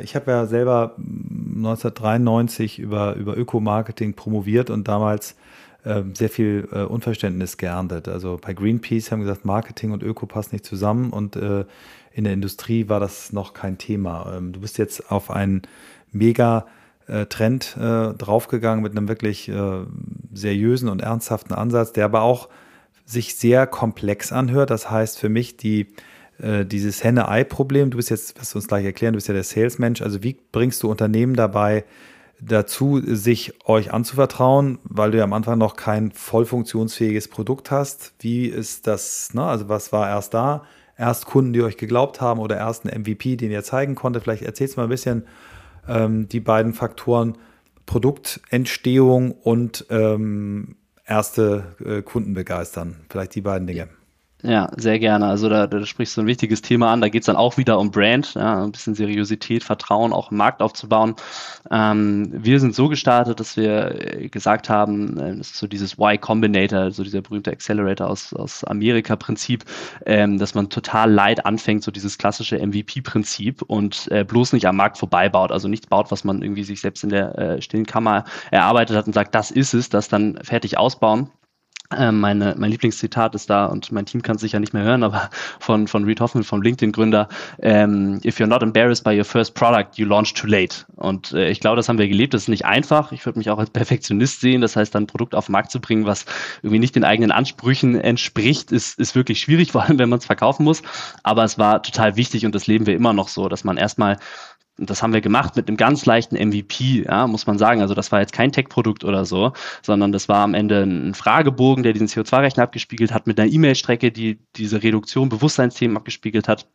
ich 0.03 0.15
habe 0.15 0.31
ja 0.31 0.45
selber 0.47 0.95
1993 0.97 2.79
über, 2.79 3.15
über 3.15 3.37
Ökomarketing 3.37 4.13
promoviert 4.15 4.69
und 4.71 4.87
damals 4.87 5.35
äh, 5.87 6.03
sehr 6.13 6.29
viel 6.29 6.67
äh, 6.73 6.81
Unverständnis 6.81 7.55
geerntet. 7.55 8.09
Also 8.09 8.37
bei 8.41 8.53
Greenpeace 8.53 9.11
haben 9.11 9.21
gesagt, 9.21 9.45
Marketing 9.45 9.91
und 9.91 10.03
Öko 10.03 10.25
passen 10.25 10.55
nicht 10.55 10.65
zusammen 10.65 11.11
und 11.11 11.37
äh, 11.37 11.63
in 12.11 12.25
der 12.25 12.33
Industrie 12.33 12.89
war 12.89 12.99
das 12.99 13.31
noch 13.31 13.53
kein 13.53 13.77
Thema. 13.77 14.33
Ähm, 14.35 14.51
du 14.51 14.59
bist 14.59 14.77
jetzt 14.79 15.09
auf 15.11 15.31
einen 15.31 15.61
mega 16.11 16.65
äh, 17.07 17.25
Trend 17.27 17.77
äh, 17.77 18.13
draufgegangen 18.13 18.83
mit 18.83 18.97
einem 18.97 19.07
wirklich 19.07 19.49
seriösen 20.33 20.89
und 20.89 21.01
ernsthaften 21.01 21.53
Ansatz, 21.53 21.93
der 21.93 22.05
aber 22.05 22.21
auch 22.21 22.49
sich 23.05 23.35
sehr 23.35 23.65
komplex 23.65 24.33
anhört. 24.33 24.71
Das 24.71 24.91
heißt 24.91 25.17
für 25.17 25.29
mich, 25.29 25.55
die 25.55 25.87
äh, 26.39 26.65
dieses 26.65 27.03
Henne-Ei-Problem, 27.03 27.89
du 27.89 27.97
bist 27.97 28.09
jetzt, 28.09 28.39
wirst 28.39 28.53
du 28.53 28.59
uns 28.59 28.67
gleich 28.67 28.85
erklären, 28.85 29.13
du 29.13 29.17
bist 29.17 29.27
ja 29.27 29.33
der 29.33 29.43
Salesmensch, 29.43 30.01
also 30.01 30.23
wie 30.23 30.37
bringst 30.51 30.83
du 30.83 30.89
Unternehmen 30.89 31.35
dabei 31.35 31.85
dazu, 32.39 33.01
sich 33.03 33.53
euch 33.67 33.91
anzuvertrauen, 33.93 34.79
weil 34.83 35.11
du 35.11 35.17
ja 35.17 35.23
am 35.23 35.33
Anfang 35.33 35.57
noch 35.57 35.75
kein 35.75 36.11
voll 36.11 36.45
funktionsfähiges 36.45 37.27
Produkt 37.27 37.71
hast? 37.71 38.13
Wie 38.19 38.45
ist 38.45 38.87
das, 38.87 39.33
ne? 39.33 39.43
also 39.43 39.69
was 39.69 39.91
war 39.91 40.07
erst 40.07 40.33
da? 40.33 40.63
Erst 40.97 41.25
Kunden, 41.25 41.53
die 41.53 41.61
euch 41.61 41.77
geglaubt 41.77 42.21
haben 42.21 42.39
oder 42.39 42.57
erst 42.57 42.85
ein 42.85 43.01
MVP, 43.01 43.35
den 43.35 43.51
ihr 43.51 43.63
zeigen 43.63 43.95
konnte? 43.95 44.19
Vielleicht 44.19 44.43
erzählst 44.43 44.75
du 44.75 44.79
mal 44.79 44.87
ein 44.87 44.89
bisschen 44.89 45.25
ähm, 45.87 46.27
die 46.27 46.39
beiden 46.39 46.73
Faktoren 46.73 47.37
Produktentstehung 47.85 49.31
und 49.31 49.85
ähm, 49.89 50.75
erste 51.05 51.75
äh, 51.83 52.01
Kunden 52.01 52.33
begeistern. 52.33 52.97
Vielleicht 53.09 53.35
die 53.35 53.41
beiden 53.41 53.67
Dinge. 53.67 53.89
Ja, 54.47 54.69
sehr 54.77 54.97
gerne. 54.97 55.25
Also 55.25 55.49
da, 55.49 55.67
da 55.67 55.85
sprichst 55.85 56.15
du 56.15 56.21
ein 56.21 56.27
wichtiges 56.27 56.61
Thema 56.61 56.93
an. 56.93 57.01
Da 57.01 57.09
geht 57.09 57.23
es 57.23 57.25
dann 57.25 57.35
auch 57.35 57.57
wieder 57.57 57.77
um 57.79 57.91
Brand, 57.91 58.33
ja, 58.35 58.63
ein 58.63 58.71
bisschen 58.71 58.95
Seriosität, 58.95 59.61
Vertrauen 59.61 60.13
auch 60.13 60.31
im 60.31 60.37
Markt 60.37 60.61
aufzubauen. 60.61 61.15
Ähm, 61.69 62.29
wir 62.31 62.61
sind 62.61 62.73
so 62.73 62.87
gestartet, 62.87 63.41
dass 63.41 63.57
wir 63.57 64.21
äh, 64.21 64.29
gesagt 64.29 64.69
haben, 64.69 65.17
äh, 65.17 65.35
das 65.35 65.47
ist 65.47 65.57
so 65.57 65.67
dieses 65.67 65.95
Y 65.95 66.17
Combinator, 66.21 66.91
so 66.91 67.03
dieser 67.03 67.21
berühmte 67.21 67.51
Accelerator 67.51 68.09
aus, 68.09 68.33
aus 68.33 68.63
Amerika-Prinzip, 68.63 69.65
ähm, 70.05 70.37
dass 70.37 70.55
man 70.55 70.69
total 70.69 71.11
light 71.11 71.45
anfängt, 71.45 71.83
so 71.83 71.91
dieses 71.91 72.17
klassische 72.17 72.65
MVP-Prinzip 72.65 73.63
und 73.63 74.07
äh, 74.11 74.23
bloß 74.23 74.53
nicht 74.53 74.65
am 74.65 74.77
Markt 74.77 74.97
vorbeibaut. 74.97 75.51
Also 75.51 75.67
nichts 75.67 75.87
baut, 75.87 76.09
was 76.09 76.23
man 76.23 76.41
irgendwie 76.41 76.63
sich 76.63 76.79
selbst 76.79 77.03
in 77.03 77.09
der 77.09 77.37
äh, 77.37 77.61
stillen 77.61 77.85
Kammer 77.85 78.23
erarbeitet 78.51 78.95
hat 78.95 79.07
und 79.07 79.13
sagt, 79.13 79.35
das 79.35 79.51
ist 79.51 79.73
es, 79.73 79.89
das 79.89 80.07
dann 80.07 80.39
fertig 80.41 80.77
ausbauen 80.77 81.31
meine, 81.89 82.55
mein 82.57 82.71
Lieblingszitat 82.71 83.33
ist 83.35 83.49
da 83.49 83.65
und 83.65 83.91
mein 83.91 84.05
Team 84.05 84.21
kann 84.21 84.35
es 84.35 84.41
sicher 84.41 84.59
nicht 84.59 84.73
mehr 84.73 84.83
hören, 84.83 85.03
aber 85.03 85.29
von, 85.59 85.87
von 85.87 86.03
Reed 86.03 86.19
Hoffman, 86.19 86.43
vom 86.43 86.61
LinkedIn-Gründer, 86.61 87.29
ähm, 87.59 88.19
if 88.25 88.39
you're 88.39 88.47
not 88.47 88.61
embarrassed 88.61 89.03
by 89.03 89.17
your 89.17 89.23
first 89.23 89.53
product, 89.53 89.95
you 89.95 90.05
launch 90.05 90.33
too 90.33 90.47
late. 90.47 90.85
Und 90.95 91.31
äh, 91.31 91.49
ich 91.49 91.59
glaube, 91.59 91.77
das 91.77 91.87
haben 91.87 91.97
wir 91.97 92.07
gelebt. 92.07 92.33
Das 92.33 92.43
ist 92.43 92.47
nicht 92.49 92.65
einfach. 92.65 93.11
Ich 93.11 93.25
würde 93.25 93.39
mich 93.39 93.49
auch 93.49 93.57
als 93.57 93.69
Perfektionist 93.69 94.41
sehen. 94.41 94.61
Das 94.61 94.75
heißt, 94.75 94.93
dann 94.93 95.03
ein 95.03 95.07
Produkt 95.07 95.33
auf 95.33 95.45
den 95.45 95.53
Markt 95.53 95.71
zu 95.71 95.79
bringen, 95.79 96.05
was 96.05 96.25
irgendwie 96.61 96.79
nicht 96.79 96.95
den 96.95 97.05
eigenen 97.05 97.31
Ansprüchen 97.31 97.95
entspricht, 97.95 98.71
ist, 98.71 98.99
ist 98.99 99.15
wirklich 99.15 99.39
schwierig, 99.39 99.71
vor 99.77 99.83
allem 99.83 99.97
wenn 99.97 100.09
man 100.09 100.19
es 100.19 100.25
verkaufen 100.25 100.65
muss. 100.65 100.81
Aber 101.23 101.43
es 101.45 101.57
war 101.57 101.81
total 101.83 102.17
wichtig 102.17 102.45
und 102.45 102.53
das 102.53 102.67
leben 102.67 102.85
wir 102.85 102.95
immer 102.95 103.13
noch 103.13 103.29
so, 103.29 103.47
dass 103.47 103.63
man 103.63 103.77
erstmal 103.77 104.17
das 104.77 105.01
haben 105.01 105.13
wir 105.13 105.21
gemacht 105.21 105.55
mit 105.55 105.67
einem 105.67 105.77
ganz 105.77 106.05
leichten 106.05 106.35
MVP, 106.35 107.03
ja, 107.05 107.27
muss 107.27 107.47
man 107.47 107.57
sagen. 107.57 107.81
Also 107.81 107.93
das 107.93 108.11
war 108.11 108.19
jetzt 108.19 108.33
kein 108.33 108.51
Tech-Produkt 108.51 109.03
oder 109.03 109.25
so, 109.25 109.53
sondern 109.81 110.11
das 110.11 110.29
war 110.29 110.43
am 110.43 110.53
Ende 110.53 110.83
ein 110.83 111.13
Fragebogen, 111.13 111.83
der 111.83 111.93
diesen 111.93 112.07
CO2-Rechner 112.07 112.63
abgespiegelt 112.63 113.11
hat, 113.11 113.27
mit 113.27 113.39
einer 113.39 113.51
E-Mail-Strecke, 113.51 114.11
die 114.11 114.39
diese 114.55 114.83
Reduktion 114.83 115.29
Bewusstseinsthemen 115.29 115.97
abgespiegelt 115.97 116.47
hat. 116.47 116.67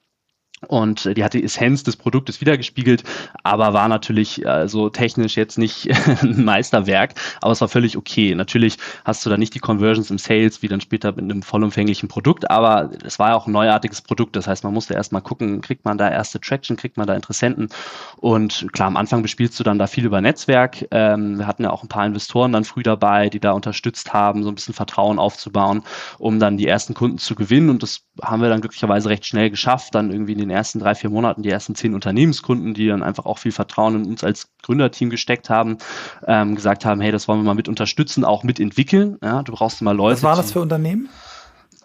Und 0.69 1.07
äh, 1.07 1.15
die 1.15 1.25
hat 1.25 1.35
die 1.35 1.43
Essenz 1.43 1.83
des 1.83 1.97
Produktes 1.97 2.41
wiedergespiegelt, 2.41 3.05
aber 3.43 3.73
war 3.73 3.89
natürlich 3.89 4.47
also 4.47 4.89
technisch 4.89 5.37
jetzt 5.37 5.59
nicht 5.59 5.89
ein 6.23 6.45
Meisterwerk, 6.45 7.15
aber 7.41 7.53
es 7.53 7.61
war 7.61 7.69
völlig 7.69 7.97
okay. 7.97 8.35
Natürlich 8.35 8.79
hast 9.05 9.25
du 9.27 9.31
da 9.31 9.37
nicht 9.37 9.55
die 9.55 9.59
Conversions 9.59 10.11
im 10.11 10.19
Sales 10.19 10.63
wie 10.63 10.69
dann 10.69 10.81
später 10.81 11.13
mit 11.13 11.25
einem 11.25 11.43
vollumfänglichen 11.43 12.09
Produkt, 12.09 12.51
aber 12.51 12.91
es 13.05 13.19
war 13.19 13.31
ja 13.31 13.37
auch 13.37 13.47
ein 13.47 13.53
neuartiges 13.53 14.03
Produkt. 14.03 14.37
Das 14.37 14.47
heißt, 14.47 14.65
man 14.65 14.73
musste 14.73 14.95
erstmal 14.95 15.23
gucken, 15.23 15.61
kriegt 15.61 15.85
man 15.85 15.99
da 15.99 16.09
erste 16.09 16.41
Traction, 16.41 16.77
kriegt 16.77 16.97
man 16.97 17.07
da 17.07 17.15
Interessenten. 17.15 17.69
Und 18.17 18.69
klar, 18.73 18.89
am 18.89 18.97
Anfang 18.97 19.23
bespielst 19.23 19.59
du 19.59 19.65
dann 19.65 19.79
da 19.79 19.87
viel 19.87 20.05
über 20.05 20.21
Netzwerk. 20.21 20.87
Ähm, 20.91 21.39
wir 21.39 21.47
hatten 21.47 21.65
ja 21.65 21.71
auch 21.71 21.83
ein 21.83 21.89
paar 21.89 22.07
Investoren 22.07 22.53
dann 22.53 22.65
früh 22.65 22.83
dabei, 22.83 23.29
die 23.29 23.41
da 23.41 23.53
unterstützt 23.53 24.13
haben, 24.13 24.43
so 24.43 24.49
ein 24.51 24.55
bisschen 24.55 24.75
Vertrauen 24.75 25.19
aufzubauen, 25.19 25.83
um 26.19 26.39
dann 26.39 26.57
die 26.57 26.67
ersten 26.69 26.95
Kunden 26.95 27.19
zu 27.19 27.35
gewinnen. 27.35 27.71
Und 27.71 27.83
das 27.83 28.05
haben 28.23 28.43
wir 28.43 28.49
dann 28.49 28.61
glücklicherweise 28.61 29.09
recht 29.09 29.27
schnell 29.27 29.51
geschafft, 29.51 29.95
dann 29.95 30.11
irgendwie 30.11 30.33
in 30.33 30.39
den 30.39 30.51
ersten 30.53 30.79
drei, 30.79 30.95
vier 30.95 31.11
Monaten 31.11 31.43
die 31.43 31.51
ersten 31.51 31.75
zehn 31.75 31.95
Unternehmenskunden, 31.95 32.75
die 32.75 32.87
dann 32.87 33.03
einfach 33.03 33.27
auch 33.27 33.39
viel 33.39 33.53
Vertrauen 33.53 33.97
in 33.97 34.07
uns 34.07 34.23
als 34.23 34.49
Gründerteam 34.63 35.11
gesteckt 35.11 35.51
haben, 35.51 35.79
ähm, 36.27 36.55
gesagt 36.55 36.85
haben, 36.85 37.01
hey, 37.01 37.11
das 37.11 37.27
wollen 37.27 37.41
wir 37.41 37.45
mal 37.45 37.55
mit 37.55 37.69
unterstützen, 37.69 38.25
auch 38.25 38.45
mitentwickeln. 38.45 39.19
Ja, 39.23 39.43
du 39.43 39.53
brauchst 39.53 39.83
mal 39.83 39.97
Leute. 39.97 40.17
Was 40.17 40.23
war 40.23 40.37
das 40.37 40.53
für 40.53 40.61
Unternehmen? 40.61 41.09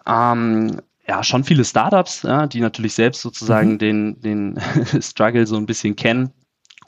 Ähm, 0.06 0.80
ja, 1.06 1.24
schon 1.24 1.42
viele 1.42 1.64
Startups, 1.64 2.22
ja, 2.22 2.46
die 2.46 2.60
natürlich 2.60 2.94
selbst 2.94 3.22
sozusagen 3.22 3.72
mhm. 3.72 3.78
den, 3.78 4.20
den 4.20 4.60
Struggle 5.00 5.46
so 5.46 5.56
ein 5.56 5.66
bisschen 5.66 5.96
kennen 5.96 6.32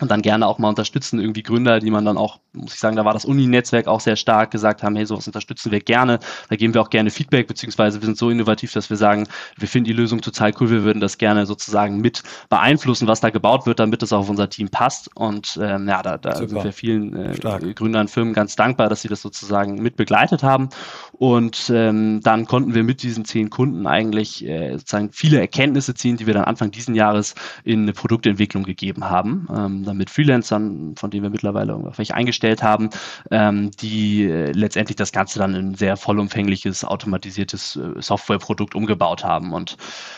und 0.01 0.11
dann 0.11 0.23
gerne 0.23 0.47
auch 0.47 0.59
mal 0.59 0.69
unterstützen, 0.69 1.21
irgendwie 1.21 1.43
Gründer, 1.43 1.81
die 1.81 1.91
man 1.91 2.05
dann 2.05 2.17
auch, 2.17 2.41
muss 2.53 2.75
ich 2.75 2.81
sagen, 2.81 2.97
da 2.97 3.05
war 3.05 3.13
das 3.13 3.25
Uni-Netzwerk 3.25 3.87
auch 3.87 4.01
sehr 4.01 4.17
stark, 4.17 4.51
gesagt 4.51 4.83
haben, 4.83 4.97
hey, 4.97 5.07
sowas 5.07 5.27
unterstützen 5.27 5.71
wir 5.71 5.81
gerne, 5.81 6.19
da 6.49 6.57
geben 6.57 6.75
wir 6.75 6.81
auch 6.81 6.91
gerne 6.91 7.11
Feedback, 7.11 7.47
beziehungsweise 7.47 8.01
wir 8.01 8.07
sind 8.07 8.19
so 8.19 8.31
innovativ, 8.31 8.73
dass 8.73 8.91
wir 8.91 8.97
sagen, 8.97 9.27
wir 9.57 9.69
finden 9.69 9.87
die 9.87 9.93
Lösung 9.93 10.21
total 10.21 10.53
cool, 10.61 10.71
wir 10.71 10.85
würden 10.85 11.01
das 11.01 11.19
gerne 11.19 11.47
sozusagen 11.47 12.01
mit 12.01 12.23
beeinflussen, 12.49 13.07
was 13.07 13.21
da 13.21 13.31
gebaut 13.31 13.67
wird, 13.67 13.81
damit 13.81 14.03
es 14.03 14.13
auch 14.13 14.21
auf 14.21 14.31
unser 14.31 14.49
Team 14.49 14.69
passt. 14.69 15.15
Und 15.15 15.59
ähm, 15.63 15.89
ja, 15.89 16.03
da, 16.03 16.19
da 16.19 16.37
sind 16.37 16.53
wir 16.53 16.73
vielen 16.73 17.15
äh, 17.15 17.75
Gründern, 17.75 18.09
Firmen 18.09 18.35
ganz 18.35 18.57
dankbar, 18.57 18.89
dass 18.89 19.03
sie 19.03 19.09
das 19.09 19.23
sozusagen 19.23 19.77
mit 19.83 19.97
begleitet 19.97 20.43
haben. 20.43 20.69
Und 21.13 21.71
ähm, 21.75 22.21
dann 22.23 22.47
konnten 22.47 22.75
wir 22.75 22.83
mit 22.83 23.03
diesen 23.03 23.25
zehn 23.25 23.51
Kunden 23.51 23.87
eigentlich 23.87 24.45
äh, 24.45 24.73
sozusagen 24.73 25.11
viele 25.13 25.39
Erkenntnisse 25.39 25.95
ziehen, 25.95 26.17
die 26.17 26.27
wir 26.27 26.35
dann 26.35 26.45
Anfang 26.45 26.71
diesen 26.71 26.95
Jahres 26.95 27.35
in 27.65 27.83
eine 27.83 27.93
Produktentwicklung 27.93 28.65
gegeben 28.65 29.09
haben. 29.11 29.47
Ähm, 29.55 29.85
mit 29.95 30.11
Freelancern, 30.11 30.95
von 30.97 31.11
denen 31.11 31.23
wir 31.23 31.31
mittlerweile 31.31 31.79
vielleicht 31.93 32.15
eingestellt 32.15 32.63
haben, 32.63 32.91
ähm, 33.31 33.71
die 33.81 34.25
äh, 34.25 34.53
letztendlich 34.53 34.97
das 34.97 35.13
Ganze 35.13 35.39
dann 35.39 35.55
in 35.55 35.71
ein 35.71 35.75
sehr 35.75 35.97
vollumfängliches, 35.97 36.85
automatisiertes 36.85 37.77
äh, 37.77 38.01
Softwareprodukt 38.01 38.75
umgebaut 38.75 39.25
haben. 39.25 39.53
Und 39.53 39.77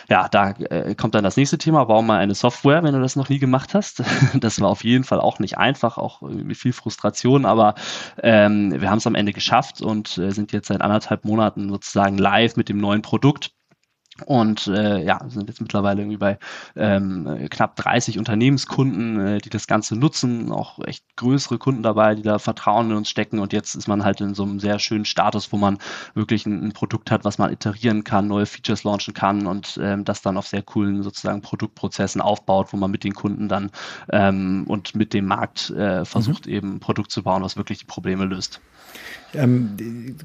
ja, 0.08 0.28
da 0.28 0.50
äh, 0.50 0.94
kommt 0.94 1.14
dann 1.14 1.24
das 1.24 1.36
nächste 1.36 1.58
Thema, 1.58 1.88
warum 1.88 2.06
mal 2.06 2.18
eine 2.18 2.34
Software, 2.34 2.82
wenn 2.82 2.94
du 2.94 3.00
das 3.00 3.16
noch 3.16 3.28
nie 3.28 3.38
gemacht 3.38 3.74
hast. 3.74 4.02
Das 4.40 4.60
war 4.60 4.68
auf 4.68 4.82
jeden 4.84 5.04
Fall 5.04 5.20
auch 5.20 5.38
nicht 5.38 5.58
einfach, 5.58 5.98
auch 5.98 6.22
mit 6.22 6.56
viel 6.56 6.72
Frustration, 6.72 7.44
aber 7.44 7.74
ähm, 8.22 8.80
wir 8.80 8.90
haben 8.90 8.98
es 8.98 9.06
am 9.06 9.14
Ende 9.14 9.32
geschafft 9.32 9.80
und 9.80 10.08
sind 10.08 10.52
jetzt 10.52 10.68
seit 10.68 10.80
anderthalb 10.80 11.24
Monaten 11.24 11.68
sozusagen 11.68 12.18
live 12.18 12.56
mit 12.56 12.68
dem 12.68 12.78
neuen 12.78 13.02
Produkt 13.02 13.52
und 14.22 14.66
äh, 14.66 15.02
ja, 15.02 15.20
sind 15.28 15.48
jetzt 15.48 15.60
mittlerweile 15.60 16.02
irgendwie 16.02 16.16
bei 16.16 16.38
ähm, 16.76 17.46
knapp 17.50 17.76
30 17.76 18.18
Unternehmenskunden, 18.18 19.20
äh, 19.20 19.38
die 19.38 19.50
das 19.50 19.66
Ganze 19.66 19.96
nutzen, 19.96 20.50
auch 20.52 20.78
echt 20.84 21.04
größere 21.16 21.58
Kunden 21.58 21.82
dabei, 21.82 22.14
die 22.14 22.22
da 22.22 22.38
Vertrauen 22.38 22.90
in 22.90 22.96
uns 22.96 23.10
stecken. 23.10 23.38
Und 23.38 23.52
jetzt 23.52 23.74
ist 23.74 23.88
man 23.88 24.04
halt 24.04 24.20
in 24.20 24.34
so 24.34 24.42
einem 24.44 24.60
sehr 24.60 24.78
schönen 24.78 25.04
Status, 25.04 25.52
wo 25.52 25.56
man 25.56 25.78
wirklich 26.14 26.46
ein, 26.46 26.68
ein 26.68 26.72
Produkt 26.72 27.10
hat, 27.10 27.24
was 27.24 27.38
man 27.38 27.52
iterieren 27.52 28.04
kann, 28.04 28.28
neue 28.28 28.46
Features 28.46 28.84
launchen 28.84 29.14
kann 29.14 29.46
und 29.46 29.78
ähm, 29.82 30.04
das 30.04 30.22
dann 30.22 30.36
auf 30.36 30.46
sehr 30.46 30.62
coolen 30.62 31.02
sozusagen 31.02 31.42
Produktprozessen 31.42 32.20
aufbaut, 32.20 32.72
wo 32.72 32.76
man 32.76 32.90
mit 32.90 33.04
den 33.04 33.14
Kunden 33.14 33.48
dann 33.48 33.70
ähm, 34.10 34.64
und 34.68 34.94
mit 34.94 35.14
dem 35.14 35.26
Markt 35.26 35.70
äh, 35.70 36.04
versucht, 36.04 36.46
mhm. 36.46 36.52
eben 36.52 36.74
ein 36.74 36.80
Produkt 36.80 37.10
zu 37.10 37.22
bauen, 37.22 37.42
was 37.42 37.56
wirklich 37.56 37.78
die 37.78 37.84
Probleme 37.84 38.24
löst. 38.24 38.60
Ähm, 39.34 40.16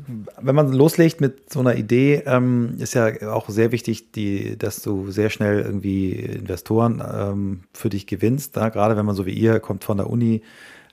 wenn 0.41 0.55
man 0.55 0.71
loslegt 0.73 1.21
mit 1.21 1.51
so 1.51 1.61
einer 1.61 1.75
Idee, 1.75 2.23
ähm, 2.25 2.75
ist 2.79 2.93
ja 2.93 3.31
auch 3.31 3.47
sehr 3.47 3.71
wichtig, 3.71 3.86
die, 3.87 4.57
dass 4.57 4.81
du 4.81 5.11
sehr 5.11 5.29
schnell 5.29 5.61
irgendwie 5.61 6.11
Investoren 6.11 7.01
ähm, 7.05 7.61
für 7.73 7.89
dich 7.89 8.07
gewinnst. 8.07 8.55
Da, 8.57 8.69
gerade 8.69 8.97
wenn 8.97 9.05
man 9.05 9.15
so 9.15 9.25
wie 9.25 9.33
ihr 9.33 9.59
kommt 9.59 9.83
von 9.83 9.97
der 9.97 10.09
Uni, 10.09 10.41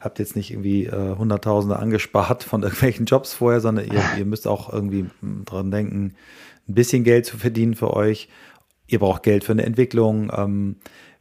habt 0.00 0.18
jetzt 0.18 0.36
nicht 0.36 0.50
irgendwie 0.50 0.86
äh, 0.86 1.16
Hunderttausende 1.16 1.78
angespart 1.78 2.44
von 2.44 2.62
irgendwelchen 2.62 3.06
Jobs 3.06 3.34
vorher, 3.34 3.60
sondern 3.60 3.86
ihr, 3.86 4.02
ihr 4.18 4.24
müsst 4.24 4.46
auch 4.46 4.72
irgendwie 4.72 5.06
dran 5.44 5.70
denken, 5.70 6.14
ein 6.68 6.74
bisschen 6.74 7.04
Geld 7.04 7.26
zu 7.26 7.36
verdienen 7.36 7.74
für 7.74 7.94
euch. 7.94 8.28
Ihr 8.86 8.98
braucht 8.98 9.22
Geld 9.22 9.44
für 9.44 9.52
eine 9.52 9.64
Entwicklung. 9.64 10.30
Ähm, 10.34 10.76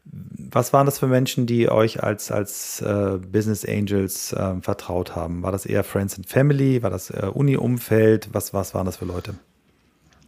was 0.05 0.73
waren 0.73 0.85
das 0.85 0.99
für 0.99 1.07
Menschen, 1.07 1.45
die 1.45 1.69
euch 1.69 2.03
als, 2.03 2.29
als 2.31 2.81
äh, 2.81 3.17
Business 3.31 3.65
Angels 3.65 4.33
äh, 4.33 4.55
vertraut 4.61 5.15
haben? 5.15 5.43
War 5.43 5.51
das 5.51 5.65
eher 5.65 5.83
Friends 5.83 6.17
and 6.17 6.27
Family? 6.27 6.83
War 6.83 6.89
das 6.89 7.09
äh, 7.09 7.29
Uni-Umfeld? 7.33 8.29
Was, 8.33 8.53
was 8.53 8.73
waren 8.73 8.85
das 8.85 8.97
für 8.97 9.05
Leute? 9.05 9.35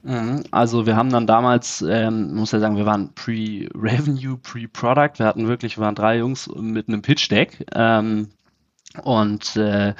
Mhm. 0.06 0.44
Also 0.52 0.86
wir 0.86 0.96
haben 0.96 1.10
dann 1.10 1.26
damals, 1.26 1.82
ähm, 1.82 2.36
muss 2.36 2.52
ja 2.52 2.60
sagen, 2.60 2.78
wir 2.78 2.86
waren 2.86 3.10
pre-Revenue, 3.15 4.38
pre-Product. 4.38 5.18
Wir 5.18 5.26
hatten 5.26 5.48
wirklich, 5.48 5.78
wir 5.78 5.84
waren 5.84 5.96
drei 5.96 6.20
Jungs 6.20 6.48
mit 6.56 6.88
einem 6.88 7.02
Pitch-Deck. 7.02 7.65
Ähm, 7.74 8.30
und 9.03 9.55
äh, 9.55 9.93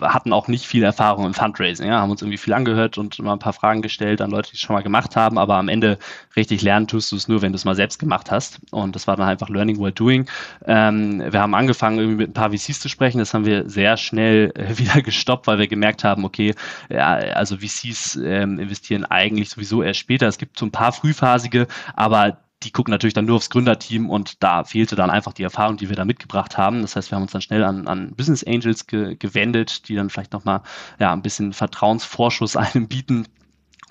hatten 0.00 0.32
auch 0.32 0.48
nicht 0.48 0.66
viel 0.66 0.82
Erfahrung 0.82 1.26
im 1.26 1.34
Fundraising. 1.34 1.88
Ja, 1.88 2.00
haben 2.00 2.10
uns 2.10 2.22
irgendwie 2.22 2.38
viel 2.38 2.52
angehört 2.52 2.98
und 2.98 3.18
mal 3.20 3.34
ein 3.34 3.38
paar 3.38 3.52
Fragen 3.52 3.82
gestellt 3.82 4.20
an 4.20 4.30
Leute, 4.30 4.50
die 4.50 4.56
es 4.56 4.60
schon 4.60 4.74
mal 4.74 4.82
gemacht 4.82 5.16
haben, 5.16 5.38
aber 5.38 5.56
am 5.56 5.68
Ende 5.68 5.98
richtig 6.36 6.62
lernen 6.62 6.86
tust 6.86 7.12
du 7.12 7.16
es 7.16 7.28
nur, 7.28 7.42
wenn 7.42 7.52
du 7.52 7.56
es 7.56 7.64
mal 7.64 7.74
selbst 7.74 7.98
gemacht 7.98 8.30
hast. 8.30 8.60
Und 8.70 8.94
das 8.94 9.06
war 9.06 9.16
dann 9.16 9.28
einfach 9.28 9.48
Learning 9.48 9.78
while 9.78 9.92
doing. 9.92 10.28
Ähm, 10.66 11.22
wir 11.30 11.40
haben 11.40 11.54
angefangen, 11.54 11.98
irgendwie 11.98 12.18
mit 12.18 12.30
ein 12.30 12.34
paar 12.34 12.50
VCs 12.50 12.80
zu 12.80 12.88
sprechen. 12.88 13.18
Das 13.18 13.34
haben 13.34 13.44
wir 13.46 13.68
sehr 13.68 13.96
schnell 13.96 14.52
äh, 14.54 14.78
wieder 14.78 15.02
gestoppt, 15.02 15.46
weil 15.46 15.58
wir 15.58 15.68
gemerkt 15.68 16.04
haben, 16.04 16.24
okay, 16.24 16.54
ja, 16.88 17.14
also 17.14 17.58
VCs 17.58 18.16
ähm, 18.16 18.58
investieren 18.58 19.04
eigentlich 19.04 19.50
sowieso 19.50 19.82
erst 19.82 20.00
später. 20.00 20.26
Es 20.26 20.38
gibt 20.38 20.58
so 20.58 20.66
ein 20.66 20.72
paar 20.72 20.92
frühphasige, 20.92 21.66
aber 21.94 22.38
die 22.64 22.72
gucken 22.72 22.90
natürlich 22.90 23.14
dann 23.14 23.26
nur 23.26 23.36
aufs 23.36 23.50
Gründerteam 23.50 24.10
und 24.10 24.42
da 24.42 24.64
fehlte 24.64 24.96
dann 24.96 25.10
einfach 25.10 25.32
die 25.32 25.42
Erfahrung, 25.42 25.76
die 25.76 25.88
wir 25.88 25.96
da 25.96 26.04
mitgebracht 26.04 26.58
haben. 26.58 26.82
Das 26.82 26.96
heißt, 26.96 27.10
wir 27.10 27.16
haben 27.16 27.22
uns 27.22 27.32
dann 27.32 27.42
schnell 27.42 27.62
an, 27.62 27.86
an 27.86 28.12
Business 28.14 28.44
Angels 28.44 28.86
ge 28.86 29.16
gewendet, 29.16 29.88
die 29.88 29.94
dann 29.94 30.10
vielleicht 30.10 30.32
nochmal 30.32 30.62
ja, 30.98 31.12
ein 31.12 31.22
bisschen 31.22 31.52
Vertrauensvorschuss 31.52 32.56
einem 32.56 32.88
bieten, 32.88 33.26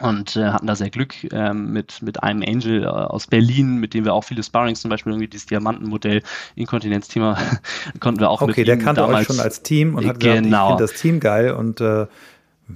und 0.02 0.36
äh, 0.36 0.46
hatten 0.50 0.66
da 0.66 0.76
sehr 0.76 0.90
Glück 0.90 1.14
ähm, 1.32 1.72
mit, 1.72 2.02
mit 2.02 2.24
einem 2.24 2.42
Angel 2.42 2.84
äh, 2.84 2.88
aus 2.88 3.28
Berlin, 3.28 3.78
mit 3.78 3.94
dem 3.94 4.06
wir 4.06 4.14
auch 4.14 4.24
viele 4.24 4.42
Sparrings, 4.42 4.82
zum 4.82 4.90
Beispiel 4.90 5.12
irgendwie 5.12 5.28
dieses 5.28 5.46
Diamantenmodell, 5.46 6.24
Inkontinenzthema, 6.56 7.38
konnten 8.00 8.20
wir 8.20 8.30
auch 8.30 8.42
okay, 8.42 8.48
mit 8.48 8.54
Okay, 8.56 8.64
der 8.64 8.78
kannte 8.80 9.02
damals, 9.02 9.30
euch 9.30 9.36
schon 9.36 9.44
als 9.44 9.62
Team 9.62 9.96
und 9.96 10.08
hat 10.08 10.20
gesagt, 10.20 10.44
genau. 10.44 10.64
ich 10.64 10.70
finde 10.72 10.84
das 10.92 11.00
Team 11.00 11.20
geil 11.20 11.52
und 11.52 11.80
äh, 11.80 12.08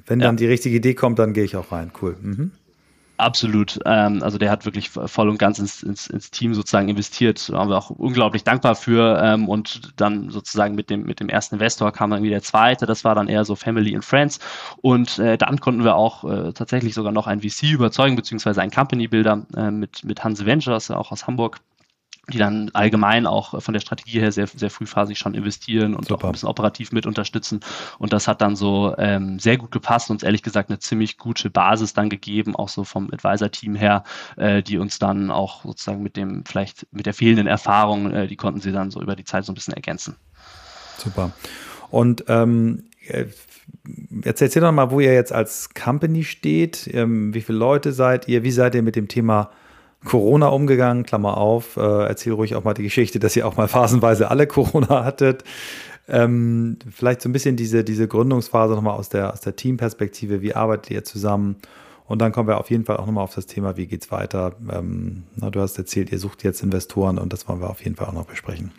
wenn 0.06 0.20
dann 0.20 0.36
ja. 0.36 0.38
die 0.38 0.46
richtige 0.46 0.76
Idee 0.76 0.94
kommt, 0.94 1.18
dann 1.18 1.34
gehe 1.34 1.44
ich 1.44 1.56
auch 1.56 1.72
rein. 1.72 1.92
Cool. 2.00 2.16
Mhm. 2.22 2.52
Absolut. 3.18 3.80
Ähm, 3.86 4.22
also 4.22 4.38
der 4.38 4.52
hat 4.52 4.66
wirklich 4.66 4.92
voll 4.92 5.30
und 5.30 5.40
ganz 5.40 5.58
ins, 5.58 5.82
ins, 5.82 6.06
ins 6.08 6.30
Team 6.30 6.54
sozusagen 6.54 6.88
investiert. 6.88 7.50
Da 7.50 7.54
waren 7.54 7.70
wir 7.70 7.78
auch 7.78 7.90
unglaublich 7.90 8.44
dankbar 8.44 8.76
für. 8.76 9.20
Ähm, 9.24 9.50
und 9.50 9.94
dann 10.00 10.30
sozusagen 10.30 10.76
mit 10.76 10.92
dem, 10.92 11.04
mit 11.04 11.20
dem 11.20 11.28
ersten 11.28 11.56
Investor 11.56 11.92
kam 11.92 12.12
dann 12.12 12.22
wieder 12.22 12.36
der 12.36 12.44
zweite. 12.44 12.86
Das 12.86 13.04
war 13.04 13.16
dann 13.16 13.28
eher 13.28 13.44
so 13.44 13.56
Family 13.56 13.96
and 13.96 14.06
Friends. 14.06 14.40
Und 14.82 15.18
äh, 15.18 15.36
dann 15.38 15.60
konnten 15.60 15.84
wir 15.84 15.96
auch 15.96 16.24
äh, 16.26 16.54
tatsächlich 16.54 16.94
sogar 16.94 17.12
noch 17.12 17.26
ein 17.26 17.42
VC 17.42 17.72
überzeugen, 17.72 18.16
beziehungsweise 18.16 18.62
einen 18.62 18.72
Company 18.72 19.08
Builder 19.08 19.48
äh, 19.56 19.72
mit, 19.72 20.04
mit 20.04 20.24
Hanse 20.24 20.46
Ventures, 20.46 20.92
auch 20.92 21.12
aus 21.12 21.26
Hamburg 21.26 21.60
die 22.30 22.38
dann 22.38 22.70
allgemein 22.74 23.26
auch 23.26 23.62
von 23.62 23.74
der 23.74 23.80
Strategie 23.80 24.20
her 24.20 24.32
sehr, 24.32 24.48
sehr 24.48 24.70
frühphasig 24.70 25.18
schon 25.18 25.34
investieren 25.34 25.96
und 25.96 26.08
Super. 26.08 26.26
auch 26.26 26.30
ein 26.30 26.32
bisschen 26.34 26.50
operativ 26.50 26.92
mit 26.92 27.06
unterstützen. 27.06 27.62
Und 28.00 28.12
das 28.12 28.28
hat 28.28 28.42
dann 28.42 28.56
so 28.56 28.94
ähm, 28.98 29.40
sehr 29.40 29.58
gut 29.58 29.72
gepasst, 29.72 30.10
uns 30.10 30.24
ehrlich 30.24 30.44
gesagt 30.44 30.70
eine 30.70 30.80
ziemlich 30.80 31.18
gute 31.18 31.50
Basis 31.50 31.94
dann 31.94 32.10
gegeben, 32.10 32.56
auch 32.56 32.70
so 32.70 32.84
vom 32.84 33.10
Advisor-Team 33.14 33.76
her, 33.76 34.04
äh, 34.36 34.62
die 34.62 34.78
uns 34.78 35.00
dann 35.00 35.32
auch 35.32 35.64
sozusagen 35.64 36.04
mit 36.04 36.18
dem, 36.18 36.44
vielleicht 36.46 36.86
mit 36.92 37.06
der 37.06 37.14
fehlenden 37.14 37.48
Erfahrung, 37.48 38.12
äh, 38.12 38.28
die 38.28 38.36
konnten 38.36 38.60
sie 38.60 38.74
dann 38.74 38.92
so 38.92 39.02
über 39.02 39.16
die 39.16 39.24
Zeit 39.24 39.46
so 39.46 39.54
ein 39.54 39.56
bisschen 39.56 39.74
ergänzen. 39.74 40.18
Super. 40.98 41.32
Und 41.90 42.26
ähm, 42.28 42.84
äh, 43.08 43.26
Jetzt 44.24 44.42
erzähl 44.42 44.62
doch 44.62 44.72
mal, 44.72 44.92
wo 44.92 45.00
ihr 45.00 45.14
jetzt 45.14 45.32
als 45.32 45.74
Company 45.74 46.24
steht, 46.24 46.90
ähm, 46.94 47.34
wie 47.34 47.42
viele 47.42 47.58
Leute 47.58 47.92
seid 47.92 48.28
ihr, 48.28 48.44
wie 48.44 48.52
seid 48.52 48.76
ihr 48.76 48.82
mit 48.82 48.96
dem 48.96 49.08
Thema 49.08 49.52
Corona 50.06 50.48
umgegangen, 50.48 51.04
Klammer 51.04 51.38
auf, 51.38 51.78
äh, 51.78 52.08
erzähl 52.08 52.34
ruhig 52.34 52.56
auch 52.56 52.64
mal 52.64 52.74
die 52.74 52.84
Geschichte, 52.84 53.20
dass 53.20 53.36
ihr 53.36 53.48
auch 53.48 53.58
mal 53.58 53.68
phasenweise 53.68 54.30
alle 54.32 54.48
Corona 54.48 55.04
hattet. 55.04 55.44
Ähm, 56.08 56.78
vielleicht 56.90 57.22
so 57.22 57.30
ein 57.30 57.34
bisschen 57.34 57.58
diese, 57.58 57.84
diese 57.84 58.08
Gründungsphase 58.08 58.74
nochmal 58.74 58.98
aus 58.98 59.10
der, 59.10 59.34
aus 59.34 59.42
der 59.42 59.56
Teamperspektive, 59.56 60.42
wie 60.42 60.54
arbeitet 60.56 60.92
ihr 60.92 61.04
zusammen? 61.04 61.58
Und 62.06 62.20
dann 62.20 62.32
kommen 62.32 62.48
wir 62.48 62.58
auf 62.58 62.70
jeden 62.70 62.86
Fall 62.86 62.98
auch 62.98 63.06
nochmal 63.06 63.26
auf 63.26 63.36
das 63.36 63.48
Thema, 63.48 63.76
wie 63.76 63.88
geht's 63.88 64.12
weiter? 64.12 64.56
Ähm, 64.72 65.24
na, 65.36 65.50
du 65.50 65.60
hast 65.60 65.78
erzählt, 65.78 66.12
ihr 66.12 66.20
sucht 66.20 66.44
jetzt 66.44 66.64
Investoren 66.64 67.18
und 67.18 67.34
das 67.34 67.50
wollen 67.50 67.60
wir 67.60 67.70
auf 67.70 67.84
jeden 67.84 67.98
Fall 67.98 68.08
auch 68.08 68.14
noch 68.14 68.26
besprechen. 68.26 68.72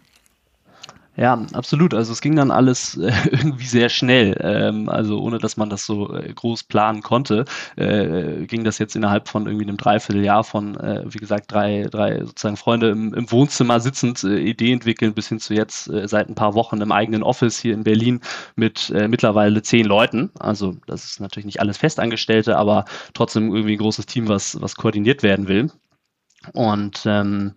Ja, 1.20 1.44
absolut. 1.52 1.94
Also 1.94 2.12
es 2.12 2.20
ging 2.20 2.36
dann 2.36 2.52
alles 2.52 2.96
äh, 2.96 3.10
irgendwie 3.32 3.66
sehr 3.66 3.88
schnell. 3.88 4.36
Ähm, 4.40 4.88
also 4.88 5.20
ohne 5.20 5.38
dass 5.38 5.56
man 5.56 5.68
das 5.68 5.84
so 5.84 6.14
äh, 6.14 6.32
groß 6.32 6.62
planen 6.64 7.02
konnte, 7.02 7.44
äh, 7.74 8.46
ging 8.46 8.62
das 8.62 8.78
jetzt 8.78 8.94
innerhalb 8.94 9.26
von 9.26 9.46
irgendwie 9.46 9.66
einem 9.66 9.76
Dreivierteljahr 9.78 10.44
von, 10.44 10.76
äh, 10.78 11.02
wie 11.08 11.18
gesagt, 11.18 11.50
drei, 11.50 11.88
drei 11.90 12.24
sozusagen 12.24 12.56
Freunde 12.56 12.90
im, 12.90 13.14
im 13.14 13.30
Wohnzimmer 13.32 13.80
sitzend, 13.80 14.22
äh, 14.22 14.38
Idee 14.38 14.72
entwickeln, 14.72 15.12
bis 15.12 15.28
hin 15.28 15.40
zu 15.40 15.54
jetzt 15.54 15.88
äh, 15.88 16.06
seit 16.06 16.28
ein 16.28 16.36
paar 16.36 16.54
Wochen 16.54 16.80
im 16.80 16.92
eigenen 16.92 17.24
Office 17.24 17.58
hier 17.58 17.74
in 17.74 17.82
Berlin 17.82 18.20
mit 18.54 18.90
mittlerweile 19.08 19.62
zehn 19.62 19.86
Leuten. 19.86 20.30
Also 20.38 20.76
das 20.86 21.04
ist 21.04 21.20
natürlich 21.20 21.46
nicht 21.46 21.60
alles 21.60 21.78
Festangestellte, 21.78 22.56
aber 22.56 22.84
trotzdem 23.14 23.52
irgendwie 23.52 23.74
ein 23.74 23.78
großes 23.78 24.06
Team, 24.06 24.28
was, 24.28 24.60
was 24.60 24.76
koordiniert 24.76 25.22
werden 25.22 25.48
will. 25.48 25.70
Und 26.54 27.02
ähm, 27.06 27.54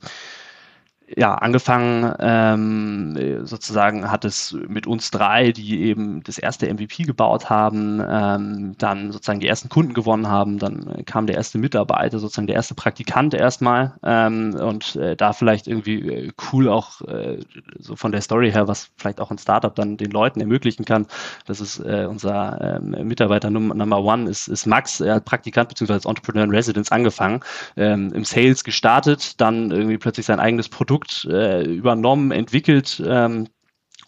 ja, 1.18 1.36
angefangen 1.36 2.14
ähm, 2.20 3.46
sozusagen 3.46 4.10
hat 4.10 4.26
es 4.26 4.56
mit 4.68 4.88
uns 4.88 5.12
drei, 5.12 5.52
die 5.52 5.82
eben 5.84 6.24
das 6.24 6.38
erste 6.38 6.72
MVP 6.72 7.04
gebaut 7.04 7.50
haben, 7.50 8.02
ähm, 8.08 8.76
dann 8.78 9.12
sozusagen 9.12 9.40
die 9.40 9.48
ersten 9.48 9.70
Kunden 9.70 9.94
gewonnen 9.94 10.28
haben, 10.28 10.60
dann 10.60 11.04
kam 11.06 11.28
der 11.28 11.36
erste 11.36 11.58
Mitarbeiter, 11.58 12.20
sozusagen 12.20 12.48
der 12.48 12.56
erste 12.56 12.76
Praktikant 12.76 13.34
erstmal 13.34 13.94
ähm, 14.04 14.56
und 14.56 14.96
äh, 14.96 15.16
da 15.16 15.34
vielleicht 15.34 15.68
irgendwie 15.68 16.00
äh, 16.10 16.32
cool 16.52 16.70
auch 16.70 17.02
äh, 17.02 17.40
so 17.80 17.96
von 17.96 18.12
der 18.12 18.22
Story 18.22 18.52
her, 18.52 18.68
was 18.68 18.90
vielleicht 18.98 19.20
auch 19.20 19.32
ein 19.32 19.38
Startup 19.38 19.74
dann 19.74 19.98
den 19.98 20.12
Leuten 20.12 20.40
ermöglichen 20.40 20.86
kann. 20.86 21.08
Das 21.46 21.60
ist 21.60 21.80
äh, 21.80 22.06
unser 22.10 22.80
ähm, 22.80 23.08
Mitarbeiter 23.08 23.50
Number 23.50 24.04
One 24.04 24.30
ist, 24.30 24.48
ist 24.48 24.66
Max, 24.66 25.02
er 25.02 25.16
hat 25.16 25.26
Praktikant 25.26 25.70
bzw. 25.70 26.08
Entrepreneur 26.08 26.44
in 26.44 26.52
Residence 26.52 26.92
angefanang, 26.92 27.44
ähm, 27.78 28.12
im 28.14 28.24
Sales 28.24 28.64
gestartet, 28.64 29.40
dann 29.42 29.72
irgendwie 29.72 29.98
plötzlich 29.98 30.26
sein 30.26 30.40
eigenes 30.40 30.70
Produkt 30.70 31.01
Produkt 31.02 31.26
äh, 31.30 31.64
übernommen, 31.64 32.32
entwickelt. 32.32 33.02
Ähm, 33.06 33.48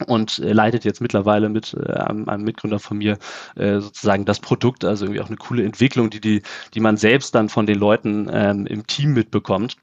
und 0.08 0.40
äh, 0.40 0.54
leitet 0.54 0.86
jetzt 0.86 1.02
mittlerweile 1.02 1.50
mit 1.50 1.76
äh, 1.76 1.94
einem 1.94 2.44
Mitgründer 2.44 2.80
von 2.80 2.98
mir 2.98 3.20
äh, 3.56 3.80
sozusagen 3.80 4.26
das 4.26 4.40
Produkt, 4.40 4.84
also 4.84 5.06
irgendwie 5.06 5.22
auch 5.22 5.28
eine 5.28 5.38
coole 5.38 5.64
Entwicklung, 5.64 6.10
die, 6.10 6.20
die, 6.20 6.42
die 6.74 6.80
man 6.80 6.98
selbst 6.98 7.36
dann 7.36 7.48
von 7.48 7.68
den 7.68 7.78
Leuten 7.78 8.28
ähm, 8.32 8.66
im 8.66 8.88
Team 8.88 9.14
mitbekommt. 9.14 9.78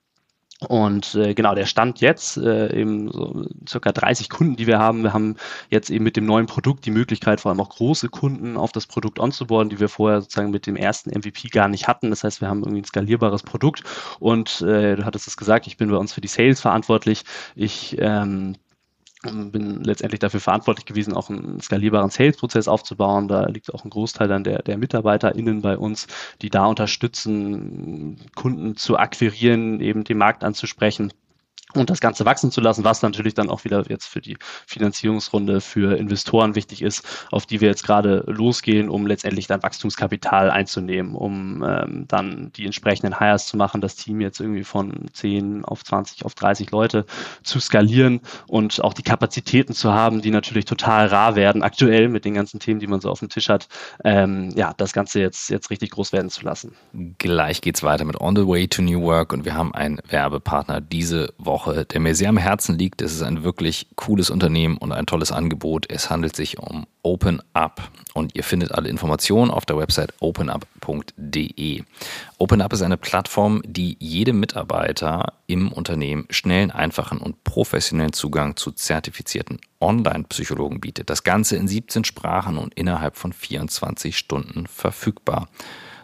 Und 0.69 1.15
äh, 1.15 1.33
genau, 1.33 1.55
der 1.55 1.65
Stand 1.65 2.03
jetzt, 2.03 2.37
äh, 2.37 2.79
eben 2.79 3.11
so 3.11 3.47
circa 3.67 3.93
30 3.93 4.29
Kunden, 4.29 4.57
die 4.57 4.67
wir 4.67 4.79
haben. 4.79 5.03
Wir 5.03 5.15
haben 5.15 5.37
jetzt 5.71 5.89
eben 5.89 6.05
mit 6.05 6.17
dem 6.17 6.27
neuen 6.27 6.47
Produkt 6.47 6.85
die 6.85 6.91
Möglichkeit, 6.91 7.41
vor 7.41 7.51
allem 7.51 7.61
auch 7.61 7.71
große 7.71 8.11
Kunden 8.11 8.59
auf 8.59 8.71
das 8.71 8.87
Produkt 8.87 9.19
onzuboarden, 9.19 9.71
die 9.71 9.81
wir 9.81 9.89
vorher 9.89 10.21
sozusagen 10.21 10.51
mit 10.51 10.67
dem 10.67 10.77
ersten 10.77 11.11
MVP 11.11 11.49
gar 11.49 11.69
nicht 11.69 11.89
hatten. 11.89 12.11
Das 12.11 12.25
heißt, 12.25 12.43
wir 12.43 12.49
haben 12.49 12.61
irgendwie 12.61 12.83
ein 12.83 12.85
skalierbares 12.85 13.43
Produkt. 13.43 13.85
Und 14.19 14.61
äh, 14.61 14.97
du 14.97 15.05
hattest 15.07 15.29
es 15.29 15.39
gesagt, 15.39 15.67
ich 15.67 15.79
bin 15.79 15.91
bei 15.91 15.97
uns 15.97 16.13
für 16.13 16.21
die 16.21 16.29
Sales 16.29 16.61
verantwortlich. 16.61 17.25
Ich 17.55 17.97
ähm, 17.99 18.57
bin 19.23 19.85
letztendlich 19.85 20.21
dafür 20.21 20.41
verantwortlich 20.41 20.87
gewesen, 20.87 21.15
auch 21.15 21.29
einen 21.29 21.61
skalierbaren 21.61 22.11
Sales-Prozess 22.11 22.69
aufzubauen. 22.69 23.29
Da 23.29 23.47
liegt 23.47 23.73
auch 23.75 23.85
ein 23.85 23.91
Großteil 23.91 24.29
dann 24.29 24.45
der, 24.45 24.63
der 24.63 24.79
MitarbeiterInnen 24.79 25.63
bei 25.63 25.77
uns, 25.77 26.07
die 26.43 26.51
da 26.51 26.67
unterstützen, 26.67 28.17
Kunden 28.35 28.77
zu 28.77 28.97
akquirieren, 28.97 29.81
eben 29.81 30.05
den 30.05 30.19
Markt 30.19 30.45
anzusprechen 30.45 31.13
und 31.75 31.91
das 31.91 32.01
Ganze 32.01 32.25
wachsen 32.25 32.51
zu 32.51 32.61
lassen, 32.61 32.85
was 32.85 33.03
natürlich 33.03 33.35
dann 33.35 33.51
auch 33.51 33.65
wieder 33.65 33.85
jetzt 33.89 34.07
für 34.07 34.21
die 34.21 34.37
Finanzierungsrunde 34.67 35.61
für 35.61 35.97
Investoren 35.97 36.55
wichtig 36.55 36.83
ist, 36.83 37.27
auf 37.31 37.47
die 37.47 37.61
wir 37.61 37.69
jetzt 37.69 37.85
gerade 37.85 38.25
losgehen, 38.27 38.89
um 38.89 39.07
letztendlich 39.07 39.47
dann 39.47 39.63
Wachstumskapital 39.63 40.51
einzunehmen, 40.51 41.15
um 41.15 41.65
ähm, 41.67 42.05
dann 42.09 42.51
die 42.57 42.67
entsprechenden 42.67 43.19
Hires 43.19 43.47
zu 43.47 43.57
machen, 43.57 43.81
das 43.81 43.97
Team 43.97 44.21
jetzt 44.21 44.41
irgendwie 44.41 44.65
von 44.65 45.07
10 45.13 45.65
auf 45.65 45.85
20 45.85 46.25
auf 46.25 46.35
30 46.35 46.71
Leute 46.71 47.07
zu 47.43 47.61
skalieren 47.61 48.21
und 48.47 48.83
auch 48.83 48.95
die 48.95 49.03
Kapazitäten 49.03 49.75
zu 49.75 49.93
haben, 49.93 50.23
die 50.23 50.31
natürlich 50.31 50.65
total 50.65 51.07
rar 51.07 51.37
werden, 51.37 51.63
aktuell 51.63 52.09
mit 52.09 52.25
den 52.25 52.35
ganzen 52.35 52.61
Themen, 52.61 52.81
die 52.81 52.87
man 52.87 53.01
so 53.01 53.11
auf 53.11 53.21
dem 53.21 53.29
Tisch 53.29 53.49
hat, 53.49 53.69
ähm, 54.05 54.51
ja, 54.57 54.75
das 54.77 54.93
Ganze 54.93 55.21
jetzt, 55.21 55.51
jetzt 55.51 55.71
richtig 55.71 55.91
groß 55.91 56.13
werden 56.13 56.31
zu 56.31 56.45
lassen. 56.45 56.75
Gleich 57.19 57.61
geht's 57.61 57.83
weiter 57.83 58.05
mit 58.05 58.21
On 58.21 58.35
the 58.35 58.47
Way 58.47 58.69
to 58.69 58.83
New 58.83 59.03
Work 59.03 59.33
und 59.33 59.45
wir 59.45 59.55
haben 59.55 59.75
einen 59.75 60.01
Werbepartner 60.09 60.81
diese 60.81 61.33
Woche 61.39 61.60
Woche, 61.61 61.85
der 61.85 62.01
mir 62.01 62.15
sehr 62.15 62.29
am 62.29 62.37
Herzen 62.37 62.79
liegt. 62.79 63.03
Es 63.03 63.13
ist 63.13 63.23
ein 63.23 63.45
wirklich 63.45 63.89
cooles 63.97 64.31
Unternehmen 64.31 64.79
und 64.79 64.93
ein 64.93 65.07
tolles 65.07 65.31
Angebot. 65.31 65.91
Es 65.91 66.09
handelt 66.09 66.35
sich 66.35 66.59
um 66.59 66.87
OpenUp 67.03 67.83
und 68.15 68.35
ihr 68.35 68.45
findet 68.45 68.73
alle 68.73 68.89
Informationen 68.89 69.51
auf 69.51 69.67
der 69.67 69.77
Website 69.77 70.15
openup.de. 70.21 71.83
OpenUp 72.39 72.73
ist 72.73 72.83
eine 72.83 72.97
Plattform, 72.97 73.63
die 73.67 73.97
jedem 74.01 74.41
Mitarbeiter 74.41 75.35
im 75.47 75.73
Unternehmen 75.73 76.27
schnellen, 76.31 76.71
einfachen 76.71 77.19
und 77.19 77.45
professionellen 77.45 78.13
Zugang 78.13 78.57
zu 78.57 78.73
zertifizierten 78.73 79.61
Online-Psychologen 79.81 80.81
bietet. 80.81 81.11
Das 81.11 81.25
Ganze 81.25 81.57
in 81.57 81.69
17 81.69 82.05
Sprachen 82.05 82.57
und 82.57 82.75
innerhalb 82.75 83.17
von 83.17 83.33
24 83.33 84.17
Stunden 84.17 84.67
verfügbar. 84.67 85.49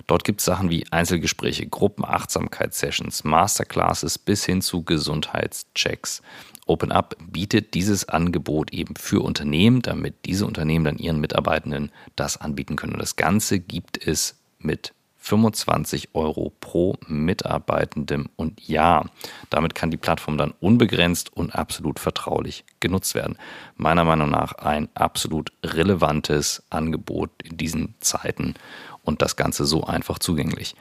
Dort 0.06 0.24
gibt 0.24 0.40
es 0.40 0.46
Sachen 0.46 0.70
wie 0.70 0.86
Einzelgespräche, 0.90 1.66
Gruppenachtsamkeitssessions, 1.66 3.24
Masterclasses 3.24 4.18
bis 4.18 4.44
hin 4.44 4.62
zu 4.62 4.82
Gesundheitschecks. 4.84 6.22
OpenUp 6.66 7.16
bietet 7.20 7.74
dieses 7.74 8.08
Angebot 8.08 8.72
eben 8.72 8.94
für 8.96 9.22
Unternehmen, 9.22 9.82
damit 9.82 10.14
diese 10.24 10.46
Unternehmen 10.46 10.84
dann 10.84 10.98
ihren 10.98 11.20
Mitarbeitenden 11.20 11.90
das 12.16 12.36
anbieten 12.36 12.76
können. 12.76 12.94
Und 12.94 13.00
das 13.00 13.16
Ganze 13.16 13.58
gibt 13.58 14.04
es 14.04 14.36
mit 14.58 14.92
25 15.26 16.10
Euro 16.14 16.52
pro 16.60 16.94
Mitarbeitendem 17.08 18.28
und 18.36 18.68
Jahr. 18.68 19.10
Damit 19.50 19.74
kann 19.74 19.90
die 19.90 19.96
Plattform 19.96 20.38
dann 20.38 20.54
unbegrenzt 20.60 21.36
und 21.36 21.52
absolut 21.52 21.98
vertraulich 21.98 22.64
genutzt 22.78 23.16
werden. 23.16 23.36
Meiner 23.76 24.04
Meinung 24.04 24.30
nach 24.30 24.52
ein 24.52 24.88
absolut 24.94 25.52
relevantes 25.64 26.62
Angebot 26.70 27.30
in 27.42 27.56
diesen 27.56 27.94
Zeiten 27.98 28.54
und 29.06 29.22
das 29.22 29.36
Ganze 29.36 29.64
so 29.64 29.84
einfach 29.84 30.18
zugänglich. 30.18 30.74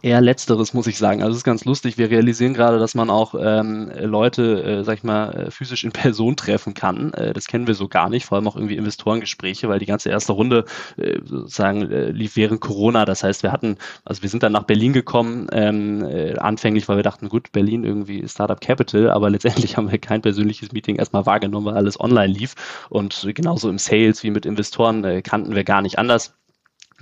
Eher 0.00 0.22
letzteres, 0.22 0.72
muss 0.72 0.86
ich 0.86 0.96
sagen. 0.96 1.22
Also 1.22 1.32
es 1.32 1.38
ist 1.38 1.44
ganz 1.44 1.66
lustig. 1.66 1.98
Wir 1.98 2.10
realisieren 2.10 2.54
gerade, 2.54 2.78
dass 2.78 2.94
man 2.94 3.10
auch 3.10 3.34
ähm, 3.38 3.92
Leute, 4.00 4.62
äh, 4.62 4.84
sag 4.84 4.98
ich 4.98 5.04
mal, 5.04 5.32
äh, 5.32 5.50
physisch 5.50 5.84
in 5.84 5.92
Person 5.92 6.34
treffen 6.34 6.72
kann. 6.72 7.12
Äh, 7.12 7.34
das 7.34 7.46
kennen 7.46 7.66
wir 7.66 7.74
so 7.74 7.88
gar 7.88 8.08
nicht, 8.08 8.24
vor 8.24 8.36
allem 8.36 8.48
auch 8.48 8.56
irgendwie 8.56 8.76
Investorengespräche, 8.76 9.68
weil 9.68 9.78
die 9.78 9.86
ganze 9.86 10.08
erste 10.08 10.32
Runde 10.32 10.64
äh, 10.96 11.18
sozusagen 11.22 11.90
äh, 11.90 12.10
lief 12.10 12.36
während 12.36 12.62
Corona. 12.62 13.04
Das 13.04 13.22
heißt, 13.22 13.42
wir 13.42 13.52
hatten, 13.52 13.76
also 14.04 14.22
wir 14.22 14.30
sind 14.30 14.42
dann 14.42 14.52
nach 14.52 14.64
Berlin 14.64 14.94
gekommen, 14.94 15.48
ähm, 15.52 16.02
äh, 16.04 16.38
anfänglich, 16.38 16.88
weil 16.88 16.96
wir 16.96 17.02
dachten, 17.02 17.28
gut, 17.28 17.52
Berlin 17.52 17.84
irgendwie 17.84 18.26
Startup 18.26 18.60
Capital, 18.60 19.10
aber 19.10 19.28
letztendlich 19.28 19.76
haben 19.76 19.90
wir 19.90 19.98
kein 19.98 20.22
persönliches 20.22 20.72
Meeting 20.72 20.96
erstmal 20.96 21.26
wahrgenommen, 21.26 21.66
weil 21.66 21.76
alles 21.76 22.00
online 22.00 22.32
lief. 22.32 22.54
Und 22.88 23.28
genauso 23.34 23.68
im 23.68 23.78
Sales 23.78 24.22
wie 24.22 24.30
mit 24.30 24.46
Investoren 24.46 25.04
äh, 25.04 25.20
kannten 25.20 25.54
wir 25.54 25.64
gar 25.64 25.82
nicht 25.82 25.98
anders. 25.98 26.34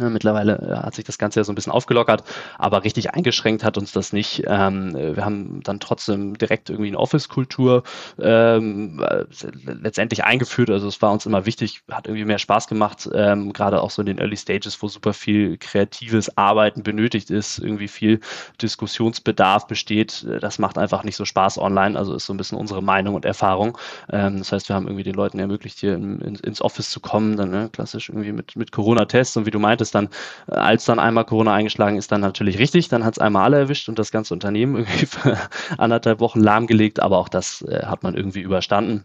Ne, 0.00 0.08
mittlerweile 0.08 0.58
äh, 0.58 0.76
hat 0.86 0.94
sich 0.94 1.04
das 1.04 1.18
Ganze 1.18 1.40
ja 1.40 1.44
so 1.44 1.52
ein 1.52 1.54
bisschen 1.54 1.72
aufgelockert, 1.72 2.24
aber 2.56 2.84
richtig 2.84 3.12
eingeschränkt 3.12 3.62
hat 3.64 3.76
uns 3.76 3.92
das 3.92 4.14
nicht. 4.14 4.44
Ähm, 4.46 4.94
wir 4.94 5.24
haben 5.24 5.62
dann 5.62 5.78
trotzdem 5.78 6.38
direkt 6.38 6.70
irgendwie 6.70 6.88
eine 6.88 6.98
Office-Kultur 6.98 7.82
ähm, 8.18 9.04
äh, 9.06 9.24
letztendlich 9.66 10.24
eingeführt. 10.24 10.70
Also 10.70 10.88
es 10.88 11.02
war 11.02 11.12
uns 11.12 11.26
immer 11.26 11.44
wichtig, 11.44 11.82
hat 11.90 12.06
irgendwie 12.06 12.24
mehr 12.24 12.38
Spaß 12.38 12.66
gemacht, 12.66 13.10
ähm, 13.12 13.52
gerade 13.52 13.82
auch 13.82 13.90
so 13.90 14.00
in 14.00 14.06
den 14.06 14.18
Early 14.18 14.38
Stages, 14.38 14.80
wo 14.80 14.88
super 14.88 15.12
viel 15.12 15.58
kreatives 15.58 16.34
Arbeiten 16.38 16.82
benötigt 16.82 17.30
ist, 17.30 17.58
irgendwie 17.58 17.88
viel 17.88 18.20
Diskussionsbedarf 18.62 19.66
besteht. 19.66 20.26
Das 20.40 20.58
macht 20.58 20.78
einfach 20.78 21.04
nicht 21.04 21.16
so 21.16 21.26
Spaß 21.26 21.58
online. 21.58 21.98
Also 21.98 22.14
ist 22.14 22.24
so 22.24 22.32
ein 22.32 22.38
bisschen 22.38 22.56
unsere 22.56 22.82
Meinung 22.82 23.16
und 23.16 23.26
Erfahrung. 23.26 23.76
Ähm, 24.10 24.38
das 24.38 24.50
heißt, 24.50 24.68
wir 24.70 24.76
haben 24.76 24.86
irgendwie 24.86 25.04
den 25.04 25.14
Leuten 25.14 25.38
ermöglicht, 25.38 25.78
hier 25.78 25.94
in, 25.94 26.20
in, 26.20 26.36
ins 26.36 26.62
Office 26.62 26.88
zu 26.88 27.00
kommen, 27.00 27.36
dann 27.36 27.50
ne, 27.50 27.68
klassisch 27.70 28.08
irgendwie 28.08 28.32
mit, 28.32 28.56
mit 28.56 28.72
Corona-Tests 28.72 29.36
und 29.36 29.44
wie 29.44 29.50
du 29.50 29.58
meintest, 29.58 29.89
ist 29.90 29.94
dann, 29.94 30.08
äh, 30.48 30.54
als 30.54 30.84
dann 30.84 30.98
einmal 30.98 31.24
Corona 31.24 31.52
eingeschlagen 31.52 31.96
ist, 31.96 32.12
dann 32.12 32.20
natürlich 32.20 32.58
richtig. 32.58 32.88
Dann 32.88 33.04
hat 33.04 33.14
es 33.14 33.18
einmal 33.18 33.44
alle 33.44 33.58
erwischt 33.58 33.88
und 33.88 33.98
das 33.98 34.10
ganze 34.10 34.34
Unternehmen 34.34 34.76
irgendwie 34.76 35.06
für 35.06 35.36
anderthalb 35.78 36.20
Wochen 36.20 36.40
lahmgelegt. 36.40 37.00
Aber 37.00 37.18
auch 37.18 37.28
das 37.28 37.62
äh, 37.62 37.84
hat 37.84 38.02
man 38.02 38.14
irgendwie 38.14 38.40
überstanden. 38.40 39.04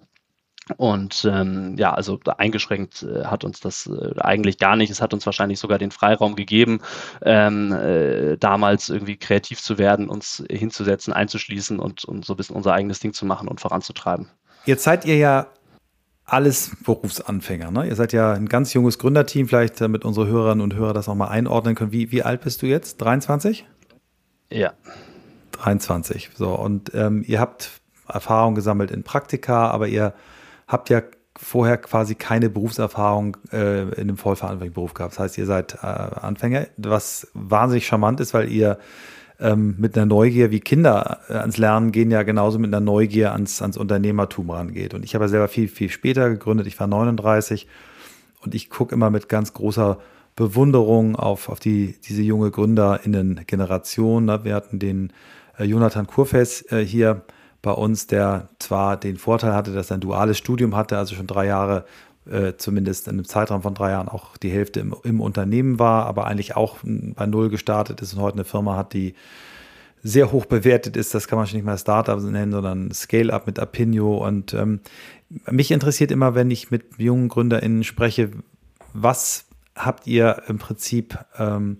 Und 0.77 1.29
ähm, 1.31 1.75
ja, 1.77 1.93
also 1.93 2.19
eingeschränkt 2.37 3.03
äh, 3.03 3.25
hat 3.25 3.43
uns 3.43 3.59
das 3.59 3.85
äh, 3.85 4.19
eigentlich 4.19 4.57
gar 4.57 4.75
nicht. 4.75 4.89
Es 4.89 4.99
hat 4.99 5.13
uns 5.13 5.25
wahrscheinlich 5.27 5.59
sogar 5.59 5.77
den 5.77 5.91
Freiraum 5.91 6.35
gegeben, 6.35 6.81
ähm, 7.21 7.71
äh, 7.71 8.37
damals 8.37 8.89
irgendwie 8.89 9.15
kreativ 9.15 9.61
zu 9.61 9.77
werden, 9.77 10.09
uns 10.09 10.43
hinzusetzen, 10.49 11.13
einzuschließen 11.13 11.77
und, 11.77 12.03
und 12.05 12.25
so 12.25 12.33
ein 12.33 12.37
bisschen 12.37 12.55
unser 12.55 12.73
eigenes 12.73 12.99
Ding 12.99 13.13
zu 13.13 13.27
machen 13.27 13.47
und 13.47 13.61
voranzutreiben. 13.61 14.27
Jetzt 14.65 14.83
seid 14.83 15.05
ihr 15.05 15.17
ja 15.17 15.47
alles 16.25 16.71
Berufsanfänger. 16.83 17.71
Ne? 17.71 17.87
Ihr 17.87 17.95
seid 17.95 18.13
ja 18.13 18.33
ein 18.33 18.47
ganz 18.47 18.73
junges 18.73 18.97
Gründerteam, 18.97 19.47
vielleicht 19.47 19.79
damit 19.79 20.05
unsere 20.05 20.27
Hörerinnen 20.27 20.61
und 20.61 20.73
Hörer 20.73 20.93
das 20.93 21.07
auch 21.07 21.15
mal 21.15 21.27
einordnen 21.27 21.75
können. 21.75 21.91
Wie, 21.91 22.11
wie 22.11 22.23
alt 22.23 22.41
bist 22.41 22.61
du 22.61 22.65
jetzt? 22.65 22.97
23? 23.01 23.67
Ja. 24.51 24.73
23. 25.51 26.31
So, 26.35 26.55
und 26.55 26.91
ähm, 26.95 27.23
ihr 27.27 27.39
habt 27.39 27.81
Erfahrung 28.07 28.55
gesammelt 28.55 28.91
in 28.91 29.03
Praktika, 29.03 29.69
aber 29.69 29.87
ihr 29.87 30.13
habt 30.67 30.89
ja 30.89 31.01
vorher 31.37 31.77
quasi 31.77 32.15
keine 32.15 32.49
Berufserfahrung 32.49 33.37
äh, 33.51 33.83
in 33.83 34.01
einem 34.01 34.17
vollverantwortlichen 34.17 34.73
Beruf 34.73 34.93
gehabt. 34.93 35.13
Das 35.13 35.19
heißt, 35.19 35.37
ihr 35.37 35.45
seid 35.45 35.75
äh, 35.75 35.85
Anfänger, 35.85 36.67
was 36.77 37.27
wahnsinnig 37.33 37.85
charmant 37.85 38.19
ist, 38.19 38.33
weil 38.33 38.51
ihr 38.51 38.79
ähm, 39.39 39.75
mit 39.77 39.97
einer 39.97 40.05
Neugier, 40.05 40.51
wie 40.51 40.59
Kinder 40.59 41.19
äh, 41.29 41.33
ans 41.33 41.57
Lernen 41.57 41.91
gehen, 41.91 42.11
ja 42.11 42.23
genauso 42.23 42.59
mit 42.59 42.73
einer 42.73 42.83
Neugier 42.83 43.33
ans, 43.33 43.61
ans 43.61 43.77
Unternehmertum 43.77 44.49
rangeht. 44.49 44.93
Und 44.93 45.03
ich 45.03 45.15
habe 45.15 45.25
ja 45.25 45.29
selber 45.29 45.47
viel, 45.47 45.67
viel 45.67 45.89
später 45.89 46.29
gegründet. 46.29 46.67
Ich 46.67 46.79
war 46.79 46.87
39 46.87 47.67
und 48.41 48.55
ich 48.55 48.69
gucke 48.69 48.93
immer 48.95 49.09
mit 49.09 49.29
ganz 49.29 49.53
großer 49.53 49.97
Bewunderung 50.35 51.15
auf, 51.15 51.49
auf 51.49 51.59
die, 51.59 51.95
diese 52.07 52.21
junge 52.21 52.51
GründerInnen-Generation. 52.51 54.25
Ne? 54.25 54.39
Wir 54.43 54.55
hatten 54.55 54.79
den 54.79 55.13
äh, 55.57 55.63
Jonathan 55.63 56.07
Kurfes 56.07 56.69
äh, 56.71 56.85
hier 56.85 57.23
bei 57.61 57.71
uns, 57.71 58.05
der 58.07 58.49
zwar 58.59 58.95
den 58.95 59.17
Vorteil 59.17 59.53
hatte, 59.53 59.73
dass 59.73 59.89
er 59.89 59.97
ein 59.97 60.01
duales 60.01 60.37
Studium 60.37 60.75
hatte, 60.75 60.97
also 60.97 61.15
schon 61.15 61.25
drei 61.25 61.47
Jahre 61.47 61.85
äh, 62.29 62.53
zumindest 62.57 63.07
in 63.07 63.13
einem 63.13 63.25
Zeitraum 63.25 63.61
von 63.61 63.73
drei 63.73 63.91
Jahren 63.91 64.09
auch 64.09 64.37
die 64.37 64.49
Hälfte 64.49 64.79
im, 64.79 64.95
im 65.03 65.21
Unternehmen 65.21 65.79
war, 65.79 66.05
aber 66.05 66.25
eigentlich 66.27 66.55
auch 66.55 66.77
bei 66.83 67.25
Null 67.25 67.49
gestartet 67.49 68.01
ist 68.01 68.13
und 68.13 68.21
heute 68.21 68.35
eine 68.35 68.45
Firma 68.45 68.75
hat, 68.75 68.93
die 68.93 69.15
sehr 70.03 70.31
hoch 70.31 70.45
bewertet 70.45 70.97
ist. 70.97 71.15
Das 71.15 71.27
kann 71.27 71.37
man 71.37 71.47
schon 71.47 71.57
nicht 71.57 71.65
mal 71.65 71.77
Startup 71.77 72.21
nennen, 72.21 72.51
sondern 72.51 72.91
Scale-up 72.91 73.47
mit 73.47 73.57
Apinio. 73.57 74.17
Und 74.17 74.53
ähm, 74.53 74.81
mich 75.49 75.71
interessiert 75.71 76.11
immer, 76.11 76.35
wenn 76.35 76.51
ich 76.51 76.69
mit 76.69 76.83
jungen 76.99 77.27
GründerInnen 77.27 77.83
spreche, 77.83 78.29
was 78.93 79.45
habt 79.75 80.05
ihr 80.05 80.43
im 80.47 80.59
Prinzip 80.59 81.17
ähm, 81.39 81.77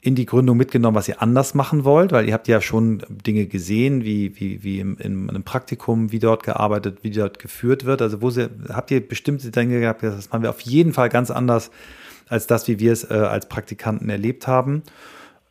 in 0.00 0.14
die 0.14 0.26
Gründung 0.26 0.56
mitgenommen, 0.56 0.94
was 0.94 1.08
ihr 1.08 1.20
anders 1.20 1.54
machen 1.54 1.84
wollt? 1.84 2.12
Weil 2.12 2.28
ihr 2.28 2.34
habt 2.34 2.46
ja 2.46 2.60
schon 2.60 3.02
Dinge 3.08 3.46
gesehen, 3.46 4.04
wie, 4.04 4.38
wie, 4.38 4.62
wie 4.62 4.78
im, 4.78 4.96
in 4.98 5.28
einem 5.28 5.42
Praktikum, 5.42 6.12
wie 6.12 6.20
dort 6.20 6.44
gearbeitet, 6.44 6.98
wie 7.02 7.10
dort 7.10 7.38
geführt 7.40 7.84
wird. 7.84 8.00
Also 8.00 8.22
wo 8.22 8.30
sie, 8.30 8.48
habt 8.68 8.90
ihr 8.90 9.06
bestimmte 9.06 9.50
Dinge 9.50 9.80
gehabt, 9.80 10.02
das 10.02 10.30
machen 10.30 10.42
wir 10.42 10.50
auf 10.50 10.60
jeden 10.60 10.92
Fall 10.92 11.08
ganz 11.08 11.30
anders, 11.30 11.70
als 12.28 12.46
das, 12.46 12.68
wie 12.68 12.78
wir 12.78 12.92
es 12.92 13.10
äh, 13.10 13.14
als 13.14 13.48
Praktikanten 13.48 14.08
erlebt 14.08 14.46
haben. 14.46 14.82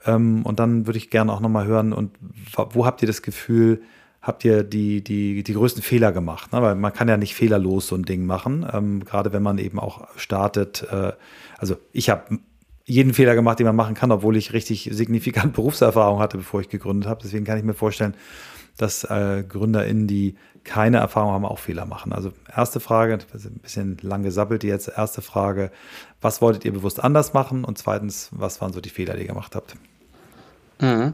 Ähm, 0.06 0.44
und 0.44 0.60
dann 0.60 0.88
würde 0.88 0.98
ich 0.98 1.10
gerne 1.10 1.34
auch 1.34 1.42
nochmal 1.42 1.66
hören, 1.66 1.92
und 1.92 2.12
wo 2.56 2.86
habt 2.86 3.02
ihr 3.02 3.08
das 3.08 3.22
Gefühl, 3.22 3.82
habt 4.22 4.46
ihr 4.46 4.64
die, 4.64 5.04
die, 5.04 5.44
die 5.44 5.54
größten 5.54 5.84
Fehler 5.84 6.12
gemacht? 6.12 6.54
Ne? 6.54 6.62
Weil 6.62 6.76
man 6.76 6.94
kann 6.94 7.10
ja 7.10 7.18
nicht 7.18 7.36
fehlerlos 7.36 7.88
so 7.88 7.96
ein 7.96 8.04
Ding 8.04 8.26
machen, 8.26 8.66
ähm, 8.72 9.04
gerade 9.04 9.34
wenn 9.34 9.44
man 9.44 9.58
eben 9.58 9.80
auch 9.80 10.08
startet. 10.16 10.88
Äh, 10.90 11.14
also 11.58 11.78
ich 11.92 12.10
habe 12.10 12.40
jeden 12.88 13.14
Fehler 13.14 13.36
gemacht, 13.36 13.60
den 13.60 13.68
man 13.68 13.76
machen 13.76 13.96
kann, 13.96 14.12
obwohl 14.12 14.38
ich 14.38 14.54
richtig 14.54 14.90
signifikant 14.92 15.54
Berufserfahrung 15.54 16.20
hatte, 16.20 16.38
bevor 16.38 16.62
ich 16.62 16.70
gegründet 16.70 17.08
habe. 17.08 17.20
Deswegen 17.22 17.46
kann 17.46 17.58
ich 17.58 17.64
mir 17.64 17.74
vorstellen, 17.74 18.16
dass 18.78 19.04
äh, 19.04 19.44
GründerInnen, 19.48 20.08
die 20.08 20.36
keine 20.64 20.98
Erfahrung 20.98 21.32
haben, 21.34 21.46
auch 21.46 21.60
Fehler 21.60 21.86
machen. 21.86 22.14
Also 22.14 22.32
erste 22.54 22.80
Frage, 22.80 23.20
ein 23.34 23.60
bisschen 23.62 23.98
lang 24.02 24.24
gesappelt 24.24 24.64
jetzt. 24.64 24.88
Erste 24.88 25.22
Frage, 25.22 25.72
was 26.22 26.42
wolltet 26.42 26.66
ihr 26.66 26.74
bewusst 26.74 27.04
anders 27.04 27.34
machen? 27.34 27.64
Und 27.64 27.78
zweitens, 27.78 28.30
was 28.32 28.62
waren 28.62 28.74
so 28.74 28.82
die 28.82 28.90
Fehler, 28.90 29.16
die 29.16 29.22
ihr 29.22 29.28
gemacht 29.28 29.56
habt? 29.56 29.76
Mhm. 30.80 31.14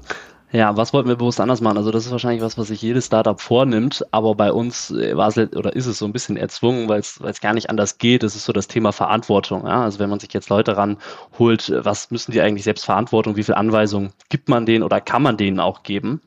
Ja, 0.55 0.77
was 0.77 0.93
wollten 0.93 1.09
wir 1.09 1.15
bewusst 1.15 1.39
anders 1.41 1.61
machen? 1.61 1.77
Also 1.77 1.89
das 1.89 2.05
ist 2.05 2.11
wahrscheinlich 2.11 2.43
was, 2.43 2.59
was 2.59 2.67
sich 2.67 2.79
jedes 2.79 3.07
Startup 3.07 3.41
vornimmt, 3.41 4.05
aber 4.11 4.35
bei 4.35 4.53
uns 4.53 4.91
äh, 4.91 5.17
war 5.17 5.27
es 5.29 5.37
oder 5.37 5.75
ist 5.75 5.87
es 5.87 5.97
so 5.97 6.05
ein 6.05 6.13
bisschen 6.13 6.37
erzwungen, 6.37 6.87
weil 6.87 6.99
es 6.99 7.41
gar 7.41 7.53
nicht 7.55 7.71
anders 7.71 7.97
geht. 7.97 8.21
Das 8.21 8.35
ist 8.35 8.45
so 8.45 8.53
das 8.53 8.67
Thema 8.67 8.91
Verantwortung. 8.91 9.65
Ja? 9.65 9.81
Also 9.83 9.97
wenn 9.97 10.11
man 10.11 10.19
sich 10.19 10.31
jetzt 10.31 10.49
Leute 10.49 10.77
ranholt, 10.77 11.73
was 11.75 12.11
müssen 12.11 12.33
die 12.33 12.41
eigentlich 12.41 12.65
selbst 12.65 12.85
Verantwortung? 12.85 13.35
Wie 13.35 13.43
viel 13.43 13.55
Anweisungen 13.55 14.13
gibt 14.29 14.47
man 14.47 14.67
denen 14.67 14.83
oder 14.83 15.01
kann 15.01 15.23
man 15.23 15.37
denen 15.37 15.59
auch 15.59 15.81
geben? 15.81 16.21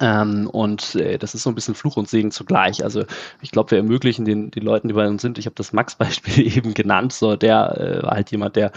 Ähm, 0.00 0.50
und 0.50 0.96
äh, 0.96 1.16
das 1.16 1.34
ist 1.34 1.44
so 1.44 1.50
ein 1.50 1.54
bisschen 1.54 1.74
Fluch 1.74 1.96
und 1.96 2.08
Segen 2.08 2.30
zugleich. 2.30 2.82
Also 2.82 3.04
ich 3.40 3.52
glaube, 3.52 3.70
wir 3.70 3.78
ermöglichen 3.78 4.24
den, 4.24 4.50
den 4.50 4.64
Leuten, 4.64 4.88
die 4.88 4.94
bei 4.94 5.06
uns 5.06 5.22
sind, 5.22 5.38
ich 5.38 5.46
habe 5.46 5.54
das 5.54 5.72
Max-Beispiel 5.72 6.46
eben 6.56 6.74
genannt, 6.74 7.12
so 7.12 7.36
der 7.36 7.78
äh, 7.78 8.02
war 8.02 8.16
halt 8.16 8.30
jemand, 8.30 8.56
der 8.56 8.72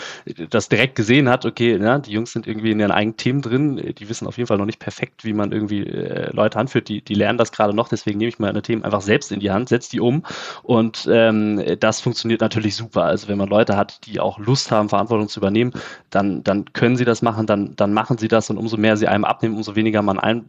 das 0.50 0.70
direkt 0.70 0.96
gesehen 0.96 1.28
hat, 1.28 1.46
okay, 1.46 1.78
ja, 1.78 1.98
die 1.98 2.12
Jungs 2.12 2.32
sind 2.32 2.48
irgendwie 2.48 2.72
in 2.72 2.80
ihren 2.80 2.92
eigenen 2.92 3.18
Themen 3.18 3.42
drin, 3.42 3.94
die 3.98 4.08
wissen 4.08 4.28
auf 4.28 4.38
jeden 4.38 4.48
Fall 4.48 4.60
noch 4.60 4.68
nicht 4.68 4.80
perfekt, 4.80 5.26
wie 5.26 5.34
man 5.34 5.52
irgendwie 5.52 5.86
äh, 5.88 6.32
Leute 6.32 6.60
anführt, 6.60 6.88
die, 6.88 7.02
die 7.02 7.16
lernen 7.16 7.40
das 7.40 7.52
gerade 7.52 7.74
noch, 7.74 7.90
deswegen 7.90 8.20
nehme 8.20 8.30
ich 8.30 8.40
meine 8.40 8.62
Themen 8.62 8.84
einfach 8.84 9.02
selbst 9.02 9.32
in 9.32 9.40
die 9.40 9.52
Hand, 9.52 9.70
setze 9.70 9.90
die 9.90 10.00
um 10.00 10.24
und 10.64 11.08
ähm, 11.12 11.62
das 11.80 12.02
funktioniert 12.02 12.42
natürlich 12.42 12.76
super. 12.76 13.04
Also 13.04 13.28
wenn 13.28 13.38
man 13.38 13.50
Leute 13.50 13.76
hat, 13.76 14.06
die 14.06 14.20
auch 14.20 14.38
Lust 14.38 14.72
haben, 14.72 14.90
Verantwortung 14.90 15.28
zu 15.28 15.40
übernehmen, 15.40 15.74
dann, 16.12 16.44
dann 16.44 16.72
können 16.74 16.96
sie 16.96 17.06
das 17.06 17.22
machen, 17.22 17.48
dann, 17.48 17.76
dann 17.76 17.94
machen 17.94 18.18
sie 18.18 18.28
das 18.28 18.50
und 18.50 18.58
umso 18.58 18.78
mehr 18.78 18.96
sie 18.96 19.08
einem 19.08 19.26
abnehmen, 19.26 19.56
umso 19.56 19.76
weniger 19.76 20.02
man 20.02 20.20
ein, 20.20 20.46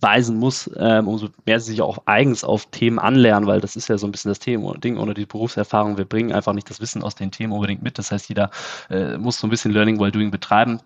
weisen 0.00 0.38
muss, 0.38 0.70
ähm, 0.76 1.08
umso 1.08 1.28
mehr 1.46 1.60
sie 1.60 1.72
sich 1.72 1.82
auch 1.82 1.98
eigens 2.06 2.44
auf 2.44 2.66
Themen 2.66 2.98
anlernen, 2.98 3.46
weil 3.46 3.60
das 3.60 3.76
ist 3.76 3.88
ja 3.88 3.98
so 3.98 4.06
ein 4.06 4.12
bisschen 4.12 4.30
das 4.30 4.38
Thema, 4.38 4.76
Ding 4.78 4.96
oder 4.96 5.14
die 5.14 5.26
Berufserfahrung. 5.26 5.98
Wir 5.98 6.04
bringen 6.04 6.32
einfach 6.32 6.52
nicht 6.52 6.70
das 6.70 6.80
Wissen 6.80 7.02
aus 7.02 7.14
den 7.14 7.30
Themen 7.30 7.52
unbedingt 7.52 7.82
mit. 7.82 7.98
Das 7.98 8.12
heißt, 8.12 8.28
jeder 8.28 8.50
äh, 8.90 9.16
muss 9.18 9.38
so 9.38 9.46
ein 9.46 9.50
bisschen 9.50 9.72
Learning 9.72 9.98
while 9.98 10.12
Doing 10.12 10.30
betreiben 10.30 10.80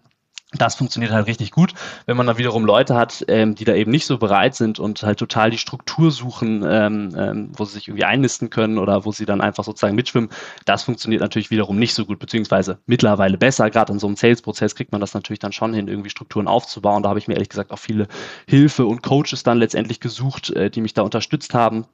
das 0.53 0.75
funktioniert 0.75 1.13
halt 1.13 1.27
richtig 1.27 1.51
gut. 1.51 1.73
Wenn 2.07 2.17
man 2.17 2.27
dann 2.27 2.39
wiederum 2.39 2.65
Leute 2.65 2.95
hat, 2.95 3.25
ähm, 3.29 3.55
die 3.55 3.65
da 3.65 3.75
eben 3.75 3.91
nicht 3.91 4.07
so 4.07 4.19
bereit 4.19 4.55
sind 4.55 4.79
und 4.79 5.03
halt 5.03 5.19
total 5.19 5.51
die 5.51 5.59
Struktur 5.59 6.11
suchen, 6.11 6.65
ähm, 6.67 7.15
ähm, 7.17 7.53
wo 7.57 7.65
sie 7.65 7.75
sich 7.75 7.89
irgendwie 7.89 8.05
einnisten 8.05 8.51
können 8.51 8.79
oder 8.79 9.05
wo 9.05 9.13
sie 9.13 9.25
dann 9.25 9.41
einfach 9.41 9.65
sozusagen 9.65 9.95
mitschwimmen, 9.95 10.31
das 10.65 10.83
funktioniert 10.83 11.23
natürlich 11.23 11.51
wiederum 11.51 11.79
nicht 11.79 11.95
so 11.95 12.05
gut, 12.05 12.19
beziehungsweise 12.19 12.79
mittlerweile 12.87 13.39
besser. 13.39 13.71
Gerade 13.71 13.93
in 13.93 13.99
so 13.99 14.07
einem 14.07 14.17
Sales-Prozess 14.17 14.75
kriegt 14.75 14.93
man 14.93 15.01
das 15.01 15.15
natürlich 15.15 15.41
dann 15.41 15.53
schon 15.53 15.73
hin, 15.73 15.89
irgendwie 15.89 16.11
Strukturen 16.11 16.49
aufzubauen. 16.49 17.03
Da 17.03 17.09
habe 17.09 17.19
ich 17.19 17.29
mir 17.29 17.35
ehrlich 17.35 17.49
gesagt 17.49 17.71
auch 17.71 17.79
viele 17.79 18.09
Hilfe 18.47 18.87
und 18.87 19.03
Coaches 19.03 19.43
dann 19.43 19.59
letztendlich 19.59 20.01
gesucht, 20.01 20.51
äh, 20.51 20.71
die 20.71 20.81
mich 20.81 20.95
da 20.95 21.03
unterstützt 21.03 21.55
haben 21.55 21.87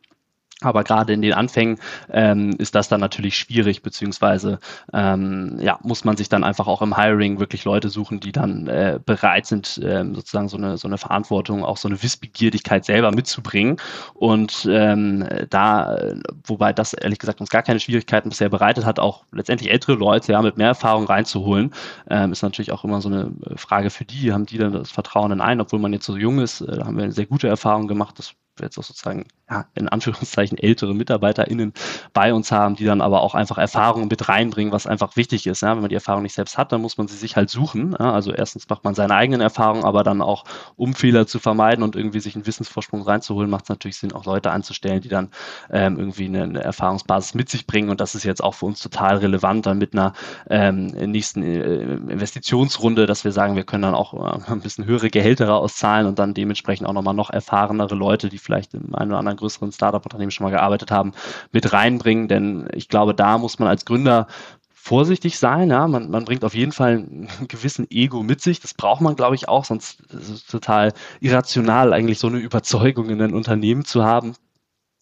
aber 0.60 0.82
gerade 0.82 1.12
in 1.12 1.22
den 1.22 1.34
Anfängen 1.34 1.78
ähm, 2.10 2.50
ist 2.58 2.74
das 2.74 2.88
dann 2.88 3.00
natürlich 3.00 3.36
schwierig, 3.36 3.82
beziehungsweise 3.82 4.58
ähm, 4.92 5.56
ja, 5.60 5.78
muss 5.82 6.04
man 6.04 6.16
sich 6.16 6.28
dann 6.28 6.42
einfach 6.42 6.66
auch 6.66 6.82
im 6.82 6.96
Hiring 6.96 7.38
wirklich 7.38 7.64
Leute 7.64 7.88
suchen, 7.88 8.18
die 8.18 8.32
dann 8.32 8.66
äh, 8.66 8.98
bereit 9.04 9.46
sind, 9.46 9.80
ähm, 9.84 10.14
sozusagen 10.14 10.48
so 10.48 10.56
eine, 10.56 10.76
so 10.76 10.88
eine 10.88 10.98
Verantwortung, 10.98 11.64
auch 11.64 11.76
so 11.76 11.88
eine 11.88 12.02
Wissbegierigkeit 12.02 12.84
selber 12.84 13.12
mitzubringen. 13.12 13.76
Und 14.14 14.68
ähm, 14.70 15.24
da, 15.50 15.96
wobei 16.44 16.72
das 16.72 16.92
ehrlich 16.92 17.20
gesagt 17.20 17.40
uns 17.40 17.50
gar 17.50 17.62
keine 17.62 17.78
Schwierigkeiten 17.78 18.28
bisher 18.28 18.48
bereitet 18.48 18.84
hat, 18.84 18.98
auch 18.98 19.24
letztendlich 19.30 19.70
ältere 19.70 19.94
Leute 19.94 20.32
ja 20.32 20.42
mit 20.42 20.56
mehr 20.56 20.68
Erfahrung 20.68 21.04
reinzuholen, 21.06 21.72
ähm, 22.10 22.32
ist 22.32 22.42
natürlich 22.42 22.72
auch 22.72 22.84
immer 22.84 23.00
so 23.00 23.08
eine 23.08 23.30
Frage 23.56 23.90
für 23.90 24.04
die, 24.04 24.32
haben 24.32 24.46
die 24.46 24.58
dann 24.58 24.72
das 24.72 24.90
Vertrauen 24.90 25.30
in 25.32 25.40
einen, 25.40 25.60
obwohl 25.60 25.78
man 25.78 25.92
jetzt 25.92 26.06
so 26.06 26.16
jung 26.16 26.40
ist, 26.40 26.62
äh, 26.62 26.80
haben 26.84 26.96
wir 26.96 27.04
eine 27.04 27.12
sehr 27.12 27.26
gute 27.26 27.46
Erfahrung 27.48 27.86
gemacht, 27.86 28.18
das 28.18 28.34
jetzt 28.64 28.78
auch 28.78 28.84
sozusagen, 28.84 29.26
ja, 29.50 29.66
in 29.74 29.88
Anführungszeichen 29.88 30.58
ältere 30.58 30.94
MitarbeiterInnen 30.94 31.72
bei 32.12 32.34
uns 32.34 32.52
haben, 32.52 32.76
die 32.76 32.84
dann 32.84 33.00
aber 33.00 33.22
auch 33.22 33.34
einfach 33.34 33.58
Erfahrungen 33.58 34.08
mit 34.08 34.28
reinbringen, 34.28 34.72
was 34.72 34.86
einfach 34.86 35.16
wichtig 35.16 35.46
ist. 35.46 35.62
Ja? 35.62 35.74
Wenn 35.74 35.80
man 35.80 35.88
die 35.88 35.94
Erfahrung 35.94 36.22
nicht 36.22 36.34
selbst 36.34 36.58
hat, 36.58 36.72
dann 36.72 36.80
muss 36.80 36.98
man 36.98 37.08
sie 37.08 37.16
sich 37.16 37.36
halt 37.36 37.50
suchen. 37.50 37.92
Ja? 37.98 38.12
Also 38.12 38.32
erstens 38.32 38.68
macht 38.68 38.84
man 38.84 38.94
seine 38.94 39.14
eigenen 39.14 39.40
Erfahrungen, 39.40 39.84
aber 39.84 40.02
dann 40.02 40.22
auch, 40.22 40.44
um 40.76 40.94
Fehler 40.94 41.26
zu 41.26 41.38
vermeiden 41.38 41.82
und 41.82 41.96
irgendwie 41.96 42.20
sich 42.20 42.34
einen 42.34 42.46
Wissensvorsprung 42.46 43.02
reinzuholen, 43.02 43.50
macht 43.50 43.64
es 43.64 43.68
natürlich 43.68 43.96
Sinn, 43.96 44.12
auch 44.12 44.24
Leute 44.24 44.50
anzustellen, 44.50 45.00
die 45.00 45.08
dann 45.08 45.30
ähm, 45.70 45.98
irgendwie 45.98 46.26
eine, 46.26 46.42
eine, 46.42 46.62
Erfahrungsbasis 46.62 47.34
mit 47.34 47.48
sich 47.48 47.66
bringen. 47.66 47.90
Und 47.90 48.00
das 48.00 48.14
ist 48.14 48.24
jetzt 48.24 48.42
auch 48.42 48.54
für 48.54 48.66
uns 48.66 48.80
total 48.80 49.18
relevant, 49.18 49.66
dann 49.66 49.78
mit 49.78 49.94
einer 49.94 50.12
ähm, 50.50 50.86
nächsten 50.86 51.42
äh, 51.42 51.94
Investitionsrunde, 52.12 53.06
dass 53.06 53.24
wir 53.24 53.32
sagen, 53.32 53.56
wir 53.56 53.64
können 53.64 53.82
dann 53.82 53.94
auch 53.94 54.14
äh, 54.14 54.50
ein 54.50 54.60
bisschen 54.60 54.84
höhere 54.84 55.10
Gehälter 55.10 55.54
auszahlen 55.54 56.06
und 56.06 56.18
dann 56.18 56.34
dementsprechend 56.34 56.86
auch 56.86 56.92
nochmal 56.92 57.14
noch 57.14 57.30
erfahrenere 57.30 57.94
Leute, 57.94 58.28
die 58.28 58.38
vielleicht 58.48 58.72
im 58.72 58.94
einen 58.94 59.10
oder 59.10 59.18
anderen 59.18 59.36
größeren 59.36 59.72
Startup-Unternehmen 59.72 60.30
schon 60.30 60.44
mal 60.44 60.50
gearbeitet 60.50 60.90
haben, 60.90 61.12
mit 61.52 61.70
reinbringen. 61.70 62.28
Denn 62.28 62.66
ich 62.72 62.88
glaube, 62.88 63.14
da 63.14 63.36
muss 63.36 63.58
man 63.58 63.68
als 63.68 63.84
Gründer 63.84 64.26
vorsichtig 64.72 65.38
sein. 65.38 65.68
Ja? 65.68 65.86
Man, 65.86 66.10
man 66.10 66.24
bringt 66.24 66.44
auf 66.44 66.54
jeden 66.54 66.72
Fall 66.72 66.92
einen 66.92 67.28
gewissen 67.48 67.86
Ego 67.90 68.22
mit 68.22 68.40
sich. 68.40 68.60
Das 68.60 68.72
braucht 68.72 69.02
man, 69.02 69.16
glaube 69.16 69.34
ich, 69.34 69.48
auch, 69.48 69.66
sonst 69.66 70.00
ist 70.12 70.30
es 70.30 70.46
total 70.46 70.94
irrational, 71.20 71.92
eigentlich 71.92 72.18
so 72.18 72.28
eine 72.28 72.38
Überzeugung 72.38 73.10
in 73.10 73.20
ein 73.20 73.34
Unternehmen 73.34 73.84
zu 73.84 74.04
haben 74.04 74.34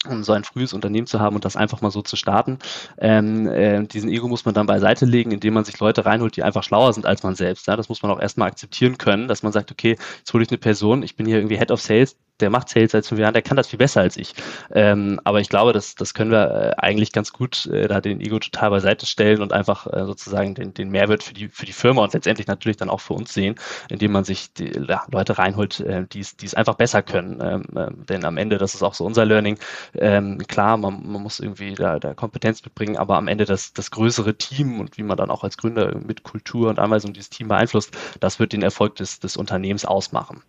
um 0.08 0.22
so 0.22 0.32
ein 0.32 0.44
frühes 0.44 0.72
Unternehmen 0.72 1.06
zu 1.06 1.20
haben 1.20 1.36
und 1.36 1.44
das 1.44 1.56
einfach 1.56 1.80
mal 1.80 1.90
so 1.90 2.02
zu 2.02 2.16
starten. 2.16 2.58
Ähm, 2.98 3.48
äh, 3.48 3.84
diesen 3.84 4.10
Ego 4.10 4.28
muss 4.28 4.44
man 4.44 4.54
dann 4.54 4.66
beiseite 4.66 5.04
legen, 5.04 5.30
indem 5.30 5.54
man 5.54 5.64
sich 5.64 5.78
Leute 5.78 6.06
reinholt, 6.06 6.36
die 6.36 6.42
einfach 6.42 6.62
schlauer 6.62 6.92
sind 6.92 7.06
als 7.06 7.22
man 7.22 7.34
selbst. 7.34 7.66
Ja? 7.66 7.76
Das 7.76 7.88
muss 7.88 8.02
man 8.02 8.10
auch 8.10 8.20
erstmal 8.20 8.48
akzeptieren 8.48 8.98
können, 8.98 9.28
dass 9.28 9.42
man 9.42 9.52
sagt, 9.52 9.70
okay, 9.70 9.96
jetzt 10.18 10.32
hole 10.32 10.44
ich 10.44 10.50
eine 10.50 10.58
Person, 10.58 11.02
ich 11.02 11.16
bin 11.16 11.26
hier 11.26 11.36
irgendwie 11.36 11.58
Head 11.58 11.70
of 11.70 11.80
Sales, 11.80 12.16
der 12.40 12.50
macht 12.50 12.68
Sales 12.68 12.92
seit 12.92 13.06
fünf 13.06 13.20
Jahren, 13.20 13.34
der 13.34 13.42
kann 13.42 13.56
das 13.56 13.68
viel 13.68 13.78
besser 13.78 14.00
als 14.00 14.16
ich. 14.16 14.34
Ähm, 14.72 15.20
aber 15.24 15.40
ich 15.40 15.48
glaube, 15.48 15.72
das, 15.72 15.94
das 15.94 16.14
können 16.14 16.30
wir 16.30 16.50
äh, 16.50 16.74
eigentlich 16.78 17.12
ganz 17.12 17.32
gut 17.32 17.66
äh, 17.66 17.88
da 17.88 18.00
den 18.00 18.20
Ego 18.20 18.38
total 18.38 18.70
beiseite 18.70 19.06
stellen 19.06 19.42
und 19.42 19.52
einfach 19.52 19.86
äh, 19.86 20.04
sozusagen 20.04 20.54
den, 20.54 20.74
den 20.74 20.90
Mehrwert 20.90 21.22
für 21.22 21.34
die, 21.34 21.48
für 21.48 21.66
die 21.66 21.72
Firma 21.72 22.02
und 22.02 22.12
letztendlich 22.14 22.46
natürlich 22.46 22.76
dann 22.76 22.90
auch 22.90 23.00
für 23.00 23.14
uns 23.14 23.32
sehen, 23.32 23.56
indem 23.88 24.12
man 24.12 24.24
sich 24.24 24.52
die 24.52 24.72
ja, 24.86 25.04
Leute 25.10 25.38
reinholt, 25.38 25.80
äh, 25.80 26.06
die 26.06 26.20
es 26.20 26.54
einfach 26.54 26.74
besser 26.74 27.02
können. 27.02 27.40
Ähm, 27.40 27.64
äh, 27.76 27.90
denn 28.08 28.24
am 28.24 28.36
Ende, 28.36 28.58
das 28.58 28.74
ist 28.74 28.82
auch 28.82 28.94
so 28.94 29.04
unser 29.04 29.24
Learning, 29.24 29.58
ähm, 29.94 30.38
klar, 30.46 30.76
man, 30.76 31.06
man 31.06 31.22
muss 31.22 31.40
irgendwie 31.40 31.74
da, 31.74 31.98
da 31.98 32.14
Kompetenz 32.14 32.64
mitbringen, 32.64 32.96
aber 32.96 33.16
am 33.16 33.28
Ende 33.28 33.44
das, 33.44 33.72
das 33.72 33.90
größere 33.90 34.36
Team 34.36 34.80
und 34.80 34.98
wie 34.98 35.02
man 35.02 35.16
dann 35.16 35.30
auch 35.30 35.44
als 35.44 35.56
Gründer 35.56 35.96
mit 35.98 36.22
Kultur 36.22 36.68
und 36.68 36.78
Anweisung 36.78 37.12
dieses 37.12 37.30
Team 37.30 37.48
beeinflusst, 37.48 37.96
das 38.20 38.38
wird 38.38 38.52
den 38.52 38.62
Erfolg 38.62 38.96
des, 38.96 39.20
des 39.20 39.36
Unternehmens 39.36 39.84
ausmachen. 39.84 40.42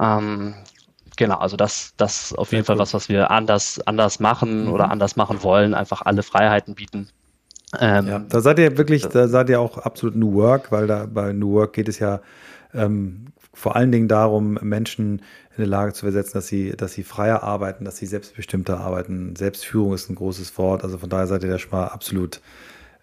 Ähm, 0.00 0.54
Genau, 1.18 1.38
also 1.38 1.56
das, 1.56 1.94
das 1.96 2.32
auf 2.32 2.52
jeden 2.52 2.62
Sehr 2.62 2.66
Fall 2.66 2.76
cool. 2.76 2.82
was, 2.82 2.94
was 2.94 3.08
wir 3.08 3.32
anders, 3.32 3.80
anders 3.86 4.20
machen 4.20 4.66
mhm. 4.66 4.72
oder 4.72 4.88
anders 4.88 5.16
machen 5.16 5.42
wollen, 5.42 5.74
einfach 5.74 6.02
alle 6.02 6.22
Freiheiten 6.22 6.76
bieten. 6.76 7.08
Ähm, 7.78 8.06
ja, 8.06 8.18
da 8.20 8.40
seid 8.40 8.60
ihr 8.60 8.78
wirklich, 8.78 9.04
da 9.08 9.26
seid 9.26 9.50
ihr 9.50 9.60
auch 9.60 9.78
absolut 9.78 10.14
New 10.14 10.34
Work, 10.34 10.70
weil 10.70 10.86
da 10.86 11.06
bei 11.06 11.32
New 11.32 11.54
Work 11.54 11.72
geht 11.72 11.88
es 11.88 11.98
ja 11.98 12.20
ähm, 12.72 13.26
vor 13.52 13.74
allen 13.74 13.90
Dingen 13.90 14.06
darum, 14.06 14.60
Menschen 14.62 15.18
in 15.50 15.64
eine 15.64 15.66
Lage 15.66 15.92
zu 15.92 16.02
versetzen, 16.02 16.34
dass 16.34 16.46
sie, 16.46 16.70
dass 16.76 16.92
sie 16.92 17.02
freier 17.02 17.42
arbeiten, 17.42 17.84
dass 17.84 17.96
sie 17.96 18.06
selbstbestimmter 18.06 18.78
arbeiten. 18.78 19.34
Selbstführung 19.34 19.94
ist 19.94 20.08
ein 20.08 20.14
großes 20.14 20.56
Wort, 20.56 20.84
also 20.84 20.98
von 20.98 21.10
daher 21.10 21.26
seid 21.26 21.42
ihr 21.42 21.50
da 21.50 21.58
schon 21.58 21.72
mal 21.72 21.88
absolut 21.88 22.40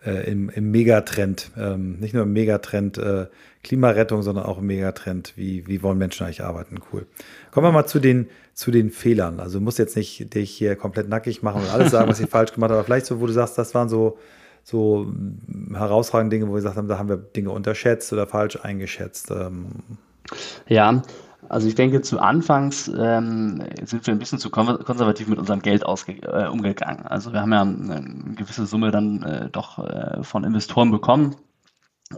äh, 0.06 0.30
im, 0.30 0.50
im 0.50 0.72
Megatrend, 0.72 1.52
ähm, 1.58 2.00
nicht 2.00 2.14
nur 2.14 2.24
im 2.24 2.34
Megatrend 2.34 2.98
äh, 2.98 3.28
Klimarettung, 3.64 4.22
sondern 4.22 4.46
auch 4.46 4.60
im 4.60 4.68
Megatrend, 4.68 5.34
wie, 5.36 5.66
wie 5.68 5.82
wollen 5.82 5.98
Menschen 5.98 6.26
eigentlich 6.26 6.44
arbeiten. 6.44 6.78
Cool. 6.92 7.08
Kommen 7.52 7.68
wir 7.68 7.72
mal 7.72 7.88
zu 7.88 8.00
den, 8.00 8.28
zu 8.54 8.72
den 8.72 8.92
Fehlern. 8.92 9.40
Also 9.40 9.60
du 9.60 9.64
musst 9.64 9.80
jetzt 9.80 9.96
nicht 9.96 10.34
dich 10.36 10.52
hier 10.52 10.76
komplett 10.76 11.10
nackig 11.10 11.42
machen 11.42 11.62
und 11.62 11.70
alles 11.74 11.92
sagen, 11.92 12.10
was 12.10 12.20
ich 12.20 12.30
falsch 12.30 12.54
gemacht 12.54 12.70
habe, 12.70 12.80
aber 12.80 12.86
vielleicht 12.86 13.08
so, 13.08 13.20
wo 13.20 13.28
du 13.28 13.34
sagst, 13.34 13.58
das 13.58 13.74
waren 13.74 13.90
so, 13.90 14.18
so 14.64 15.12
herausragende 15.74 16.36
Dinge, 16.36 16.48
wo 16.48 16.54
wir 16.54 16.58
gesagt 16.58 16.78
haben, 16.78 16.88
da 16.88 16.98
haben 16.98 17.10
wir 17.10 17.18
Dinge 17.18 17.52
unterschätzt 17.52 18.14
oder 18.14 18.28
falsch 18.28 18.58
eingeschätzt. 18.62 19.32
Ähm. 19.32 19.68
Ja, 20.68 21.02
also 21.50 21.68
ich 21.68 21.76
denke, 21.76 22.02
zu 22.02 22.20
Anfangs 22.20 22.88
ähm, 22.88 23.64
sind 23.84 24.06
wir 24.08 24.14
ein 24.14 24.20
bisschen 24.20 24.40
zu 24.40 24.50
konservativ 24.50 25.28
mit 25.28 25.40
unserem 25.40 25.62
Geld 25.62 25.84
äh, 25.84 26.48
umgegangen. 26.48 27.06
Also 27.08 27.34
wir 27.34 27.42
haben 27.42 27.54
ja 27.54 27.62
eine 27.62 28.36
gewisse 28.36 28.66
Summe 28.66 28.92
dann 28.92 29.24
äh, 29.24 29.50
doch 29.50 29.80
äh, 29.80 30.24
von 30.24 30.44
Investoren 30.44 30.92
bekommen 30.92 31.36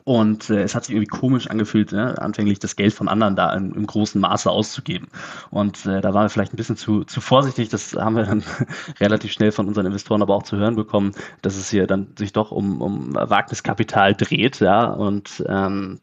Und 0.03 0.49
äh, 0.49 0.63
es 0.63 0.75
hat 0.75 0.85
sich 0.85 0.95
irgendwie 0.95 1.07
komisch 1.07 1.47
angefühlt, 1.49 1.93
ne, 1.93 2.21
anfänglich 2.21 2.59
das 2.59 2.75
Geld 2.75 2.93
von 2.93 3.07
anderen 3.07 3.35
da 3.37 3.53
in, 3.53 3.73
im 3.73 3.87
großen 3.87 4.19
Maße 4.19 4.49
auszugeben. 4.49 5.07
Und 5.49 5.85
äh, 5.85 6.01
da 6.01 6.13
waren 6.13 6.25
wir 6.25 6.29
vielleicht 6.29 6.53
ein 6.53 6.57
bisschen 6.57 6.75
zu, 6.75 7.05
zu 7.05 7.21
vorsichtig. 7.21 7.69
Das 7.69 7.93
haben 7.93 8.15
wir 8.17 8.23
dann 8.23 8.43
relativ 8.99 9.31
schnell 9.31 9.51
von 9.53 9.67
unseren 9.67 9.85
Investoren 9.85 10.21
aber 10.21 10.35
auch 10.35 10.43
zu 10.43 10.57
hören 10.57 10.75
bekommen, 10.75 11.13
dass 11.41 11.55
es 11.55 11.69
hier 11.69 11.87
dann 11.87 12.13
sich 12.17 12.33
doch 12.33 12.51
um, 12.51 12.81
um 12.81 13.15
Wagniskapital 13.15 14.13
dreht. 14.13 14.59
Ja, 14.59 14.85
und 14.87 15.43
ähm, 15.47 15.99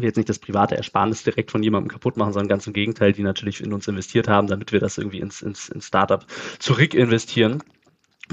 wir 0.00 0.08
jetzt 0.08 0.16
nicht 0.16 0.28
das 0.28 0.38
private 0.38 0.76
Ersparnis 0.76 1.22
direkt 1.22 1.50
von 1.50 1.62
jemandem 1.62 1.88
kaputt 1.90 2.16
machen, 2.16 2.32
sondern 2.32 2.48
ganz 2.48 2.66
im 2.66 2.72
Gegenteil, 2.72 3.12
die 3.12 3.22
natürlich 3.22 3.62
in 3.62 3.72
uns 3.72 3.88
investiert 3.88 4.28
haben, 4.28 4.46
damit 4.46 4.72
wir 4.72 4.80
das 4.80 4.98
irgendwie 4.98 5.20
ins, 5.20 5.42
ins, 5.42 5.68
ins 5.68 5.86
Startup 5.86 6.24
zurück 6.58 6.94
investieren. 6.94 7.62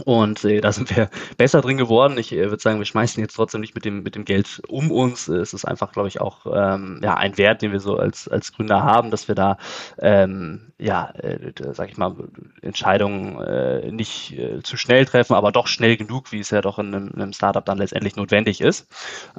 Und 0.06 0.44
äh, 0.44 0.60
da 0.60 0.72
sind 0.72 0.96
wir 0.96 1.10
besser 1.38 1.62
drin 1.62 1.78
geworden. 1.78 2.18
Ich 2.18 2.32
äh, 2.32 2.50
würde 2.50 2.62
sagen, 2.62 2.80
wir 2.80 2.86
schmeißen 2.86 3.22
jetzt 3.22 3.36
trotzdem 3.36 3.62
nicht 3.62 3.76
mit 3.76 3.86
dem, 3.86 4.02
mit 4.02 4.16
dem 4.16 4.26
Geld 4.26 4.62
um 4.68 4.92
uns. 4.92 5.28
Es 5.28 5.54
ist 5.54 5.66
einfach, 5.66 5.92
glaube 5.92 6.08
ich, 6.08 6.20
auch 6.20 6.46
ähm, 6.48 7.00
ja, 7.04 7.16
ein 7.16 7.38
Wert, 7.38 7.62
den 7.62 7.72
wir 7.72 7.80
so 7.80 7.98
als, 7.98 8.28
als 8.28 8.54
Gründer 8.54 8.84
haben, 8.84 9.12
dass 9.12 9.28
wir 9.28 9.36
da, 9.36 9.58
ähm, 10.00 10.74
ja, 10.80 11.12
äh, 11.12 11.52
sag 11.74 11.90
ich 11.90 11.98
mal, 11.98 12.16
Entscheidungen 12.62 13.40
äh, 13.42 13.92
nicht 13.92 14.38
äh, 14.38 14.62
zu 14.64 14.78
schnell 14.78 15.06
treffen, 15.06 15.36
aber 15.36 15.52
doch 15.52 15.68
schnell 15.68 15.96
genug, 15.96 16.32
wie 16.32 16.40
es 16.40 16.50
ja 16.50 16.62
doch 16.62 16.80
in 16.80 16.88
einem, 16.88 17.08
in 17.10 17.22
einem 17.22 17.34
Startup 17.34 17.64
dann 17.64 17.78
letztendlich 17.78 18.16
notwendig 18.16 18.62
ist. 18.62 18.88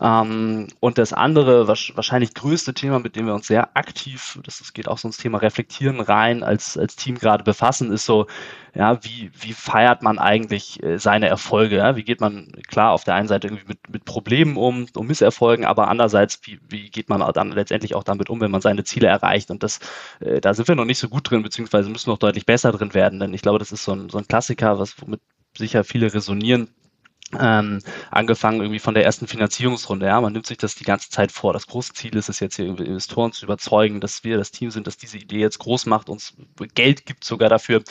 Ähm, 0.01 0.69
und 0.79 0.99
das 0.99 1.13
andere, 1.13 1.67
wahrscheinlich 1.67 2.33
größte 2.33 2.75
Thema, 2.75 3.01
mit 3.01 3.17
dem 3.17 3.27
wir 3.27 3.35
uns 3.35 3.49
sehr 3.49 3.77
aktiv, 3.77 4.39
das, 4.45 4.59
das 4.59 4.73
geht 4.73 4.87
auch 4.87 4.99
so 4.99 5.09
ins 5.09 5.17
Thema 5.17 5.39
Reflektieren 5.39 6.01
rein, 6.01 6.45
als, 6.45 6.79
als 6.79 6.95
Team 6.95 7.19
gerade 7.19 7.43
befassen, 7.43 7.93
ist 7.93 8.07
so, 8.07 8.27
ja, 8.75 9.03
wie, 9.05 9.31
wie 9.39 9.53
feiert 9.53 10.03
man 10.03 10.19
eigentlich 10.19 10.83
äh, 10.83 10.99
seine 10.99 11.29
Erfolge? 11.29 11.77
Ja? 11.77 11.97
Wie 11.97 12.03
geht 12.03 12.21
man 12.21 12.49
klar 12.69 12.93
auf 12.93 13.05
der 13.05 13.15
einen 13.15 13.29
Seite 13.29 13.47
irgendwie 13.47 13.67
mit, 13.69 13.79
mit 13.89 14.05
Problemen 14.05 14.57
um, 14.57 14.87
um 14.95 15.07
Misserfolgen, 15.07 15.65
aber 15.65 15.89
andererseits, 15.89 16.41
wie, 16.45 16.59
wie 16.69 16.91
geht 16.91 17.09
man 17.09 17.21
dann 17.33 17.53
letztendlich 17.53 17.95
auch 17.95 18.05
damit 18.05 18.31
um, 18.31 18.41
wenn 18.41 18.51
man 18.51 18.61
seine 18.61 18.85
Ziele 18.85 19.07
erreicht? 19.07 19.51
Und 19.51 19.63
das, 19.63 19.79
äh, 20.21 20.41
da 20.41 20.55
sind 20.55 20.67
wir 20.67 20.75
noch 20.75 20.85
nicht 20.85 20.99
so 20.99 21.09
gut 21.09 21.31
drin, 21.31 21.43
beziehungsweise 21.43 21.89
müssen 21.89 22.11
noch 22.11 22.19
deutlich 22.19 22.47
besser 22.47 22.73
drin 22.73 22.95
werden, 22.95 23.21
denn 23.21 23.33
ich 23.33 23.43
glaube, 23.43 23.59
das 23.59 23.73
ist 23.73 23.85
so 23.85 23.93
ein, 23.93 24.11
so 24.11 24.19
ein 24.19 24.27
Klassiker, 24.27 24.79
was 24.79 25.01
womit 25.01 25.21
sicher 25.57 25.85
viele 25.85 26.13
resonieren 26.13 26.69
ähm, 27.41 27.81
angefangen 28.11 28.61
irgendwie 28.61 28.79
von 28.79 28.95
der 28.95 29.05
ersten 29.05 29.27
Finanzierungsrunde. 29.27 30.07
Ja, 30.07 30.21
man 30.21 30.33
nimmt 30.33 30.47
sich 30.47 30.59
das 30.59 30.75
die 30.75 30.85
ganze 30.85 31.11
Zeit 31.11 31.33
vor. 31.33 31.53
Das 31.53 31.67
große 31.67 31.93
Ziel 31.95 32.17
ist 32.17 32.29
es 32.29 32.41
jetzt 32.41 32.57
hier 32.57 32.67
Investoren 32.67 33.33
zu 33.33 33.45
überzeugen, 33.45 34.01
dass 34.01 34.25
wir 34.25 34.37
das 34.37 34.51
Team 34.51 34.71
sind, 34.71 34.87
dass 34.87 34.97
diese 34.97 35.19
Idee 35.19 35.39
jetzt 35.39 35.59
groß 35.59 35.87
macht, 35.87 36.09
uns 36.09 36.35
Geld 36.75 37.07
gibt 37.07 37.25
sogar 37.25 37.49
dafür. 37.49 37.83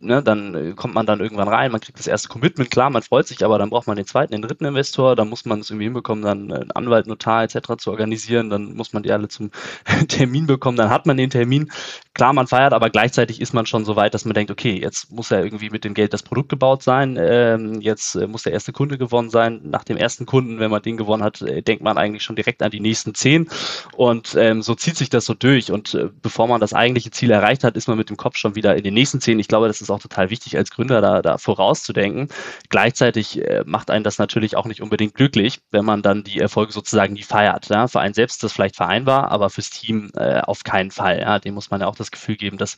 Ne, 0.00 0.22
dann 0.22 0.54
äh, 0.54 0.72
kommt 0.74 0.94
man 0.94 1.06
dann 1.06 1.18
irgendwann 1.18 1.48
rein, 1.48 1.72
man 1.72 1.80
kriegt 1.80 1.98
das 1.98 2.06
erste 2.06 2.28
Commitment, 2.28 2.70
klar, 2.70 2.88
man 2.88 3.02
freut 3.02 3.26
sich, 3.26 3.44
aber 3.44 3.58
dann 3.58 3.68
braucht 3.68 3.88
man 3.88 3.96
den 3.96 4.06
zweiten, 4.06 4.30
den 4.30 4.42
dritten 4.42 4.64
Investor, 4.64 5.16
dann 5.16 5.28
muss 5.28 5.44
man 5.44 5.58
es 5.58 5.70
irgendwie 5.70 5.86
hinbekommen, 5.86 6.22
dann 6.22 6.52
einen 6.52 6.70
Anwalt, 6.70 7.08
Notar 7.08 7.42
etc. 7.42 7.76
zu 7.78 7.90
organisieren, 7.90 8.48
dann 8.48 8.74
muss 8.74 8.92
man 8.92 9.02
die 9.02 9.10
alle 9.10 9.26
zum 9.26 9.50
Termin 10.08 10.46
bekommen, 10.46 10.76
dann 10.76 10.90
hat 10.90 11.06
man 11.06 11.16
den 11.16 11.30
Termin. 11.30 11.72
Klar, 12.14 12.32
man 12.32 12.46
feiert, 12.46 12.72
aber 12.74 12.90
gleichzeitig 12.90 13.40
ist 13.40 13.54
man 13.54 13.66
schon 13.66 13.84
so 13.84 13.96
weit, 13.96 14.14
dass 14.14 14.24
man 14.24 14.34
denkt, 14.34 14.52
okay, 14.52 14.80
jetzt 14.80 15.10
muss 15.10 15.30
ja 15.30 15.40
irgendwie 15.40 15.70
mit 15.70 15.82
dem 15.82 15.94
Geld 15.94 16.12
das 16.12 16.22
Produkt 16.22 16.50
gebaut 16.50 16.84
sein, 16.84 17.18
ähm, 17.20 17.80
jetzt 17.80 18.14
äh, 18.14 18.28
muss 18.28 18.44
der 18.44 18.52
erste 18.52 18.72
Kunde 18.72 18.87
gewonnen 18.96 19.28
sein. 19.28 19.60
Nach 19.64 19.84
dem 19.84 19.96
ersten 19.96 20.24
Kunden, 20.24 20.60
wenn 20.60 20.70
man 20.70 20.80
den 20.80 20.96
gewonnen 20.96 21.22
hat, 21.22 21.42
äh, 21.42 21.62
denkt 21.62 21.82
man 21.82 21.98
eigentlich 21.98 22.22
schon 22.22 22.36
direkt 22.36 22.62
an 22.62 22.70
die 22.70 22.80
nächsten 22.80 23.14
zehn. 23.14 23.48
Und 23.96 24.34
ähm, 24.36 24.62
so 24.62 24.74
zieht 24.74 24.96
sich 24.96 25.10
das 25.10 25.26
so 25.26 25.34
durch. 25.34 25.70
Und 25.70 25.94
äh, 25.94 26.08
bevor 26.22 26.46
man 26.48 26.60
das 26.60 26.72
eigentliche 26.72 27.10
Ziel 27.10 27.30
erreicht 27.30 27.64
hat, 27.64 27.76
ist 27.76 27.88
man 27.88 27.98
mit 27.98 28.08
dem 28.08 28.16
Kopf 28.16 28.36
schon 28.36 28.54
wieder 28.54 28.76
in 28.76 28.84
den 28.84 28.94
nächsten 28.94 29.20
zehn. 29.20 29.38
Ich 29.38 29.48
glaube, 29.48 29.68
das 29.68 29.80
ist 29.80 29.90
auch 29.90 30.00
total 30.00 30.30
wichtig 30.30 30.56
als 30.56 30.70
Gründer, 30.70 31.00
da, 31.00 31.20
da 31.20 31.36
vorauszudenken. 31.36 32.28
Gleichzeitig 32.70 33.44
äh, 33.44 33.64
macht 33.66 33.90
einen 33.90 34.04
das 34.04 34.18
natürlich 34.18 34.56
auch 34.56 34.66
nicht 34.66 34.80
unbedingt 34.80 35.14
glücklich, 35.14 35.60
wenn 35.70 35.84
man 35.84 36.02
dann 36.02 36.24
die 36.24 36.38
Erfolge 36.38 36.72
sozusagen 36.72 37.14
nie 37.14 37.22
feiert. 37.22 37.68
Ja? 37.68 37.88
Für 37.88 38.00
einen 38.00 38.14
selbst 38.14 38.36
ist 38.36 38.44
das 38.44 38.52
vielleicht 38.52 38.76
vereinbar, 38.76 39.30
aber 39.30 39.50
fürs 39.50 39.70
Team 39.70 40.10
äh, 40.16 40.40
auf 40.40 40.62
keinen 40.64 40.90
Fall. 40.90 41.20
Ja? 41.20 41.38
Dem 41.38 41.54
muss 41.54 41.70
man 41.70 41.80
ja 41.80 41.88
auch 41.88 41.96
das 41.96 42.10
Gefühl 42.10 42.36
geben, 42.36 42.56
dass 42.56 42.76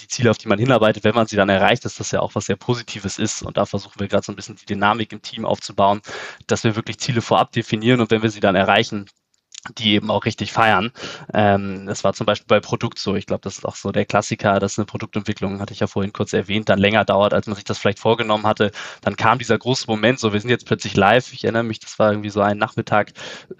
die 0.00 0.08
Ziele, 0.08 0.30
auf 0.30 0.38
die 0.38 0.48
man 0.48 0.58
hinarbeitet, 0.58 1.04
wenn 1.04 1.14
man 1.14 1.26
sie 1.26 1.36
dann 1.36 1.48
erreicht, 1.48 1.84
dass 1.84 1.96
das 1.96 2.10
ja 2.10 2.20
auch 2.20 2.34
was 2.34 2.46
sehr 2.46 2.56
Positives 2.56 3.18
ist. 3.18 3.42
Und 3.42 3.56
da 3.56 3.66
versuchen 3.66 4.00
wir 4.00 4.08
gerade 4.08 4.24
so 4.24 4.32
ein 4.32 4.36
bisschen 4.36 4.56
die 4.56 4.66
Dynamik 4.66 5.12
im 5.12 5.22
Team 5.22 5.44
aufzubauen 5.52 6.00
dass 6.46 6.64
wir 6.64 6.76
wirklich 6.76 6.98
Ziele 6.98 7.22
vorab 7.22 7.52
definieren 7.52 8.00
und 8.00 8.10
wenn 8.10 8.22
wir 8.22 8.30
sie 8.30 8.40
dann 8.40 8.54
erreichen, 8.54 9.06
die 9.78 9.92
eben 9.94 10.10
auch 10.10 10.24
richtig 10.24 10.52
feiern. 10.52 10.90
Ähm, 11.32 11.86
das 11.86 12.02
war 12.02 12.14
zum 12.14 12.26
Beispiel 12.26 12.46
bei 12.48 12.58
Produkt 12.58 12.98
so. 12.98 13.14
Ich 13.14 13.26
glaube, 13.26 13.42
das 13.42 13.58
ist 13.58 13.64
auch 13.64 13.76
so 13.76 13.92
der 13.92 14.04
Klassiker, 14.04 14.58
dass 14.58 14.76
eine 14.76 14.86
Produktentwicklung, 14.86 15.60
hatte 15.60 15.72
ich 15.72 15.78
ja 15.78 15.86
vorhin 15.86 16.12
kurz 16.12 16.32
erwähnt, 16.32 16.68
dann 16.68 16.80
länger 16.80 17.04
dauert, 17.04 17.32
als 17.32 17.46
man 17.46 17.54
sich 17.54 17.64
das 17.64 17.78
vielleicht 17.78 18.00
vorgenommen 18.00 18.44
hatte. 18.44 18.72
Dann 19.02 19.14
kam 19.14 19.38
dieser 19.38 19.56
große 19.56 19.86
Moment, 19.86 20.18
so 20.18 20.32
wir 20.32 20.40
sind 20.40 20.50
jetzt 20.50 20.66
plötzlich 20.66 20.96
live. 20.96 21.32
Ich 21.32 21.44
erinnere 21.44 21.62
mich, 21.62 21.78
das 21.78 21.98
war 22.00 22.10
irgendwie 22.10 22.30
so 22.30 22.40
ein 22.40 22.58
Nachmittag. 22.58 23.12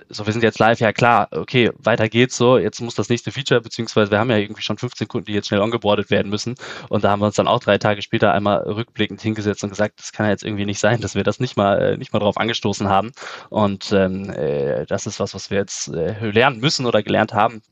So 0.08 0.26
wir 0.26 0.32
sind 0.32 0.42
jetzt 0.42 0.58
live. 0.58 0.80
Ja 0.80 0.92
klar, 0.92 1.28
okay, 1.30 1.70
weiter 1.78 2.08
geht's 2.08 2.36
so. 2.36 2.58
Jetzt 2.58 2.80
muss 2.80 2.96
das 2.96 3.08
nächste 3.08 3.30
Feature, 3.30 3.60
beziehungsweise 3.60 4.10
wir 4.10 4.18
haben 4.18 4.30
ja 4.30 4.38
irgendwie 4.38 4.62
schon 4.62 4.78
15 4.78 5.06
Kunden, 5.06 5.26
die 5.26 5.34
jetzt 5.34 5.48
schnell 5.48 5.60
ongeboardet 5.60 6.10
werden 6.10 6.30
müssen. 6.30 6.56
Und 6.88 7.04
da 7.04 7.10
haben 7.10 7.20
wir 7.20 7.26
uns 7.26 7.36
dann 7.36 7.46
auch 7.46 7.60
drei 7.60 7.78
Tage 7.78 8.02
später 8.02 8.32
einmal 8.32 8.62
rückblickend 8.62 9.20
hingesetzt 9.20 9.62
und 9.62 9.70
gesagt, 9.70 10.00
das 10.00 10.10
kann 10.10 10.26
ja 10.26 10.32
jetzt 10.32 10.42
irgendwie 10.42 10.66
nicht 10.66 10.80
sein, 10.80 11.00
dass 11.00 11.14
wir 11.14 11.22
das 11.22 11.38
nicht 11.38 11.56
mal 11.56 11.80
äh, 11.80 11.96
nicht 11.96 12.12
mal 12.12 12.18
drauf 12.18 12.38
angestoßen 12.38 12.88
haben. 12.88 13.12
Und 13.50 13.92
ähm, 13.92 14.30
äh, 14.30 14.84
das 14.86 15.06
ist 15.06 15.20
was, 15.20 15.34
was 15.34 15.50
wir 15.50 15.58
jetzt 15.58 15.91
äh, 15.92 16.30
lernen 16.30 16.60
müssen 16.60 16.86
oder 16.86 17.02
gelernt 17.02 17.32
haben, 17.34 17.62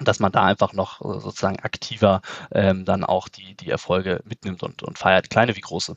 dass 0.00 0.20
man 0.20 0.32
da 0.32 0.44
einfach 0.44 0.72
noch 0.72 1.00
äh, 1.00 1.20
sozusagen 1.20 1.60
aktiver 1.60 2.22
ähm, 2.52 2.84
dann 2.84 3.04
auch 3.04 3.28
die, 3.28 3.54
die 3.54 3.70
Erfolge 3.70 4.20
mitnimmt 4.24 4.62
und, 4.62 4.82
und 4.82 4.98
feiert, 4.98 5.30
kleine 5.30 5.56
wie 5.56 5.60
große. 5.60 5.96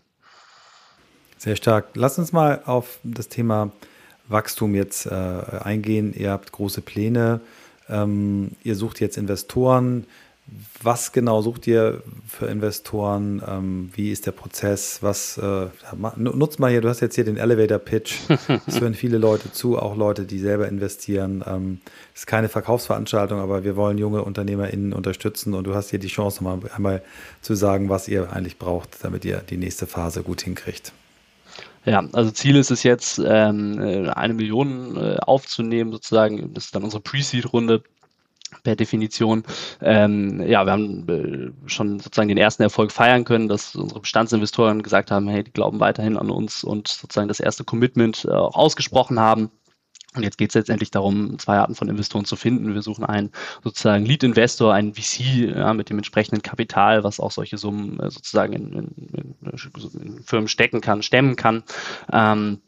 Sehr 1.38 1.56
stark. 1.56 1.90
Lass 1.94 2.18
uns 2.18 2.32
mal 2.32 2.62
auf 2.66 3.00
das 3.04 3.28
Thema 3.28 3.72
Wachstum 4.28 4.74
jetzt 4.74 5.06
äh, 5.06 5.12
eingehen. 5.12 6.14
Ihr 6.14 6.32
habt 6.32 6.52
große 6.52 6.82
Pläne. 6.82 7.42
Ähm, 7.90 8.52
ihr 8.64 8.76
sucht 8.76 9.00
jetzt 9.00 9.18
Investoren. 9.18 10.08
Was 10.84 11.12
genau 11.12 11.42
sucht 11.42 11.66
ihr 11.66 12.04
für 12.28 12.46
Investoren? 12.46 13.42
Ähm, 13.48 13.90
wie 13.96 14.12
ist 14.12 14.28
der 14.28 14.32
Prozess? 14.32 15.02
Was 15.02 15.40
äh, 15.40 15.68
nutzt 16.16 16.60
mal 16.60 16.70
hier, 16.70 16.82
du 16.82 16.90
hast 16.90 17.00
jetzt 17.00 17.16
hier 17.16 17.24
den 17.24 17.38
Elevator 17.38 17.80
Pitch. 17.80 18.20
Es 18.68 18.80
hören 18.80 18.94
viele 18.94 19.18
Leute 19.18 19.52
zu, 19.52 19.80
auch 19.80 19.96
Leute, 19.96 20.26
die 20.26 20.38
selber 20.38 20.68
investieren. 20.68 21.44
Ähm, 21.48 21.80
es 22.14 22.22
ist 22.22 22.28
keine 22.28 22.48
Verkaufsveranstaltung, 22.50 23.40
aber 23.40 23.64
wir 23.64 23.76
wollen 23.76 23.98
junge 23.98 24.24
UnternehmerInnen 24.24 24.94
unterstützen 24.94 25.56
und 25.56 25.66
du 25.66 25.74
hast 25.74 25.90
hier 25.90 26.00
die 26.00 26.08
Chance, 26.08 26.44
nochmal 26.44 26.70
einmal 26.76 27.02
zu 27.42 27.56
sagen, 27.56 27.90
was 27.90 28.08
ihr 28.08 28.32
eigentlich 28.32 28.60
braucht, 28.60 29.04
damit 29.04 29.26
ihr 29.26 29.38
die 29.50 29.58
nächste 29.58 29.88
Phase 29.88 30.22
gut 30.22 30.44
hinkriegt. 30.44 30.94
Ja, 31.86 32.04
also 32.14 32.32
Ziel 32.32 32.56
ist 32.56 32.72
es 32.72 32.82
jetzt, 32.82 33.22
ähm, 33.24 33.80
eine 34.14 34.34
Million 34.34 34.98
äh, 34.98 35.18
aufzunehmen, 35.18 35.92
sozusagen. 35.92 36.54
Das 36.54 36.66
ist 36.66 36.76
dann 36.76 36.84
unsere 36.84 37.02
Pre-Seed-Runde 37.02 37.84
per 38.64 38.76
Definition. 38.76 39.44
Ähm, 39.82 40.42
ja, 40.48 40.66
wir 40.66 40.72
haben 40.72 41.10
äh, 41.10 41.70
schon 41.70 42.00
sozusagen 42.00 42.30
den 42.30 42.38
ersten 42.38 42.64
Erfolg 42.64 42.92
feiern 42.92 43.24
können, 43.24 43.48
dass 43.48 43.76
unsere 43.76 44.00
Bestandsinvestoren 44.00 44.84
gesagt 44.84 45.12
haben, 45.12 45.28
hey, 45.28 45.44
die 45.44 45.52
glauben 45.52 45.80
weiterhin 45.80 46.18
an 46.18 46.30
uns 46.30 46.64
und 46.64 46.88
sozusagen 46.88 47.28
das 47.28 47.40
erste 47.40 47.64
Commitment 47.64 48.26
äh, 48.26 48.32
auch 48.32 48.56
ausgesprochen 48.56 49.20
haben. 49.20 49.52
Und 50.16 50.24
jetzt 50.24 50.38
geht 50.38 50.52
es 50.52 50.56
letztendlich 50.56 50.92
darum, 50.92 51.38
zwei 51.40 51.58
Arten 51.58 51.76
von 51.76 51.90
Investoren 51.90 52.26
zu 52.26 52.36
finden. 52.36 52.74
Wir 52.74 52.82
suchen 52.82 53.04
einen 53.04 53.32
sozusagen 53.64 54.06
Lead-Investor, 54.06 54.74
einen 54.74 54.94
VC 54.94 55.54
ja, 55.56 55.74
mit 55.74 55.90
dem 55.90 55.98
entsprechenden 55.98 56.42
Kapital, 56.42 57.04
was 57.04 57.20
auch 57.20 57.32
solche 57.32 57.58
Summen 57.58 58.00
äh, 58.00 58.10
sozusagen 58.10 58.54
in, 58.54 58.74
in, 58.74 59.36
in, 59.44 60.24
Firmen 60.24 60.48
stecken 60.48 60.82
kann, 60.82 61.04
stemmen 61.04 61.36
kann. 61.36 61.64
Ähm, 62.12 62.62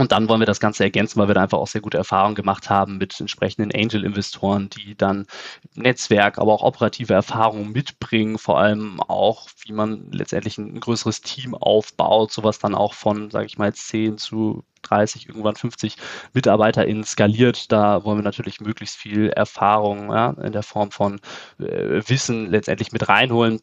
und 0.00 0.12
dann 0.12 0.28
wollen 0.28 0.40
wir 0.40 0.46
das 0.46 0.60
Ganze 0.60 0.84
ergänzen, 0.84 1.18
weil 1.18 1.28
wir 1.28 1.34
da 1.34 1.42
einfach 1.42 1.58
auch 1.58 1.66
sehr 1.66 1.80
gute 1.80 1.98
Erfahrungen 1.98 2.34
gemacht 2.34 2.70
haben 2.70 2.98
mit 2.98 3.18
entsprechenden 3.20 3.72
Angel-Investoren, 3.74 4.70
die 4.70 4.96
dann 4.96 5.26
Netzwerk, 5.74 6.38
aber 6.38 6.52
auch 6.52 6.62
operative 6.62 7.14
Erfahrungen 7.14 7.72
mitbringen, 7.72 8.38
vor 8.38 8.58
allem 8.58 9.00
auch, 9.00 9.48
wie 9.64 9.72
man 9.72 10.10
letztendlich 10.12 10.58
ein 10.58 10.80
größeres 10.80 11.20
Team 11.20 11.54
aufbaut, 11.54 12.32
sowas 12.32 12.58
dann 12.58 12.74
auch 12.74 12.94
von, 12.94 13.30
sage 13.30 13.46
ich 13.46 13.58
mal, 13.58 13.72
10 13.72 14.18
zu 14.18 14.64
30, 14.82 15.28
irgendwann 15.28 15.56
50 15.56 15.96
MitarbeiterInnen 16.32 17.04
skaliert. 17.04 17.72
Da 17.72 18.04
wollen 18.04 18.18
wir 18.18 18.22
natürlich 18.22 18.60
möglichst 18.60 18.96
viel 18.96 19.30
Erfahrung 19.30 20.10
ja, 20.10 20.30
in 20.30 20.52
der 20.52 20.62
Form 20.62 20.90
von 20.90 21.20
äh, 21.58 22.02
Wissen 22.06 22.50
letztendlich 22.50 22.92
mit 22.92 23.08
reinholen 23.08 23.60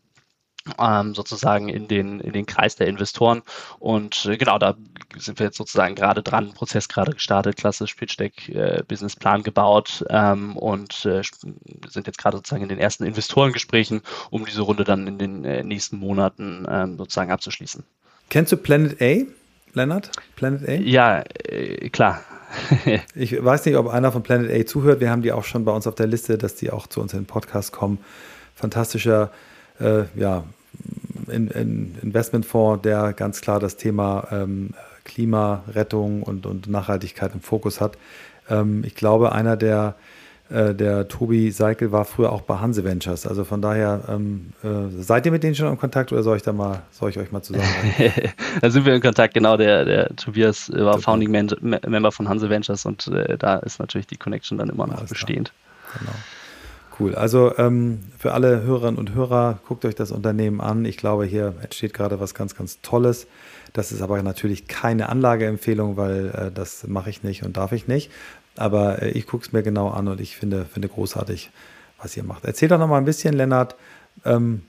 ähm, 0.80 1.14
sozusagen 1.14 1.70
in 1.70 1.88
den, 1.88 2.20
in 2.20 2.34
den 2.34 2.46
Kreis 2.46 2.76
der 2.76 2.88
Investoren. 2.88 3.42
Und 3.80 4.26
äh, 4.26 4.38
genau, 4.38 4.58
da 4.58 4.76
sind 5.18 5.40
wir 5.40 5.48
jetzt 5.48 5.58
sozusagen 5.58 5.96
gerade 5.96 6.24
dran, 6.24 6.54
Prozess 6.54 6.88
gerade 6.88 7.12
gestartet, 7.12 7.58
klassisch 7.58 7.96
Pitch 7.96 8.20
Deck, 8.20 8.50
äh, 8.50 8.84
Businessplan 8.88 9.44
gebaut 9.44 10.04
ähm, 10.10 10.56
und 10.58 11.06
äh, 11.06 11.22
sind 11.90 12.08
jetzt 12.08 12.18
gerade 12.18 12.38
sozusagen 12.38 12.64
in 12.64 12.70
den 12.70 12.80
ersten 12.80 13.04
Investorengesprächen, 13.04 14.02
um 14.30 14.46
diese 14.46 14.62
Runde 14.62 14.84
dann 14.84 15.08
in 15.08 15.18
den 15.18 15.46
äh, 15.46 15.64
nächsten 15.64 15.98
Monaten 15.98 16.66
ähm, 16.70 16.98
sozusagen 16.98 17.32
abzuschließen. 17.32 17.84
Kennst 18.30 18.52
du 18.52 18.58
Planet 18.58 19.02
A, 19.02 19.26
Lennart? 19.74 20.12
Planet 20.36 20.68
A? 20.68 20.74
Ja, 20.74 21.24
äh, 21.46 21.90
klar. 21.90 22.24
ich 23.16 23.44
weiß 23.44 23.66
nicht, 23.66 23.76
ob 23.76 23.88
einer 23.88 24.12
von 24.12 24.24
Planet 24.24 24.52
A 24.52 24.66
zuhört. 24.66 25.00
Wir 25.00 25.10
haben 25.10 25.24
die 25.24 25.32
auch 25.32 25.44
schon 25.44 25.66
bei 25.66 25.72
uns 25.72 25.88
auf 25.88 25.96
der 25.96 26.08
Liste, 26.08 26.38
dass 26.38 26.56
die 26.56 26.72
auch 26.72 26.88
zu 26.88 27.02
uns 27.02 27.14
in 27.14 27.20
den 27.20 27.26
Podcast 27.26 27.72
kommen. 27.72 28.00
Fantastischer 28.56 29.32
äh, 29.80 30.04
ja, 30.16 30.44
in, 31.28 31.48
in 31.48 31.98
Investmentfonds, 32.02 32.82
der 32.84 33.14
ganz 33.14 33.42
klar 33.42 33.60
das 33.60 33.78
Thema 33.78 34.28
ähm, 34.32 34.72
Klimarettung 35.04 36.24
und, 36.24 36.46
und 36.46 36.68
Nachhaltigkeit 36.68 37.34
im 37.34 37.42
Fokus 37.42 37.82
hat. 37.82 37.98
Ähm, 38.50 38.84
ich 38.86 38.96
glaube, 38.96 39.32
einer 39.32 39.58
der 39.58 39.96
äh, 40.50 40.76
der 40.76 41.08
Tobi 41.08 41.52
Seikel 41.52 41.92
war 41.92 42.06
früher 42.06 42.32
auch 42.32 42.42
bei 42.42 42.60
Hanse 42.60 42.84
Ventures. 42.84 43.26
Also 43.26 43.44
von 43.44 43.62
daher, 43.62 44.02
ähm, 44.10 44.54
äh, 44.64 45.02
seid 45.02 45.26
ihr 45.26 45.32
mit 45.32 45.42
denen 45.42 45.56
schon 45.56 45.68
in 45.68 45.78
Kontakt 45.78 46.12
oder 46.12 46.22
soll 46.22 46.38
ich 46.38 46.44
da 46.44 46.52
mal, 46.52 46.84
soll 46.92 47.10
ich 47.10 47.18
euch 47.18 47.32
mal 47.32 47.42
zusammen? 47.42 47.66
da 48.62 48.70
sind 48.70 48.86
wir 48.86 48.94
in 48.94 49.02
Kontakt, 49.02 49.34
genau. 49.34 49.58
Der, 49.58 49.86
der 49.86 50.16
Tobias 50.16 50.70
war 50.72 50.94
Super. 50.94 51.00
Founding 51.00 51.32
Member 51.32 52.12
von 52.12 52.28
Hanse 52.28 52.50
Ventures 52.50 52.86
und 52.86 53.08
äh, 53.08 53.38
da 53.38 53.58
ist 53.58 53.80
natürlich 53.80 54.08
die 54.08 54.18
Connection 54.18 54.58
dann 54.58 54.70
immer 54.70 54.86
noch 54.86 54.98
Alles 54.98 55.10
bestehend. 55.10 55.54
Genau. 55.98 56.12
Cool. 57.00 57.16
Also 57.16 57.58
ähm, 57.58 58.00
für 58.20 58.34
alle 58.34 58.62
Hörerinnen 58.62 59.00
und 59.00 59.16
Hörer, 59.16 59.60
guckt 59.68 59.84
euch 59.86 59.96
das 59.96 60.12
Unternehmen 60.12 60.62
an. 60.62 60.86
Ich 60.86 60.98
glaube, 60.98 61.26
hier 61.26 61.56
entsteht 61.62 61.94
gerade 61.94 62.20
was 62.20 62.36
ganz, 62.36 62.56
ganz 62.56 62.82
Tolles. 62.82 63.26
Das 63.74 63.92
ist 63.92 64.02
aber 64.02 64.22
natürlich 64.22 64.68
keine 64.68 65.10
Anlageempfehlung, 65.10 65.98
weil 65.98 66.28
äh, 66.30 66.52
das 66.52 66.88
mache 66.88 67.10
ich 67.10 67.24
nicht 67.24 67.44
und 67.44 67.58
darf 67.58 67.72
ich 67.72 67.88
nicht. 67.88 68.12
Aber 68.56 69.02
äh, 69.02 69.10
ich 69.10 69.26
gucke 69.26 69.46
es 69.46 69.54
mir 69.54 69.64
genau 69.64 69.90
an 69.90 70.08
und 70.08 70.22
ich 70.22 70.38
finde, 70.38 70.66
finde 70.66 70.88
großartig, 70.88 71.50
was 72.00 72.16
ihr 72.16 72.24
macht. 72.24 72.46
Erzähl 72.46 72.70
doch 72.70 72.78
noch 72.78 72.88
mal 72.88 73.00
ein 73.00 73.06
bisschen, 73.06 73.34
Lennart. 73.34 73.76
Ähm, 74.24 74.62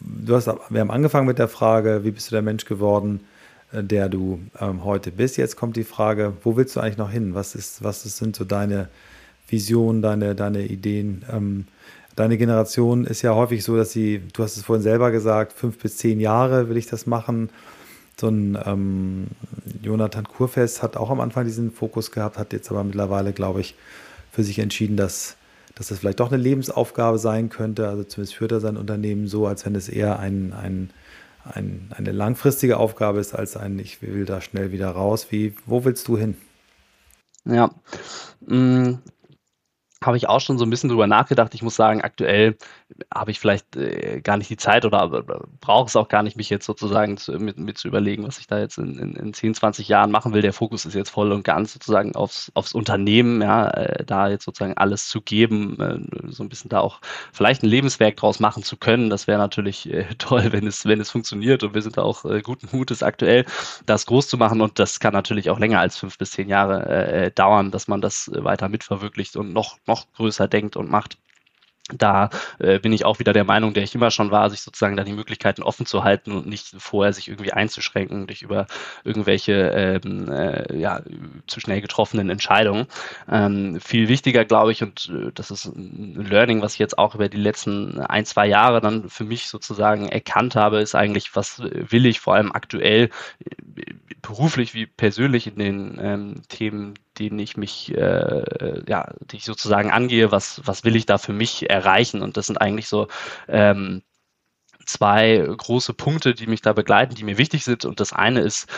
du 0.00 0.34
hast, 0.34 0.46
wir 0.68 0.80
haben 0.80 0.90
angefangen 0.90 1.26
mit 1.26 1.38
der 1.38 1.48
Frage, 1.48 2.04
wie 2.04 2.10
bist 2.10 2.30
du 2.30 2.34
der 2.34 2.42
Mensch 2.42 2.66
geworden, 2.66 3.20
äh, 3.72 3.82
der 3.82 4.10
du 4.10 4.40
ähm, 4.60 4.84
heute 4.84 5.10
bist. 5.10 5.38
Jetzt 5.38 5.56
kommt 5.56 5.76
die 5.76 5.84
Frage, 5.84 6.34
wo 6.42 6.56
willst 6.56 6.76
du 6.76 6.80
eigentlich 6.80 6.98
noch 6.98 7.10
hin? 7.10 7.34
Was, 7.34 7.54
ist, 7.54 7.82
was 7.82 8.02
sind 8.02 8.36
so 8.36 8.44
deine 8.44 8.88
Visionen, 9.48 10.02
deine, 10.02 10.34
deine 10.34 10.66
Ideen? 10.66 11.24
Ähm, 11.30 11.66
deine 12.16 12.38
Generation 12.38 13.04
ist 13.04 13.22
ja 13.22 13.34
häufig 13.34 13.64
so, 13.64 13.76
dass 13.76 13.92
sie, 13.92 14.22
du 14.32 14.42
hast 14.42 14.56
es 14.56 14.64
vorhin 14.64 14.82
selber 14.82 15.10
gesagt, 15.10 15.52
fünf 15.52 15.78
bis 15.78 15.96
zehn 15.96 16.20
Jahre 16.20 16.68
will 16.68 16.76
ich 16.76 16.86
das 16.86 17.06
machen 17.06 17.50
so 18.20 18.28
ein 18.28 18.58
ähm, 18.64 19.26
Jonathan 19.82 20.24
Kurfest 20.24 20.82
hat 20.82 20.96
auch 20.96 21.10
am 21.10 21.20
Anfang 21.20 21.44
diesen 21.44 21.72
Fokus 21.72 22.10
gehabt, 22.10 22.38
hat 22.38 22.52
jetzt 22.52 22.70
aber 22.70 22.84
mittlerweile, 22.84 23.32
glaube 23.32 23.60
ich, 23.60 23.74
für 24.30 24.44
sich 24.44 24.58
entschieden, 24.58 24.96
dass, 24.96 25.36
dass 25.74 25.88
das 25.88 25.98
vielleicht 25.98 26.20
doch 26.20 26.32
eine 26.32 26.42
Lebensaufgabe 26.42 27.18
sein 27.18 27.48
könnte. 27.48 27.88
Also 27.88 28.04
zumindest 28.04 28.36
führt 28.36 28.52
er 28.52 28.60
sein 28.60 28.76
Unternehmen 28.76 29.26
so, 29.26 29.46
als 29.46 29.66
wenn 29.66 29.74
es 29.74 29.88
eher 29.88 30.18
ein, 30.18 30.52
ein, 30.52 30.90
ein, 31.44 31.90
eine 31.90 32.12
langfristige 32.12 32.76
Aufgabe 32.76 33.20
ist, 33.20 33.34
als 33.34 33.56
ein, 33.56 33.78
ich 33.78 34.00
will 34.00 34.24
da 34.24 34.40
schnell 34.40 34.72
wieder 34.72 34.90
raus. 34.90 35.28
Wie, 35.30 35.54
wo 35.66 35.84
willst 35.84 36.06
du 36.08 36.16
hin? 36.16 36.36
Ja, 37.44 37.70
mm, 38.46 38.94
habe 40.06 40.16
ich 40.16 40.28
auch 40.28 40.40
schon 40.40 40.58
so 40.58 40.64
ein 40.64 40.70
bisschen 40.70 40.88
drüber 40.88 41.06
nachgedacht. 41.06 41.54
Ich 41.54 41.62
muss 41.62 41.76
sagen, 41.76 42.02
aktuell 42.02 42.56
habe 43.12 43.30
ich 43.30 43.40
vielleicht 43.40 43.76
äh, 43.76 44.20
gar 44.20 44.36
nicht 44.36 44.50
die 44.50 44.56
Zeit 44.56 44.84
oder 44.84 45.08
brauche 45.60 45.86
es 45.86 45.96
auch 45.96 46.08
gar 46.08 46.22
nicht, 46.22 46.36
mich 46.36 46.50
jetzt 46.50 46.66
sozusagen 46.66 47.16
zu, 47.16 47.32
mit, 47.32 47.58
mit, 47.58 47.78
zu 47.78 47.88
überlegen, 47.88 48.26
was 48.26 48.38
ich 48.38 48.46
da 48.46 48.58
jetzt 48.58 48.78
in, 48.78 48.98
in, 48.98 49.16
in 49.16 49.34
10, 49.34 49.54
20 49.54 49.88
Jahren 49.88 50.10
machen 50.10 50.32
will. 50.32 50.42
Der 50.42 50.52
Fokus 50.52 50.84
ist 50.84 50.94
jetzt 50.94 51.10
voll 51.10 51.32
und 51.32 51.44
ganz 51.44 51.72
sozusagen 51.72 52.14
aufs, 52.14 52.50
aufs 52.54 52.72
Unternehmen, 52.72 53.42
ja, 53.42 53.68
äh, 53.70 54.04
da 54.04 54.28
jetzt 54.28 54.44
sozusagen 54.44 54.76
alles 54.76 55.08
zu 55.08 55.20
geben, 55.20 55.80
äh, 55.80 56.30
so 56.30 56.42
ein 56.42 56.48
bisschen 56.48 56.68
da 56.68 56.80
auch 56.80 57.00
vielleicht 57.32 57.62
ein 57.62 57.68
Lebenswerk 57.68 58.16
draus 58.16 58.40
machen 58.40 58.62
zu 58.62 58.76
können. 58.76 59.10
Das 59.10 59.26
wäre 59.26 59.38
natürlich 59.38 59.90
äh, 59.90 60.06
toll, 60.18 60.52
wenn 60.52 60.66
es, 60.66 60.84
wenn 60.86 61.00
es 61.00 61.10
funktioniert 61.10 61.62
und 61.62 61.74
wir 61.74 61.82
sind 61.82 61.96
da 61.96 62.02
auch 62.02 62.24
äh, 62.24 62.42
guten 62.42 62.68
Mutes 62.76 63.02
aktuell, 63.02 63.44
das 63.86 64.06
groß 64.06 64.28
zu 64.28 64.36
machen 64.36 64.60
und 64.60 64.78
das 64.78 65.00
kann 65.00 65.12
natürlich 65.12 65.50
auch 65.50 65.58
länger 65.58 65.80
als 65.80 65.96
fünf 65.96 66.18
bis 66.18 66.32
zehn 66.32 66.48
Jahre 66.48 66.86
äh, 66.86 67.30
dauern, 67.30 67.70
dass 67.70 67.88
man 67.88 68.00
das 68.00 68.30
weiter 68.34 68.68
mitverwirklicht 68.68 69.36
und 69.36 69.52
noch, 69.52 69.78
noch 69.86 69.93
größer 70.16 70.48
denkt 70.48 70.76
und 70.76 70.90
macht 70.90 71.18
da 71.92 72.30
äh, 72.58 72.78
bin 72.78 72.94
ich 72.94 73.04
auch 73.04 73.18
wieder 73.18 73.34
der 73.34 73.44
Meinung, 73.44 73.74
der 73.74 73.82
ich 73.82 73.94
immer 73.94 74.10
schon 74.10 74.30
war, 74.30 74.48
sich 74.48 74.62
sozusagen 74.62 74.96
da 74.96 75.04
die 75.04 75.12
Möglichkeiten 75.12 75.62
offen 75.62 75.84
zu 75.84 76.02
halten 76.02 76.32
und 76.32 76.46
nicht 76.46 76.74
vorher 76.78 77.12
sich 77.12 77.28
irgendwie 77.28 77.52
einzuschränken 77.52 78.26
durch 78.26 78.40
über 78.40 78.66
irgendwelche 79.04 79.52
ähm, 79.52 80.30
äh, 80.32 80.74
ja, 80.78 81.02
zu 81.46 81.60
schnell 81.60 81.82
getroffenen 81.82 82.30
Entscheidungen. 82.30 82.86
Ähm, 83.30 83.80
viel 83.80 84.08
wichtiger, 84.08 84.46
glaube 84.46 84.72
ich, 84.72 84.82
und 84.82 85.12
äh, 85.14 85.30
das 85.34 85.50
ist 85.50 85.66
ein 85.66 86.26
Learning, 86.26 86.62
was 86.62 86.72
ich 86.72 86.78
jetzt 86.78 86.96
auch 86.96 87.14
über 87.14 87.28
die 87.28 87.36
letzten 87.36 88.00
ein, 88.00 88.24
zwei 88.24 88.46
Jahre 88.46 88.80
dann 88.80 89.10
für 89.10 89.24
mich 89.24 89.48
sozusagen 89.48 90.08
erkannt 90.08 90.56
habe, 90.56 90.78
ist 90.80 90.94
eigentlich, 90.94 91.36
was 91.36 91.60
will 91.62 92.06
ich 92.06 92.18
vor 92.18 92.34
allem 92.34 92.52
aktuell 92.52 93.10
äh, 93.44 93.84
beruflich 94.22 94.72
wie 94.72 94.86
persönlich 94.86 95.46
in 95.46 95.58
den 95.58 95.98
ähm, 96.00 96.42
Themen, 96.48 96.94
denen 97.18 97.38
ich 97.38 97.56
mich, 97.56 97.94
äh, 97.94 98.82
ja, 98.86 99.12
die 99.30 99.36
ich 99.36 99.44
sozusagen 99.44 99.90
angehe, 99.90 100.30
was, 100.32 100.60
was 100.64 100.84
will 100.84 100.96
ich 100.96 101.06
da 101.06 101.18
für 101.18 101.32
mich 101.32 101.70
erreichen? 101.70 102.22
Und 102.22 102.36
das 102.36 102.46
sind 102.46 102.58
eigentlich 102.58 102.88
so 102.88 103.08
ähm, 103.48 104.02
zwei 104.86 105.44
große 105.56 105.94
Punkte, 105.94 106.34
die 106.34 106.46
mich 106.46 106.62
da 106.62 106.72
begleiten, 106.72 107.14
die 107.14 107.24
mir 107.24 107.38
wichtig 107.38 107.64
sind. 107.64 107.84
Und 107.84 108.00
das 108.00 108.12
eine 108.12 108.40
ist 108.40 108.68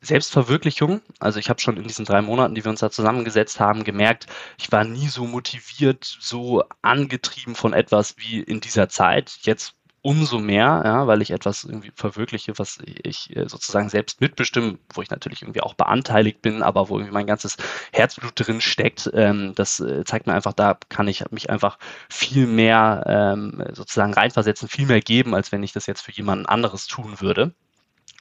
Selbstverwirklichung. 0.00 1.02
Also 1.18 1.38
ich 1.38 1.50
habe 1.50 1.60
schon 1.60 1.76
in 1.76 1.84
diesen 1.84 2.04
drei 2.04 2.22
Monaten, 2.22 2.54
die 2.54 2.64
wir 2.64 2.70
uns 2.70 2.80
da 2.80 2.90
zusammengesetzt 2.90 3.60
haben, 3.60 3.84
gemerkt, 3.84 4.26
ich 4.58 4.72
war 4.72 4.84
nie 4.84 5.08
so 5.08 5.26
motiviert, 5.26 6.04
so 6.04 6.64
angetrieben 6.82 7.54
von 7.54 7.72
etwas 7.72 8.16
wie 8.18 8.40
in 8.40 8.60
dieser 8.60 8.88
Zeit. 8.88 9.38
Jetzt 9.42 9.74
umso 10.02 10.38
mehr, 10.38 10.82
ja, 10.84 11.06
weil 11.06 11.22
ich 11.22 11.30
etwas 11.30 11.64
irgendwie 11.64 11.92
verwirkliche, 11.94 12.58
was 12.58 12.78
ich 13.02 13.34
äh, 13.36 13.48
sozusagen 13.48 13.88
selbst 13.88 14.20
mitbestimme, 14.20 14.78
wo 14.94 15.02
ich 15.02 15.10
natürlich 15.10 15.42
irgendwie 15.42 15.60
auch 15.60 15.74
beanteiligt 15.74 16.42
bin, 16.42 16.62
aber 16.62 16.88
wo 16.88 16.96
irgendwie 16.96 17.12
mein 17.12 17.26
ganzes 17.26 17.56
Herzblut 17.92 18.32
drin 18.34 18.60
steckt. 18.60 19.10
Ähm, 19.14 19.52
das 19.54 19.80
äh, 19.80 20.04
zeigt 20.04 20.26
mir 20.26 20.34
einfach, 20.34 20.54
da 20.54 20.78
kann 20.88 21.08
ich 21.08 21.30
mich 21.30 21.50
einfach 21.50 21.78
viel 22.08 22.46
mehr 22.46 23.04
ähm, 23.06 23.62
sozusagen 23.72 24.14
reinversetzen, 24.14 24.68
viel 24.68 24.86
mehr 24.86 25.00
geben, 25.00 25.34
als 25.34 25.52
wenn 25.52 25.62
ich 25.62 25.72
das 25.72 25.86
jetzt 25.86 26.02
für 26.02 26.12
jemanden 26.12 26.46
anderes 26.46 26.86
tun 26.86 27.20
würde. 27.20 27.54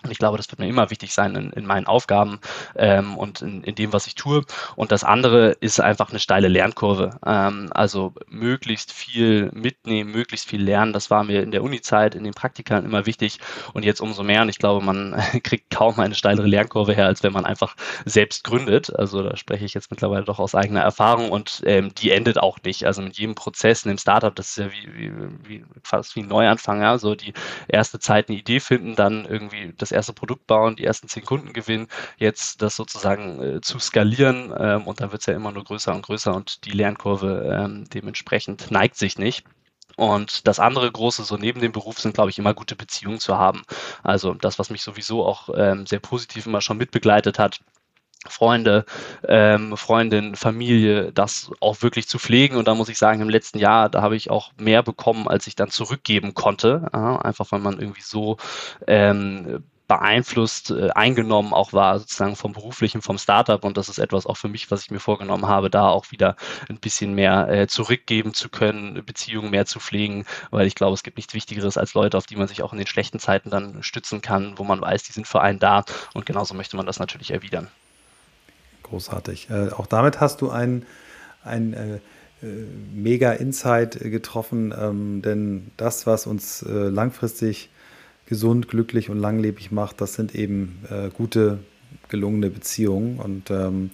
Und 0.03 0.11
ich 0.11 0.17
glaube, 0.17 0.37
das 0.37 0.49
wird 0.49 0.59
mir 0.59 0.67
immer 0.67 0.89
wichtig 0.91 1.13
sein 1.13 1.35
in, 1.35 1.51
in 1.51 1.65
meinen 1.65 1.85
Aufgaben 1.85 2.39
ähm, 2.77 3.17
und 3.17 3.41
in, 3.41 3.63
in, 3.63 3.75
dem, 3.75 3.91
was 3.91 4.07
ich 4.07 4.15
tue. 4.15 4.45
Und 4.77 4.93
das 4.93 5.03
andere 5.03 5.57
ist 5.59 5.81
einfach 5.81 6.09
eine 6.09 6.19
steile 6.19 6.47
Lernkurve. 6.47 7.19
Ähm, 7.25 7.69
also 7.73 8.13
möglichst 8.27 8.93
viel 8.93 9.51
mitnehmen, 9.53 10.11
möglichst 10.11 10.47
viel 10.47 10.63
lernen. 10.63 10.93
Das 10.93 11.09
war 11.09 11.25
mir 11.25 11.43
in 11.43 11.51
der 11.51 11.63
Uni-Zeit, 11.63 12.15
in 12.15 12.23
den 12.23 12.33
Praktikern 12.33 12.85
immer 12.85 13.05
wichtig. 13.05 13.39
Und 13.73 13.83
jetzt 13.83 13.99
umso 13.99 14.23
mehr. 14.23 14.41
Und 14.41 14.47
ich 14.47 14.57
glaube, 14.57 14.85
man 14.85 15.21
kriegt 15.43 15.69
kaum 15.69 15.99
eine 15.99 16.15
steilere 16.15 16.47
Lernkurve 16.47 16.93
her, 16.93 17.07
als 17.07 17.21
wenn 17.23 17.33
man 17.33 17.43
einfach 17.43 17.75
selbst 18.05 18.45
gründet. 18.45 18.95
Also 18.97 19.21
da 19.21 19.35
spreche 19.35 19.65
ich 19.65 19.73
jetzt 19.73 19.91
mittlerweile 19.91 20.23
doch 20.23 20.39
aus 20.39 20.55
eigener 20.55 20.81
Erfahrung. 20.81 21.29
Und 21.29 21.61
ähm, 21.65 21.93
die 21.93 22.11
endet 22.11 22.37
auch 22.37 22.57
nicht. 22.63 22.85
Also 22.85 23.01
mit 23.01 23.17
jedem 23.17 23.35
Prozess 23.35 23.83
in 23.83 23.89
dem 23.89 23.97
Startup, 23.97 24.33
das 24.33 24.51
ist 24.51 24.57
ja 24.57 24.71
wie, 24.71 24.93
wie, 24.93 25.11
wie 25.43 25.65
fast 25.83 26.15
wie 26.15 26.21
ein 26.21 26.29
Neuanfang. 26.29 26.81
Ja? 26.81 26.97
So 26.97 27.15
die 27.15 27.33
erste 27.67 27.99
Zeit 27.99 28.29
eine 28.29 28.37
Idee 28.37 28.61
finden, 28.61 28.95
dann 28.95 29.25
irgendwie 29.25 29.73
das 29.77 29.88
das 29.89 29.95
erste 29.95 30.13
Produkt 30.13 30.47
bauen, 30.47 30.75
die 30.75 30.85
ersten 30.85 31.07
zehn 31.07 31.25
Kunden 31.25 31.53
gewinnen, 31.53 31.87
jetzt 32.17 32.61
das 32.61 32.75
sozusagen 32.75 33.41
äh, 33.41 33.61
zu 33.61 33.79
skalieren 33.79 34.53
ähm, 34.57 34.87
und 34.87 35.01
dann 35.01 35.11
wird 35.11 35.21
es 35.21 35.25
ja 35.25 35.33
immer 35.33 35.51
nur 35.51 35.63
größer 35.63 35.93
und 35.93 36.05
größer 36.05 36.33
und 36.35 36.65
die 36.65 36.71
Lernkurve 36.71 37.49
ähm, 37.53 37.85
dementsprechend 37.93 38.71
neigt 38.71 38.95
sich 38.95 39.17
nicht. 39.17 39.45
Und 39.97 40.47
das 40.47 40.61
andere 40.61 40.89
große, 40.89 41.23
so 41.23 41.35
neben 41.35 41.59
dem 41.59 41.73
Beruf, 41.73 41.99
sind, 41.99 42.13
glaube 42.13 42.29
ich, 42.29 42.39
immer 42.39 42.53
gute 42.53 42.77
Beziehungen 42.77 43.19
zu 43.19 43.37
haben. 43.37 43.63
Also 44.01 44.33
das, 44.33 44.57
was 44.57 44.69
mich 44.69 44.81
sowieso 44.81 45.25
auch 45.25 45.49
ähm, 45.53 45.85
sehr 45.85 45.99
positiv 45.99 46.45
immer 46.45 46.61
schon 46.61 46.77
mitbegleitet 46.77 47.37
hat, 47.37 47.59
Freunde, 48.27 48.85
ähm, 49.27 49.77
Freundin, 49.77 50.35
Familie, 50.35 51.13
das 51.13 51.51
auch 51.61 51.81
wirklich 51.81 52.07
zu 52.07 52.19
pflegen. 52.19 52.57
Und 52.57 52.67
da 52.67 52.75
muss 52.75 52.89
ich 52.89 52.97
sagen, 52.97 53.21
im 53.21 53.29
letzten 53.29 53.59
Jahr, 53.59 53.89
da 53.89 54.01
habe 54.01 54.15
ich 54.17 54.29
auch 54.29 54.51
mehr 54.57 54.83
bekommen, 54.83 55.27
als 55.27 55.47
ich 55.47 55.55
dann 55.55 55.69
zurückgeben 55.69 56.33
konnte. 56.33 56.89
Ja, 56.93 57.17
einfach 57.21 57.51
weil 57.51 57.59
man 57.59 57.79
irgendwie 57.79 58.01
so 58.01 58.37
ähm, 58.87 59.63
beeinflusst, 59.89 60.69
äh, 60.69 60.91
eingenommen 60.91 61.51
auch 61.51 61.73
war, 61.73 61.99
sozusagen 61.99 62.37
vom 62.37 62.53
beruflichen, 62.53 63.01
vom 63.01 63.17
Startup. 63.17 63.65
Und 63.65 63.75
das 63.75 63.89
ist 63.89 63.97
etwas 63.97 64.27
auch 64.27 64.37
für 64.37 64.47
mich, 64.47 64.71
was 64.71 64.83
ich 64.83 64.91
mir 64.91 64.99
vorgenommen 64.99 65.47
habe, 65.47 65.69
da 65.69 65.89
auch 65.89 66.11
wieder 66.11 66.37
ein 66.69 66.77
bisschen 66.77 67.15
mehr 67.15 67.49
äh, 67.49 67.67
zurückgeben 67.67 68.33
zu 68.33 68.49
können, 68.49 69.03
Beziehungen 69.03 69.49
mehr 69.49 69.65
zu 69.65 69.79
pflegen, 69.79 70.25
weil 70.51 70.67
ich 70.67 70.75
glaube, 70.75 70.93
es 70.93 71.03
gibt 71.03 71.17
nichts 71.17 71.33
Wichtigeres 71.33 71.75
als 71.75 71.95
Leute, 71.95 72.17
auf 72.17 72.27
die 72.27 72.35
man 72.35 72.47
sich 72.47 72.61
auch 72.61 72.71
in 72.71 72.77
den 72.77 72.87
schlechten 72.87 73.19
Zeiten 73.19 73.49
dann 73.49 73.81
stützen 73.81 74.21
kann, 74.21 74.57
wo 74.57 74.63
man 74.63 74.79
weiß, 74.79 75.03
die 75.03 75.11
sind 75.11 75.27
für 75.27 75.41
einen 75.41 75.59
da. 75.59 75.83
Und 76.13 76.27
genauso 76.27 76.53
möchte 76.53 76.77
man 76.77 76.85
das 76.85 76.99
natürlich 76.99 77.31
erwidern. 77.31 77.67
Großartig. 78.83 79.49
Äh, 79.49 79.71
auch 79.71 79.87
damit 79.87 80.21
hast 80.21 80.41
du 80.41 80.51
ein, 80.51 80.85
ein 81.43 81.73
äh, 81.73 81.95
äh 82.45 82.65
mega 82.93 83.31
Insight 83.31 83.99
getroffen, 83.99 84.71
ähm, 84.79 85.23
denn 85.23 85.71
das, 85.77 86.05
was 86.05 86.27
uns 86.27 86.61
äh, 86.61 86.69
langfristig 86.69 87.71
gesund, 88.29 88.67
glücklich 88.67 89.09
und 89.09 89.17
langlebig 89.17 89.71
macht, 89.71 89.99
das 90.01 90.13
sind 90.13 90.35
eben 90.35 90.85
äh, 90.89 91.09
gute, 91.09 91.57
gelungene 92.09 92.51
Beziehungen. 92.51 93.19
Und 93.19 93.49
ähm, 93.49 93.89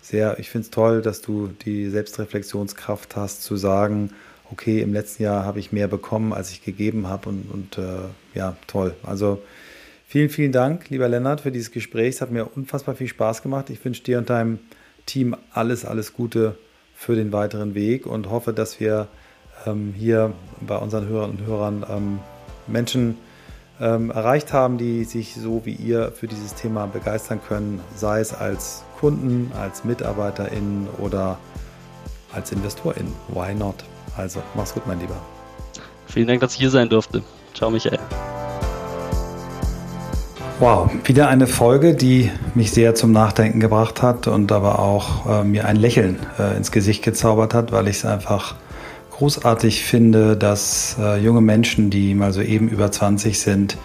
sehr, 0.00 0.38
ich 0.38 0.48
finde 0.48 0.66
es 0.66 0.70
toll, 0.70 1.02
dass 1.02 1.20
du 1.20 1.48
die 1.48 1.90
Selbstreflexionskraft 1.90 3.16
hast, 3.16 3.42
zu 3.42 3.56
sagen, 3.56 4.12
okay, 4.52 4.80
im 4.80 4.92
letzten 4.92 5.24
Jahr 5.24 5.44
habe 5.44 5.58
ich 5.58 5.72
mehr 5.72 5.88
bekommen, 5.88 6.32
als 6.32 6.52
ich 6.52 6.62
gegeben 6.64 7.08
habe. 7.08 7.28
Und, 7.30 7.50
und 7.52 7.78
äh, 7.78 8.08
ja, 8.34 8.56
toll. 8.68 8.94
Also 9.02 9.42
vielen, 10.06 10.30
vielen 10.30 10.52
Dank, 10.52 10.88
lieber 10.88 11.08
Lennart, 11.08 11.40
für 11.40 11.50
dieses 11.50 11.72
Gespräch. 11.72 12.14
Es 12.14 12.20
hat 12.20 12.30
mir 12.30 12.46
unfassbar 12.56 12.94
viel 12.94 13.08
Spaß 13.08 13.42
gemacht. 13.42 13.70
Ich 13.70 13.84
wünsche 13.84 14.04
dir 14.04 14.18
und 14.18 14.30
deinem 14.30 14.60
Team 15.04 15.36
alles, 15.52 15.84
alles 15.84 16.12
Gute 16.12 16.56
für 16.94 17.16
den 17.16 17.32
weiteren 17.32 17.74
Weg 17.74 18.06
und 18.06 18.30
hoffe, 18.30 18.52
dass 18.52 18.78
wir 18.78 19.08
ähm, 19.66 19.94
hier 19.96 20.32
bei 20.60 20.76
unseren 20.76 21.08
Hörern 21.08 21.30
und 21.30 21.44
Hörern 21.44 21.84
ähm, 21.90 22.18
Menschen 22.68 23.16
ähm, 23.80 24.10
erreicht 24.10 24.52
haben, 24.52 24.78
die 24.78 25.04
sich 25.04 25.34
so 25.34 25.62
wie 25.64 25.72
ihr 25.72 26.12
für 26.12 26.26
dieses 26.26 26.54
Thema 26.54 26.86
begeistern 26.86 27.40
können, 27.46 27.80
sei 27.96 28.20
es 28.20 28.34
als 28.34 28.84
Kunden, 28.98 29.50
als 29.58 29.84
MitarbeiterInnen 29.84 30.88
oder 30.98 31.38
als 32.32 32.52
InvestorInnen. 32.52 33.12
Why 33.28 33.54
not? 33.54 33.76
Also, 34.16 34.42
mach's 34.54 34.74
gut, 34.74 34.86
mein 34.86 35.00
Lieber. 35.00 35.16
Vielen 36.06 36.26
Dank, 36.26 36.40
dass 36.40 36.54
ich 36.54 36.60
hier 36.60 36.70
sein 36.70 36.88
durfte. 36.88 37.22
Ciao, 37.54 37.70
Michael. 37.70 37.98
Wow, 40.58 40.90
wieder 41.04 41.28
eine 41.28 41.46
Folge, 41.46 41.94
die 41.94 42.30
mich 42.54 42.72
sehr 42.72 42.94
zum 42.94 43.12
Nachdenken 43.12 43.60
gebracht 43.60 44.02
hat 44.02 44.26
und 44.26 44.52
aber 44.52 44.78
auch 44.78 45.40
äh, 45.40 45.42
mir 45.42 45.64
ein 45.64 45.76
Lächeln 45.76 46.18
äh, 46.38 46.54
ins 46.54 46.70
Gesicht 46.70 47.02
gezaubert 47.02 47.54
hat, 47.54 47.72
weil 47.72 47.88
ich 47.88 47.96
es 47.96 48.04
einfach 48.04 48.56
großartig 49.20 49.84
finde, 49.84 50.34
dass 50.34 50.96
äh, 50.98 51.18
junge 51.18 51.42
Menschen, 51.42 51.90
die 51.90 52.14
mal 52.14 52.32
so 52.32 52.40
eben 52.40 52.70
über 52.70 52.90
20 52.90 53.38
sind, 53.38 53.76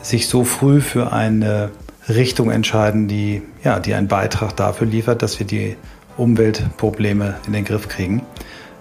sich 0.00 0.28
so 0.28 0.44
früh 0.44 0.80
für 0.80 1.12
eine 1.12 1.70
Richtung 2.08 2.50
entscheiden, 2.50 3.06
die, 3.06 3.42
ja, 3.62 3.80
die 3.80 3.92
einen 3.92 4.08
Beitrag 4.08 4.56
dafür 4.56 4.86
liefert, 4.86 5.20
dass 5.20 5.38
wir 5.38 5.46
die 5.46 5.76
Umweltprobleme 6.16 7.34
in 7.46 7.52
den 7.52 7.66
Griff 7.66 7.86
kriegen. 7.88 8.22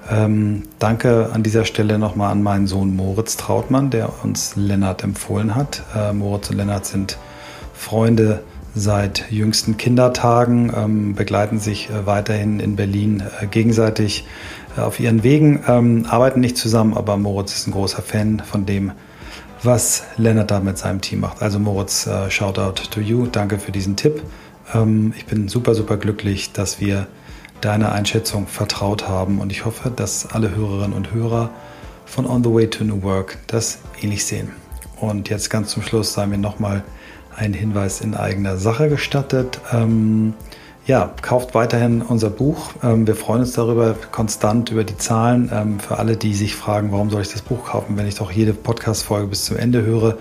Ähm, 0.10 0.64
danke 0.80 1.30
an 1.34 1.44
dieser 1.44 1.66
Stelle 1.66 2.00
nochmal 2.00 2.32
an 2.32 2.42
meinen 2.42 2.68
Sohn 2.68 2.96
Moritz 2.96 3.36
Trautmann, 3.36 3.90
der 3.90 4.24
uns 4.24 4.56
Lennart 4.56 5.04
empfohlen 5.04 5.56
hat. 5.56 5.84
Äh, 5.94 6.14
Moritz 6.14 6.50
und 6.50 6.56
Lennart 6.56 6.86
sind 6.86 7.18
Freunde 7.74 8.44
seit 8.74 9.30
jüngsten 9.30 9.76
Kindertagen, 9.76 10.72
ähm, 10.76 11.16
begleiten 11.16 11.60
sich 11.60 11.90
äh, 11.90 12.06
weiterhin 12.06 12.62
in 12.62 12.76
Berlin 12.78 13.22
äh, 13.42 13.48
gegenseitig 13.48 14.26
auf 14.78 15.00
ihren 15.00 15.24
Wegen, 15.24 15.64
ähm, 15.68 16.06
arbeiten 16.10 16.40
nicht 16.40 16.58
zusammen, 16.58 16.96
aber 16.96 17.18
Moritz 17.18 17.54
ist 17.54 17.68
ein 17.68 17.72
großer 17.72 18.02
Fan 18.02 18.40
von 18.40 18.66
dem, 18.66 18.92
was 19.64 20.04
Lennart 20.18 20.52
da 20.52 20.60
mit 20.60 20.78
seinem 20.78 21.02
Team 21.02 21.22
macht. 21.22 21.42
Also 21.42 21.60
Moritz, 21.60 22.08
äh, 22.08 22.30
Shoutout 22.30 22.84
to 22.90 23.00
you, 23.00 23.28
danke 23.28 23.60
für 23.60 23.72
diesen 23.72 23.96
Tipp. 23.96 24.22
Ähm, 24.74 25.14
ich 25.18 25.26
bin 25.26 25.48
super, 25.48 25.76
super 25.76 25.98
glücklich, 25.98 26.52
dass 26.54 26.80
wir 26.80 27.08
deiner 27.62 27.92
Einschätzung 27.92 28.48
vertraut 28.48 29.08
haben. 29.08 29.40
Und 29.40 29.52
ich 29.52 29.66
hoffe, 29.66 29.92
dass 29.96 30.28
alle 30.32 30.56
Hörerinnen 30.56 30.94
und 30.94 31.14
Hörer 31.14 31.52
von 32.06 32.26
On 32.26 32.44
the 32.44 32.52
Way 32.52 32.70
to 32.70 32.84
New 32.84 33.04
Work 33.04 33.38
das 33.48 33.80
ähnlich 34.02 34.26
sehen. 34.26 34.52
Und 35.00 35.30
jetzt 35.30 35.50
ganz 35.50 35.70
zum 35.70 35.84
Schluss 35.84 36.14
sei 36.14 36.26
mir 36.28 36.38
nochmal 36.38 36.84
ein 37.36 37.54
Hinweis 37.54 38.02
in 38.02 38.16
eigener 38.16 38.58
Sache 38.58 38.90
gestattet. 38.90 39.60
Ähm, 39.72 40.34
ja, 40.88 41.14
kauft 41.22 41.54
weiterhin 41.54 42.02
unser 42.02 42.30
Buch. 42.30 42.72
Ähm, 42.84 43.06
wir 43.06 43.16
freuen 43.16 43.42
uns 43.42 43.54
darüber 43.54 43.96
konstant 44.12 44.72
über 44.72 44.84
die 44.84 44.98
Zahlen. 44.98 45.52
Ähm, 45.54 45.80
für 45.80 46.00
alle, 46.00 46.18
die 46.18 46.34
sich 46.34 46.56
fragen, 46.56 46.92
warum 46.92 47.10
soll 47.10 47.22
ich 47.22 47.32
das 47.32 47.42
Buch 47.42 47.66
kaufen, 47.66 47.98
wenn 47.98 48.08
ich 48.08 48.16
doch 48.16 48.32
jede 48.32 48.54
Podcast-Folge 48.54 49.28
bis 49.28 49.46
zum 49.46 49.58
Ende 49.58 49.84
höre. 49.84 50.18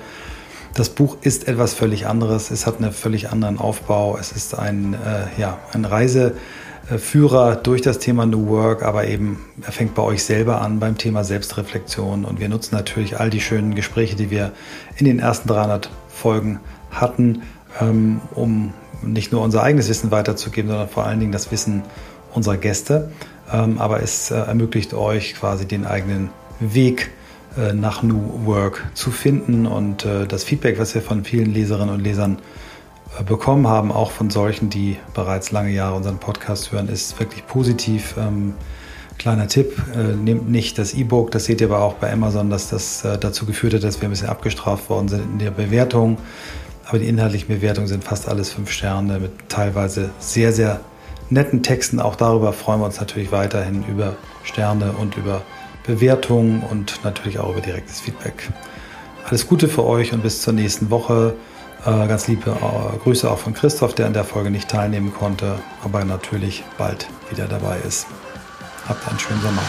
Das 0.75 0.91
Buch 0.91 1.17
ist 1.23 1.49
etwas 1.49 1.75
völlig 1.75 2.07
anderes. 2.07 2.51
Es 2.51 2.67
hat 2.67 2.77
einen 2.79 2.93
völlig 2.93 3.31
anderen 3.31 3.59
Aufbau. 3.59 4.17
Es 4.19 4.33
ist 4.33 4.57
ein, 4.57 4.95
äh, 4.95 5.41
ja, 5.41 5.59
ein 5.73 5.85
Reise, 5.85 6.35
äh, 6.91 6.99
Führer 6.99 7.57
durch 7.57 7.83
das 7.83 7.99
Thema 7.99 8.27
New 8.27 8.49
Work, 8.49 8.83
aber 8.83 9.07
eben 9.07 9.41
er 9.63 9.73
fängt 9.73 9.95
bei 9.95 10.03
euch 10.03 10.25
selber 10.25 10.61
an 10.61 10.79
beim 10.79 10.99
Thema 10.99 11.25
Selbstreflexion 11.25 12.25
und 12.25 12.39
wir 12.39 12.49
nutzen 12.49 12.75
natürlich 12.75 13.19
all 13.19 13.31
die 13.31 13.41
schönen 13.41 13.75
Gespräche, 13.75 14.17
die 14.17 14.31
wir 14.31 14.53
in 14.97 15.07
den 15.07 15.19
ersten 15.21 15.49
300 15.49 15.91
Folgen 16.09 16.61
hatten, 16.91 17.43
ähm, 17.81 18.21
um 18.35 18.73
nicht 19.03 19.33
nur 19.33 19.43
unser 19.43 19.63
eigenes 19.63 19.89
Wissen 19.89 20.11
weiterzugeben, 20.11 20.71
sondern 20.71 20.89
vor 20.89 21.07
allen 21.07 21.21
Dingen 21.21 21.33
das 21.33 21.51
Wissen 21.51 21.83
unserer 22.33 22.57
Gäste. 22.57 23.11
Ähm, 23.53 23.79
aber 23.79 24.03
es 24.03 24.31
äh, 24.31 24.37
ermöglicht 24.37 24.95
euch 24.95 25.35
quasi 25.35 25.67
den 25.67 25.87
eigenen 25.87 26.31
Weg 26.61 27.11
äh, 27.57 27.73
nach 27.73 28.03
New 28.03 28.47
Work 28.47 28.87
zu 28.95 29.11
finden 29.11 29.67
und 29.67 30.07
das 30.29 30.45
Feedback, 30.45 30.79
was 30.79 30.95
wir 30.95 31.03
von 31.03 31.25
vielen 31.25 31.53
Leserinnen 31.53 31.95
und 31.95 32.01
Lesern 32.01 32.39
bekommen 33.27 33.67
haben, 33.67 33.91
auch 33.91 34.13
von 34.13 34.31
solchen, 34.31 34.71
die 34.71 34.97
bereits 35.15 35.51
lange 35.51 35.71
Jahre 35.71 35.97
unseren 35.97 36.19
Podcast 36.19 36.71
hören, 36.71 36.89
ist 36.89 37.19
wirklich 37.19 37.47
positiv. 37.47 38.15
Ähm, 38.17 38.55
kleiner 39.21 39.49
Tipp, 39.49 39.77
äh, 39.95 40.15
nehmt 40.17 40.49
nicht 40.49 40.79
das 40.79 40.95
E-Book, 40.95 41.31
das 41.31 41.45
seht 41.45 41.61
ihr 41.61 41.67
aber 41.67 41.83
auch 41.83 41.95
bei 41.95 42.11
Amazon, 42.11 42.49
dass 42.49 42.71
das 42.71 43.05
äh, 43.05 43.19
dazu 43.19 43.45
geführt 43.45 43.75
hat, 43.75 43.85
dass 43.85 44.01
wir 44.01 44.09
ein 44.09 44.13
bisschen 44.13 44.31
abgestraft 44.31 44.89
worden 44.89 45.09
sind 45.09 45.25
in 45.33 45.39
der 45.39 45.51
Bewertung. 45.51 46.17
Aber 46.91 46.99
die 46.99 47.07
inhaltlichen 47.07 47.47
Bewertungen 47.47 47.87
sind 47.87 48.03
fast 48.03 48.29
alles 48.29 48.51
fünf 48.53 48.69
Sterne 48.73 49.21
mit 49.21 49.49
teilweise 49.49 50.11
sehr, 50.19 50.53
sehr 50.53 50.81
netten 51.29 51.63
Texten. 51.63 52.01
Auch 52.01 52.17
darüber 52.17 52.53
freuen 52.53 52.81
wir 52.81 52.87
uns 52.87 52.99
natürlich 52.99 53.31
weiterhin 53.31 53.85
über 53.87 54.17
Sterne 54.43 54.91
und 54.91 55.17
über 55.17 55.43
Bewertungen 55.87 56.65
und 56.69 56.99
natürlich 57.05 57.39
auch 57.39 57.51
über 57.53 57.61
direktes 57.61 58.01
Feedback. 58.01 58.51
Alles 59.25 59.47
Gute 59.47 59.69
für 59.69 59.87
euch 59.87 60.13
und 60.13 60.25
bis 60.25 60.43
zur 60.43 60.53
nächsten 60.53 60.91
Woche. 60.91 61.37
Äh, 61.87 62.09
ganz 62.09 62.27
liebe 62.27 62.51
äh, 62.51 62.99
Grüße 63.05 63.31
auch 63.31 63.39
von 63.39 63.55
Christoph, 63.55 63.95
der 63.95 64.07
an 64.07 64.13
der 64.13 64.25
Folge 64.25 64.51
nicht 64.51 64.69
teilnehmen 64.69 65.15
konnte, 65.15 65.61
aber 65.85 66.05
natürlich 66.05 66.65
bald 66.77 67.07
wieder 67.31 67.47
dabei 67.47 67.79
ist. 67.87 68.09
Habt 68.89 69.07
einen 69.09 69.21
schönen 69.21 69.43
Sommer. 69.43 69.63